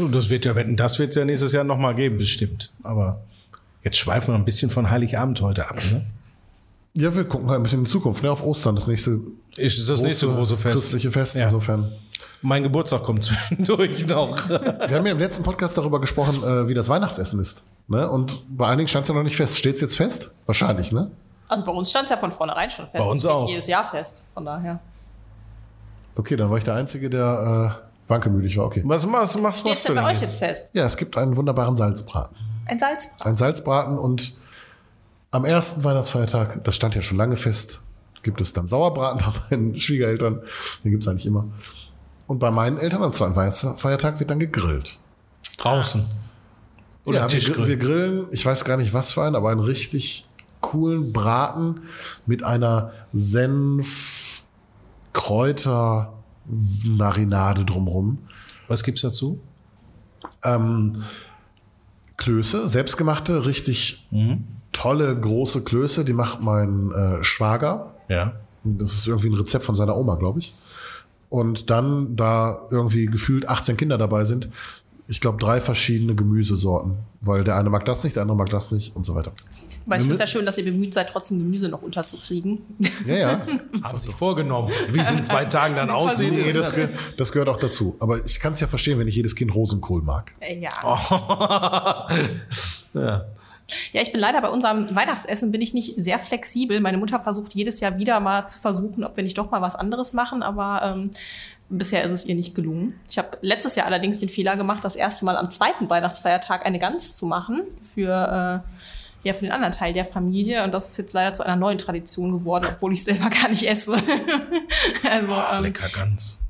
Oh, 0.00 0.06
Das 0.08 0.30
wird 0.30 0.44
ja 0.46 0.54
wetten, 0.54 0.76
das 0.76 0.98
wird 0.98 1.10
es 1.10 1.16
ja 1.16 1.24
nächstes 1.26 1.52
Jahr 1.52 1.64
nochmal 1.64 1.94
geben, 1.94 2.16
bestimmt. 2.16 2.72
Aber 2.82 3.20
jetzt 3.82 3.98
schweifen 3.98 4.32
wir 4.32 4.38
ein 4.38 4.44
bisschen 4.46 4.70
von 4.70 4.88
Heiligabend 4.90 5.42
heute 5.42 5.68
ab. 5.68 5.76
Ne? 5.90 6.06
Ja, 6.96 7.12
wir 7.14 7.24
gucken 7.24 7.48
halt 7.50 7.58
ein 7.58 7.62
bisschen 7.64 7.80
in 7.80 7.84
die 7.86 7.90
Zukunft, 7.90 8.22
ne? 8.22 8.30
Auf 8.30 8.42
Ostern, 8.44 8.76
das 8.76 8.86
nächste 8.86 9.20
Ist 9.56 9.88
das 9.88 10.00
nächste 10.00 10.28
große 10.28 10.56
Fest. 10.56 10.74
christliche 10.74 11.10
Fest. 11.10 11.34
Ja. 11.34 11.44
Insofern. 11.44 11.90
Mein 12.40 12.62
Geburtstag 12.62 13.02
kommt 13.02 13.24
zwischendurch 13.24 14.06
noch. 14.06 14.48
Wir 14.48 14.96
haben 14.96 15.06
ja 15.06 15.12
im 15.12 15.18
letzten 15.18 15.42
Podcast 15.42 15.76
darüber 15.76 16.00
gesprochen, 16.00 16.42
äh, 16.44 16.68
wie 16.68 16.74
das 16.74 16.88
Weihnachtsessen 16.88 17.40
ist. 17.40 17.62
Ne? 17.88 18.08
Und 18.08 18.44
bei 18.56 18.68
einigen 18.68 18.86
stand 18.88 19.04
es 19.04 19.08
ja 19.08 19.14
noch 19.14 19.22
nicht 19.24 19.36
fest. 19.36 19.58
Steht 19.58 19.74
es 19.76 19.80
jetzt 19.80 19.96
fest? 19.96 20.30
Wahrscheinlich, 20.46 20.92
ne? 20.92 21.10
Also 21.48 21.64
bei 21.64 21.72
uns 21.72 21.90
stand 21.90 22.04
es 22.04 22.10
ja 22.10 22.16
von 22.16 22.30
vornherein 22.32 22.70
schon 22.70 22.86
fest. 22.86 23.02
Bei 23.02 23.10
uns 23.10 23.26
auch. 23.26 23.48
jedes 23.48 23.66
Jahr 23.66 23.84
fest. 23.84 24.22
Von 24.32 24.44
daher. 24.44 24.80
Okay, 26.16 26.36
dann 26.36 26.48
war 26.48 26.58
ich 26.58 26.64
der 26.64 26.74
Einzige, 26.74 27.10
der 27.10 27.80
äh, 28.06 28.08
wankelmütig 28.10 28.56
war. 28.56 28.66
Okay. 28.66 28.82
Was 28.84 29.04
machst, 29.04 29.38
machst, 29.40 29.60
Steht 29.60 29.72
machst 29.72 29.88
denn 29.88 29.96
du 29.96 30.00
bei 30.02 30.06
denn 30.08 30.16
euch 30.16 30.20
jetzt? 30.22 30.34
jetzt 30.34 30.38
fest? 30.38 30.70
Ja, 30.74 30.84
es 30.84 30.96
gibt 30.96 31.16
einen 31.16 31.36
wunderbaren 31.36 31.74
Salzbraten. 31.76 32.36
Ein 32.66 32.78
Salzbraten. 32.78 33.26
Ein 33.26 33.36
Salzbraten 33.36 33.98
und 33.98 34.34
am 35.34 35.44
ersten 35.44 35.82
Weihnachtsfeiertag, 35.82 36.62
das 36.62 36.76
stand 36.76 36.94
ja 36.94 37.02
schon 37.02 37.16
lange 37.16 37.36
fest, 37.36 37.82
gibt 38.22 38.40
es 38.40 38.52
dann 38.52 38.66
Sauerbraten 38.66 39.20
bei 39.50 39.56
meinen 39.56 39.80
Schwiegereltern. 39.80 40.40
Den 40.84 40.92
gibt 40.92 41.02
es 41.02 41.08
eigentlich 41.08 41.26
immer. 41.26 41.48
Und 42.28 42.38
bei 42.38 42.52
meinen 42.52 42.78
Eltern 42.78 43.02
am 43.02 43.12
zweiten 43.12 43.34
Weihnachtsfeiertag 43.34 44.20
wird 44.20 44.30
dann 44.30 44.38
gegrillt. 44.38 45.00
Draußen. 45.58 46.04
Oder 47.04 47.16
ja, 47.16 47.22
wir, 47.22 47.28
Tischgrill. 47.28 47.66
wir 47.66 47.76
grillen, 47.76 48.26
ich 48.30 48.46
weiß 48.46 48.64
gar 48.64 48.76
nicht 48.76 48.94
was 48.94 49.12
für 49.12 49.24
einen, 49.24 49.34
aber 49.34 49.50
einen 49.50 49.60
richtig 49.60 50.24
coolen 50.60 51.12
Braten 51.12 51.80
mit 52.26 52.44
einer 52.44 52.92
Senf, 53.12 54.44
Kräuter, 55.12 56.12
Marinade 56.46 57.64
drumrum. 57.64 58.18
Was 58.68 58.84
gibt's 58.84 59.02
dazu? 59.02 59.40
Ähm, 60.44 61.02
Klöße, 62.16 62.68
selbstgemachte, 62.68 63.46
richtig 63.46 64.06
tolle 64.74 65.18
große 65.18 65.62
Klöße, 65.62 66.04
die 66.04 66.12
macht 66.12 66.42
mein 66.42 66.92
äh, 66.92 67.24
Schwager. 67.24 67.94
Ja. 68.08 68.32
Das 68.64 68.92
ist 68.92 69.06
irgendwie 69.06 69.28
ein 69.28 69.34
Rezept 69.34 69.64
von 69.64 69.74
seiner 69.74 69.96
Oma, 69.96 70.16
glaube 70.16 70.40
ich. 70.40 70.54
Und 71.30 71.70
dann, 71.70 72.16
da 72.16 72.58
irgendwie 72.70 73.06
gefühlt 73.06 73.48
18 73.48 73.76
Kinder 73.76 73.96
dabei 73.96 74.24
sind, 74.24 74.50
ich 75.06 75.20
glaube, 75.20 75.38
drei 75.38 75.60
verschiedene 75.60 76.14
Gemüsesorten. 76.14 76.96
Weil 77.20 77.44
der 77.44 77.56
eine 77.56 77.70
mag 77.70 77.84
das 77.84 78.04
nicht, 78.04 78.16
der 78.16 78.22
andere 78.22 78.36
mag 78.36 78.50
das 78.50 78.70
nicht 78.70 78.94
und 78.96 79.04
so 79.04 79.14
weiter. 79.14 79.32
Aber 79.86 79.96
ich 79.96 80.02
finde 80.02 80.14
es 80.14 80.20
ja 80.20 80.26
schön, 80.26 80.46
dass 80.46 80.56
ihr 80.56 80.64
bemüht 80.64 80.94
seid, 80.94 81.10
trotzdem 81.10 81.38
Gemüse 81.38 81.68
noch 81.68 81.82
unterzukriegen. 81.82 82.60
Ja, 83.06 83.14
ja. 83.14 83.46
Haben 83.82 84.00
sich 84.00 84.14
vorgenommen. 84.14 84.70
Wie 84.90 84.98
es 84.98 85.10
in 85.10 85.22
zwei 85.22 85.44
Tagen 85.46 85.74
dann 85.76 85.90
aussieht. 85.90 86.32
Nee, 86.32 86.52
das, 86.52 86.74
ge 86.74 86.88
das 87.18 87.32
gehört 87.32 87.48
auch 87.48 87.58
dazu. 87.58 87.96
Aber 88.00 88.24
ich 88.24 88.40
kann 88.40 88.54
es 88.54 88.60
ja 88.60 88.66
verstehen, 88.66 88.98
wenn 88.98 89.06
nicht 89.06 89.16
jedes 89.16 89.34
Kind 89.34 89.54
Rosenkohl 89.54 90.02
mag. 90.02 90.32
Äh, 90.40 90.58
ja. 90.58 90.70
ja. 92.94 93.24
Ja, 93.92 94.02
ich 94.02 94.12
bin 94.12 94.20
leider 94.20 94.40
bei 94.42 94.50
unserem 94.50 94.94
Weihnachtsessen 94.94 95.50
bin 95.50 95.60
ich 95.60 95.72
nicht 95.72 95.94
sehr 95.96 96.18
flexibel. 96.18 96.80
Meine 96.80 96.98
Mutter 96.98 97.20
versucht 97.20 97.54
jedes 97.54 97.80
Jahr 97.80 97.98
wieder 97.98 98.20
mal 98.20 98.46
zu 98.46 98.58
versuchen, 98.58 99.04
ob 99.04 99.16
wir 99.16 99.24
nicht 99.24 99.38
doch 99.38 99.50
mal 99.50 99.62
was 99.62 99.74
anderes 99.74 100.12
machen, 100.12 100.42
aber 100.42 100.82
ähm, 100.82 101.10
bisher 101.70 102.04
ist 102.04 102.12
es 102.12 102.26
ihr 102.26 102.34
nicht 102.34 102.54
gelungen. 102.54 102.94
Ich 103.08 103.18
habe 103.18 103.38
letztes 103.40 103.74
Jahr 103.76 103.86
allerdings 103.86 104.18
den 104.18 104.28
Fehler 104.28 104.56
gemacht, 104.56 104.84
das 104.84 104.96
erste 104.96 105.24
Mal 105.24 105.36
am 105.36 105.50
zweiten 105.50 105.88
Weihnachtsfeiertag 105.88 106.66
eine 106.66 106.78
Gans 106.78 107.14
zu 107.14 107.26
machen 107.26 107.62
für 107.82 108.62
äh, 108.64 108.68
ja 109.26 109.32
für 109.32 109.46
den 109.46 109.52
anderen 109.52 109.72
Teil 109.72 109.94
der 109.94 110.04
Familie 110.04 110.64
und 110.64 110.72
das 110.72 110.90
ist 110.90 110.98
jetzt 110.98 111.14
leider 111.14 111.32
zu 111.32 111.42
einer 111.42 111.56
neuen 111.56 111.78
Tradition 111.78 112.32
geworden, 112.32 112.66
obwohl 112.68 112.92
ich 112.92 113.02
selber 113.02 113.30
gar 113.30 113.48
nicht 113.48 113.66
esse. 113.68 113.94
also 115.10 115.32
ähm, 115.52 115.62
Lecker 115.62 115.88
ganz. 115.88 116.40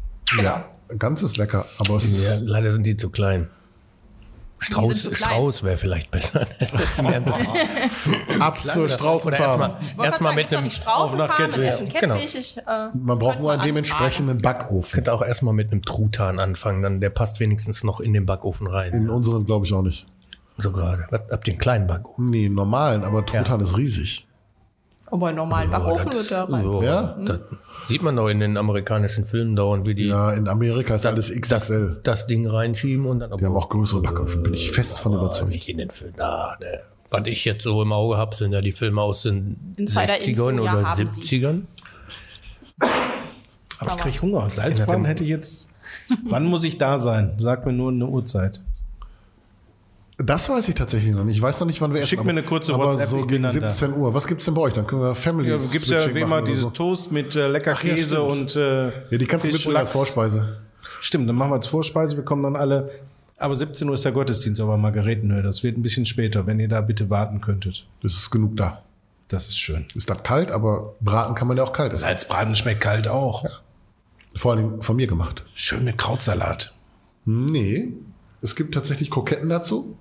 Ja, 0.42 0.68
ganz 0.98 1.22
ist 1.22 1.36
lecker, 1.36 1.66
aber 1.78 1.96
es 1.96 2.24
Ja, 2.24 2.40
leider 2.42 2.72
sind 2.72 2.84
die 2.84 2.96
zu 2.96 3.10
klein. 3.10 3.48
Strauß. 4.64 5.10
Strauß 5.12 5.62
wäre 5.62 5.76
vielleicht 5.76 6.10
besser. 6.10 6.46
ab 8.40 8.58
zur 8.66 8.88
Straußenfarbe. 8.88 9.76
erstmal 10.02 10.34
mit 10.34 10.52
einem 10.54 10.64
die 10.64 10.70
Straußen 10.70 11.18
nach 11.18 11.36
Kettwig. 11.36 12.00
Genau. 12.00 12.14
Ich, 12.16 12.56
äh, 12.56 12.62
Man 12.94 13.18
braucht 13.18 13.40
nur 13.40 13.52
einen 13.52 13.58
mal 13.60 13.66
dementsprechenden 13.66 14.40
Backofen. 14.40 14.92
könnte 14.96 15.12
auch 15.12 15.22
erstmal 15.22 15.52
mit 15.54 15.70
einem 15.70 15.82
Truthahn 15.82 16.38
anfangen, 16.38 16.82
dann 16.82 17.00
der 17.00 17.10
passt 17.10 17.40
wenigstens 17.40 17.84
noch 17.84 18.00
in 18.00 18.14
den 18.14 18.24
Backofen 18.24 18.66
rein. 18.66 18.92
In 18.92 19.10
unseren 19.10 19.44
glaube 19.44 19.66
ich 19.66 19.72
auch 19.74 19.82
nicht. 19.82 20.06
so 20.56 20.72
gerade. 20.72 21.06
Ihr 21.46 21.52
einen 21.52 21.58
kleinen 21.58 21.86
Backofen? 21.86 22.30
Nee, 22.30 22.48
normalen, 22.48 23.04
aber 23.04 23.26
Truthahn 23.26 23.60
ist 23.60 23.76
riesig. 23.76 24.26
Aber 25.10 25.28
einen 25.28 25.36
normalen 25.36 25.70
Backofen 25.70 26.12
wird 26.12 26.30
da 26.32 26.44
rein. 26.44 26.64
so, 26.64 26.82
Ja? 26.82 27.16
das 27.20 27.40
sieht 27.86 28.02
man 28.02 28.16
doch 28.16 28.28
in 28.28 28.40
den 28.40 28.56
amerikanischen 28.56 29.24
Filmen 29.26 29.56
dauernd, 29.56 29.86
wie 29.86 29.94
die 29.94 30.06
Ja, 30.06 30.32
in 30.32 30.48
Amerika 30.48 30.94
ist 30.94 31.06
alles 31.06 31.28
das, 31.28 31.40
XXL. 31.60 32.00
das 32.02 32.26
Ding 32.26 32.46
reinschieben 32.46 33.06
und 33.06 33.20
dann. 33.20 33.36
Die 33.36 33.44
haben 33.44 33.56
auch 33.56 33.68
größere 33.68 34.00
Backöfen, 34.02 34.42
bin 34.42 34.54
ich 34.54 34.70
fest 34.70 34.98
von 35.00 35.12
Oh, 35.14 35.18
überzeugt. 35.18 35.50
nicht 35.52 35.68
in 35.68 35.78
den 35.78 35.90
Filmen. 35.90 36.20
Ah, 36.20 36.56
ne. 36.60 36.80
Was 37.10 37.26
ich 37.26 37.44
jetzt 37.44 37.62
so 37.62 37.80
im 37.82 37.92
Auge 37.92 38.16
habe, 38.16 38.34
sind 38.34 38.52
ja 38.52 38.60
die 38.60 38.72
Filme 38.72 39.00
aus 39.00 39.22
den 39.22 39.74
Insider-Info, 39.76 40.48
60ern 40.48 40.64
ja, 40.64 40.72
oder 40.78 40.94
sie. 40.96 41.02
70ern. 41.04 41.62
Aber 43.78 43.94
ich 43.96 44.02
krieg 44.02 44.22
Hunger. 44.22 44.48
Salzbraten 44.50 45.04
hätte 45.04 45.22
ich 45.24 45.30
jetzt. 45.30 45.68
Wann 46.24 46.44
muss 46.46 46.64
ich 46.64 46.78
da 46.78 46.98
sein? 46.98 47.34
Sag 47.38 47.66
mir 47.66 47.72
nur 47.72 47.92
eine 47.92 48.06
Uhrzeit. 48.06 48.60
Das 50.18 50.48
weiß 50.48 50.68
ich 50.68 50.76
tatsächlich 50.76 51.12
noch 51.12 51.24
nicht. 51.24 51.36
Ich 51.36 51.42
weiß 51.42 51.58
noch 51.60 51.66
nicht, 51.66 51.80
wann 51.80 51.92
wir 51.92 52.00
essen. 52.00 52.10
Schick 52.10 52.24
mir 52.24 52.30
eine 52.30 52.44
kurze 52.44 52.72
aber 52.72 52.86
WhatsApp, 52.86 53.08
so 53.08 53.26
gegen 53.26 53.42
dann 53.42 53.60
da. 53.60 53.70
17 53.70 53.94
Uhr. 53.94 54.14
Was 54.14 54.26
gibt's 54.28 54.44
denn 54.44 54.54
bei 54.54 54.60
euch? 54.62 54.72
Dann 54.74 54.86
können 54.86 55.02
wir 55.02 55.14
Family 55.14 55.50
Ja, 55.50 55.56
gibt's 55.56 55.90
ja 55.90 56.14
wie 56.14 56.20
immer 56.20 56.36
oder 56.36 56.44
diese 56.46 56.60
so. 56.60 56.70
Toast 56.70 57.10
mit 57.10 57.34
äh, 57.34 57.48
lecker 57.48 57.72
ja, 57.72 57.76
Käse 57.76 58.16
stimmt. 58.16 58.30
und 58.30 58.56
äh, 58.56 58.86
Ja, 59.10 59.18
die 59.18 59.26
kannst 59.26 59.46
du 59.46 59.50
Fisch, 59.50 59.58
mitbringen 59.58 59.76
als 59.78 59.88
Lachs. 59.90 59.96
Vorspeise. 59.96 60.58
Stimmt, 61.00 61.28
dann 61.28 61.34
machen 61.36 61.50
wir 61.50 61.56
als 61.56 61.66
Vorspeise. 61.66 62.16
Wir 62.16 62.24
kommen 62.24 62.44
dann 62.44 62.54
alle. 62.56 62.90
Aber 63.38 63.56
17 63.56 63.88
Uhr 63.88 63.94
ist 63.94 64.04
der 64.04 64.12
Gottesdienst 64.12 64.60
aber 64.60 64.76
Margaretenhöhe. 64.76 65.42
Das 65.42 65.64
wird 65.64 65.76
ein 65.76 65.82
bisschen 65.82 66.06
später, 66.06 66.46
wenn 66.46 66.60
ihr 66.60 66.68
da 66.68 66.80
bitte 66.80 67.10
warten 67.10 67.40
könntet. 67.40 67.84
Das 68.02 68.12
ist 68.12 68.30
genug 68.30 68.56
da. 68.56 68.82
Das 69.28 69.48
ist 69.48 69.58
schön. 69.58 69.86
Ist 69.96 70.08
das 70.10 70.22
kalt, 70.22 70.52
aber 70.52 70.94
braten 71.00 71.34
kann 71.34 71.48
man 71.48 71.56
ja 71.56 71.64
auch 71.64 71.72
kalt. 71.72 71.96
Salzbraten 71.96 72.54
schmeckt 72.54 72.80
kalt 72.80 73.08
auch. 73.08 73.44
Vor 74.36 74.52
allem 74.52 74.80
von 74.80 74.94
mir 74.94 75.08
gemacht. 75.08 75.44
Schön 75.54 75.84
mit 75.84 75.98
Krautsalat. 75.98 76.72
Nee, 77.24 77.88
es 78.42 78.54
gibt 78.54 78.74
tatsächlich 78.74 79.10
Kroketten 79.10 79.48
dazu. 79.48 79.96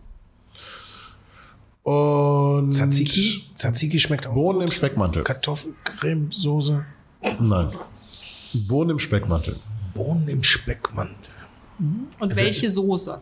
Und 1.83 2.71
Tzatziki? 2.71 3.43
Tzatziki 3.55 3.99
schmeckt 3.99 4.25
auch 4.27 4.33
Bohnen 4.33 4.59
gut. 4.59 4.69
im 4.69 4.71
Speckmantel. 4.71 5.23
Kartoffelcremesoße. 5.23 6.85
Nein. 7.39 7.69
Bohnen 8.53 8.91
im 8.91 8.99
Speckmantel. 8.99 9.55
Bohnen 9.93 10.27
im 10.29 10.43
Speckmantel. 10.43 11.33
Und 12.19 12.35
welche 12.35 12.69
Soße? 12.69 13.19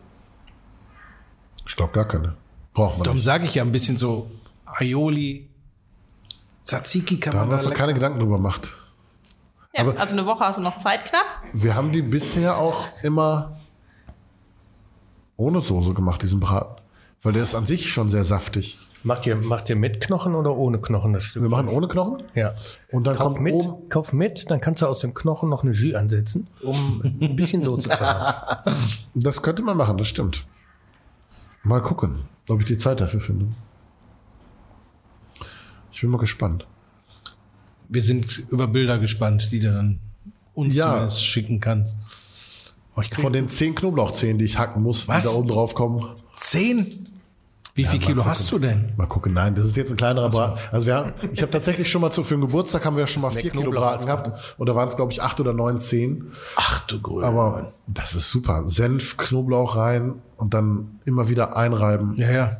Ich 1.66 1.74
glaube 1.76 1.92
gar 1.92 2.06
keine. 2.06 2.36
Braucht 2.74 2.98
man 2.98 3.04
Darum 3.04 3.20
sage 3.20 3.44
ich 3.46 3.54
ja 3.54 3.62
ein 3.64 3.72
bisschen 3.72 3.96
so 3.96 4.30
Aioli. 4.66 5.48
Tzatziki 6.64 7.18
kann 7.18 7.32
Da 7.32 7.40
haben 7.40 7.50
wir 7.50 7.56
man 7.56 7.66
uns 7.66 7.74
keine 7.74 7.94
Gedanken 7.94 8.20
drüber 8.20 8.36
gemacht. 8.36 8.72
Ja, 9.74 9.82
Aber- 9.82 9.98
also 9.98 10.12
eine 10.14 10.26
Woche 10.26 10.40
hast 10.44 10.58
du 10.58 10.62
noch 10.62 10.78
Zeit 10.78 11.04
knapp. 11.06 11.24
Wir 11.52 11.74
haben 11.74 11.90
die 11.92 12.02
bisher 12.02 12.58
auch 12.58 12.86
immer 13.02 13.56
ohne 15.36 15.60
Soße 15.60 15.94
gemacht, 15.94 16.22
diesen 16.22 16.38
Braten. 16.40 16.80
Weil 17.22 17.32
der 17.34 17.42
ist 17.42 17.54
an 17.54 17.66
sich 17.66 17.90
schon 17.92 18.08
sehr 18.08 18.24
saftig. 18.24 18.78
Macht 19.04 19.26
ihr, 19.26 19.36
macht 19.36 19.68
ihr 19.68 19.74
mit 19.76 20.00
Knochen 20.00 20.34
oder 20.36 20.56
ohne 20.56 20.80
Knochen 20.80 21.12
das 21.12 21.24
Stück? 21.24 21.42
Wir 21.42 21.48
machen 21.50 21.68
ohne 21.68 21.88
Knochen. 21.88 22.22
Ja. 22.34 22.54
Und 22.92 23.06
dann 23.06 23.16
Kauf 23.16 23.32
kommt 23.34 23.40
mit, 23.44 23.54
oben- 23.54 23.88
kauf 23.88 24.12
mit, 24.12 24.48
dann 24.50 24.60
kannst 24.60 24.82
du 24.82 24.86
aus 24.86 25.00
dem 25.00 25.12
Knochen 25.12 25.48
noch 25.48 25.62
eine 25.64 25.72
Jus 25.72 25.94
ansetzen, 25.94 26.46
um 26.62 27.00
ein 27.20 27.34
bisschen 27.36 27.64
Soße 27.64 27.88
zu 27.88 28.00
haben. 28.00 28.74
Das 29.14 29.42
könnte 29.42 29.62
man 29.62 29.76
machen, 29.76 29.98
das 29.98 30.06
stimmt. 30.08 30.44
Mal 31.64 31.80
gucken, 31.82 32.22
ob 32.48 32.60
ich 32.60 32.66
die 32.66 32.78
Zeit 32.78 33.00
dafür 33.00 33.20
finde. 33.20 33.48
Ich 35.92 36.00
bin 36.00 36.10
mal 36.10 36.18
gespannt. 36.18 36.66
Wir 37.88 38.02
sind 38.02 38.38
über 38.50 38.66
Bilder 38.68 38.98
gespannt, 38.98 39.50
die 39.52 39.60
du 39.60 39.72
dann 39.72 40.00
uns 40.54 40.74
Ja. 40.74 41.08
schicken 41.10 41.60
kannst. 41.60 41.96
Oh, 42.94 43.02
Von 43.20 43.32
den 43.32 43.48
zehn 43.48 43.74
Knoblauchzehen, 43.74 44.36
die 44.38 44.44
ich 44.44 44.58
hacken 44.58 44.82
muss, 44.82 45.08
Was? 45.08 45.24
die 45.24 45.30
da 45.30 45.36
oben 45.36 45.48
drauf 45.48 45.74
kommen. 45.74 46.06
zehn? 46.34 47.08
Wie 47.74 47.84
viel 47.84 48.00
Kilo 48.00 48.26
hast 48.26 48.52
du 48.52 48.58
denn? 48.58 48.92
Mal 48.98 49.06
gucken, 49.06 49.32
nein, 49.32 49.54
das 49.54 49.64
ist 49.64 49.76
jetzt 49.78 49.90
ein 49.90 49.96
kleinerer 49.96 50.28
Braten. 50.28 50.58
Also 50.70 50.86
wir 50.86 50.94
haben, 50.94 51.12
ich 51.32 51.40
habe 51.40 51.50
tatsächlich 51.50 51.90
schon 51.90 52.02
mal 52.02 52.10
zu, 52.10 52.22
für 52.22 52.34
den 52.34 52.42
Geburtstag 52.42 52.84
haben 52.84 52.98
wir 52.98 53.06
schon 53.06 53.22
mal 53.22 53.30
vier 53.30 53.50
Kilo 53.50 53.70
Braten 53.70 54.04
gehabt. 54.04 54.54
Und 54.58 54.68
da 54.68 54.74
waren 54.74 54.88
es, 54.88 54.96
glaube 54.96 55.10
ich, 55.10 55.22
acht 55.22 55.40
oder 55.40 55.54
neun, 55.54 55.78
zehn. 55.78 56.32
Ach 56.56 56.86
du 56.86 57.00
Grün. 57.00 57.24
Aber 57.24 57.72
das 57.86 58.14
ist 58.14 58.30
super. 58.30 58.64
Senf, 58.68 59.16
Knoblauch 59.16 59.76
rein 59.76 60.16
und 60.36 60.52
dann 60.52 61.00
immer 61.06 61.30
wieder 61.30 61.56
einreiben. 61.56 62.14
ja, 62.16 62.30
ja. 62.30 62.56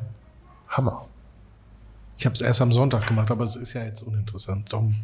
Hammer. 0.67 1.05
Ich 2.17 2.25
habe 2.25 2.33
es 2.33 2.41
erst 2.41 2.61
am 2.63 2.71
Sonntag 2.71 3.05
gemacht, 3.05 3.29
aber 3.29 3.43
es 3.43 3.55
ist 3.55 3.73
ja 3.73 3.83
jetzt 3.83 4.01
uninteressant. 4.01 4.73
Darum. 4.73 4.95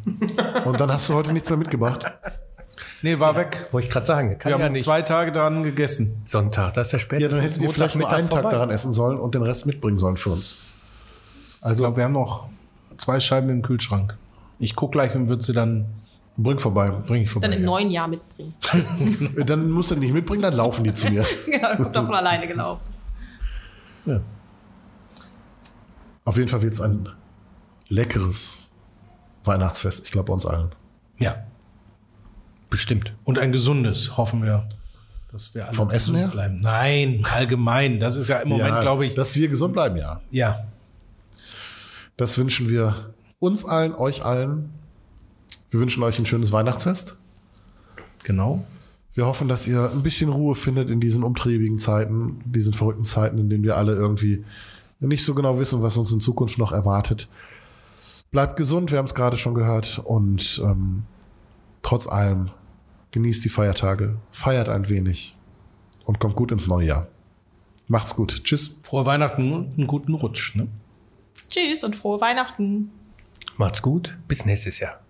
Und 0.64 0.80
dann 0.80 0.90
hast 0.92 1.08
du 1.08 1.14
heute 1.14 1.32
nichts 1.32 1.48
mehr 1.48 1.58
mitgebracht. 1.58 2.04
Nee, 3.02 3.18
war 3.18 3.36
weg. 3.36 3.68
Wollte 3.70 3.86
ich 3.86 3.92
gerade 3.92 4.06
sagen, 4.06 4.38
kann 4.38 4.52
Wir 4.52 4.58
ja 4.58 4.64
haben 4.64 4.72
nicht 4.72 4.84
zwei 4.84 5.02
Tage 5.02 5.32
daran 5.32 5.62
gegessen. 5.62 6.22
Sonntag, 6.26 6.74
das 6.74 6.88
ist 6.88 6.92
ja 6.92 6.98
Ja, 6.98 7.00
spätestens 7.00 7.36
dann 7.36 7.42
hättet 7.42 7.62
ihr 7.62 7.70
vielleicht 7.70 7.96
nur 7.96 8.10
einen 8.10 8.28
Tag 8.28 8.42
daran 8.50 8.70
essen 8.70 8.92
sollen 8.92 9.18
und 9.18 9.34
den 9.34 9.42
Rest 9.42 9.66
mitbringen 9.66 9.98
sollen 9.98 10.16
für 10.16 10.30
uns. 10.30 10.58
Ich 11.60 11.66
Also 11.66 11.82
glaube, 11.82 11.96
wir 11.98 12.04
haben 12.04 12.12
noch 12.12 12.48
zwei 12.96 13.20
Scheiben 13.20 13.48
im 13.48 13.62
Kühlschrank. 13.62 14.16
Ich 14.58 14.76
guck 14.76 14.92
gleich 14.92 15.14
und 15.14 15.28
würde 15.28 15.42
sie 15.42 15.52
dann 15.52 15.86
bring 16.36 16.58
vorbei. 16.58 16.90
bring 16.90 17.22
ich 17.22 17.30
vorbei. 17.30 17.48
Dann 17.48 17.56
im 17.56 17.62
ja. 17.62 17.66
neuen 17.66 17.90
Jahr 17.90 18.08
mitbringen. 18.08 18.54
Dann 19.46 19.70
musst 19.70 19.90
du 19.90 19.94
die 19.94 20.00
nicht 20.02 20.12
mitbringen, 20.12 20.42
dann 20.42 20.54
laufen 20.54 20.84
die 20.84 20.94
zu 20.94 21.10
mir. 21.10 21.24
genau, 21.46 21.76
kommt 21.76 21.96
doch 21.96 22.06
von 22.06 22.14
alleine 22.14 22.46
gelaufen. 22.46 22.82
Ja. 24.06 24.20
Auf 26.24 26.36
jeden 26.36 26.48
Fall 26.48 26.62
wird 26.62 26.72
es 26.74 26.80
ein 26.80 27.08
leckeres 27.88 28.70
Weihnachtsfest. 29.44 30.04
Ich 30.06 30.12
glaube, 30.12 30.28
bei 30.28 30.34
uns 30.34 30.46
allen. 30.46 30.70
ja. 31.18 31.36
Bestimmt. 32.70 33.12
Und 33.24 33.38
ein 33.38 33.52
gesundes, 33.52 34.16
hoffen 34.16 34.42
wir. 34.42 34.68
Dass 35.32 35.54
wir 35.54 35.66
alle 35.66 35.74
Vom 35.76 35.90
Essen 35.90 36.14
her? 36.16 36.28
bleiben. 36.28 36.60
Nein, 36.60 37.24
allgemein. 37.30 38.00
Das 38.00 38.16
ist 38.16 38.28
ja 38.28 38.38
im 38.38 38.48
Moment, 38.48 38.68
Ja, 38.68 38.80
glaube 38.80 39.06
ich, 39.06 39.14
Dass 39.14 39.36
wir 39.36 39.48
gesund 39.48 39.72
bleiben, 39.74 39.96
ja. 39.96 40.20
ja. 40.30 40.64
Das 42.16 42.36
wünschen 42.38 42.68
wir 42.68 43.12
uns 43.38 43.64
allen, 43.64 43.94
euch 43.94 44.24
allen. 44.24 44.70
Wir 45.70 45.80
wünschen 45.80 46.02
euch 46.02 46.18
ein 46.18 46.26
schönes 46.26 46.50
Weihnachtsfest. 46.52 47.16
Genau. 48.24 48.64
Wir 49.14 49.26
hoffen, 49.26 49.48
dass 49.48 49.66
ihr 49.66 49.90
ein 49.90 50.02
bisschen 50.02 50.30
Ruhe 50.30 50.54
findet 50.54 50.90
in 50.90 51.00
diesen 51.00 51.22
umtriebigen 51.24 51.78
Zeiten, 51.78 52.40
diesen 52.44 52.72
verrückten 52.72 53.04
Zeiten, 53.04 53.38
in 53.38 53.48
denen 53.50 53.64
wir 53.64 53.76
alle 53.76 53.94
irgendwie 53.94 54.44
nicht 54.98 55.24
so 55.24 55.34
genau 55.34 55.58
wissen, 55.58 55.82
was 55.82 55.96
uns 55.96 56.12
in 56.12 56.20
Zukunft 56.20 56.58
noch 56.58 56.72
erwartet. 56.72 57.28
Bleibt 58.30 58.56
gesund, 58.56 58.90
wir 58.90 58.98
haben 58.98 59.06
es 59.06 59.14
gerade 59.14 59.36
schon 59.36 59.54
gehört. 59.54 60.00
Und 60.04 60.60
ähm, 60.64 61.04
trotz 61.82 62.06
allem 62.06 62.50
genießt 63.12 63.44
die 63.44 63.48
Feiertage, 63.48 64.16
feiert 64.30 64.68
ein 64.68 64.88
wenig 64.88 65.36
und 66.04 66.18
kommt 66.18 66.36
gut 66.36 66.52
ins 66.52 66.66
neue 66.66 66.86
Jahr. 66.86 67.08
Macht's 67.88 68.14
gut. 68.14 68.44
Tschüss. 68.44 68.78
Frohe 68.82 69.04
Weihnachten 69.04 69.52
und 69.52 69.74
einen 69.76 69.86
guten 69.88 70.14
Rutsch. 70.14 70.54
Ne? 70.54 70.68
Tschüss 71.48 71.82
und 71.82 71.96
frohe 71.96 72.20
Weihnachten. 72.20 72.92
Macht's 73.56 73.82
gut. 73.82 74.16
Bis 74.28 74.44
nächstes 74.44 74.78
Jahr. 74.78 75.00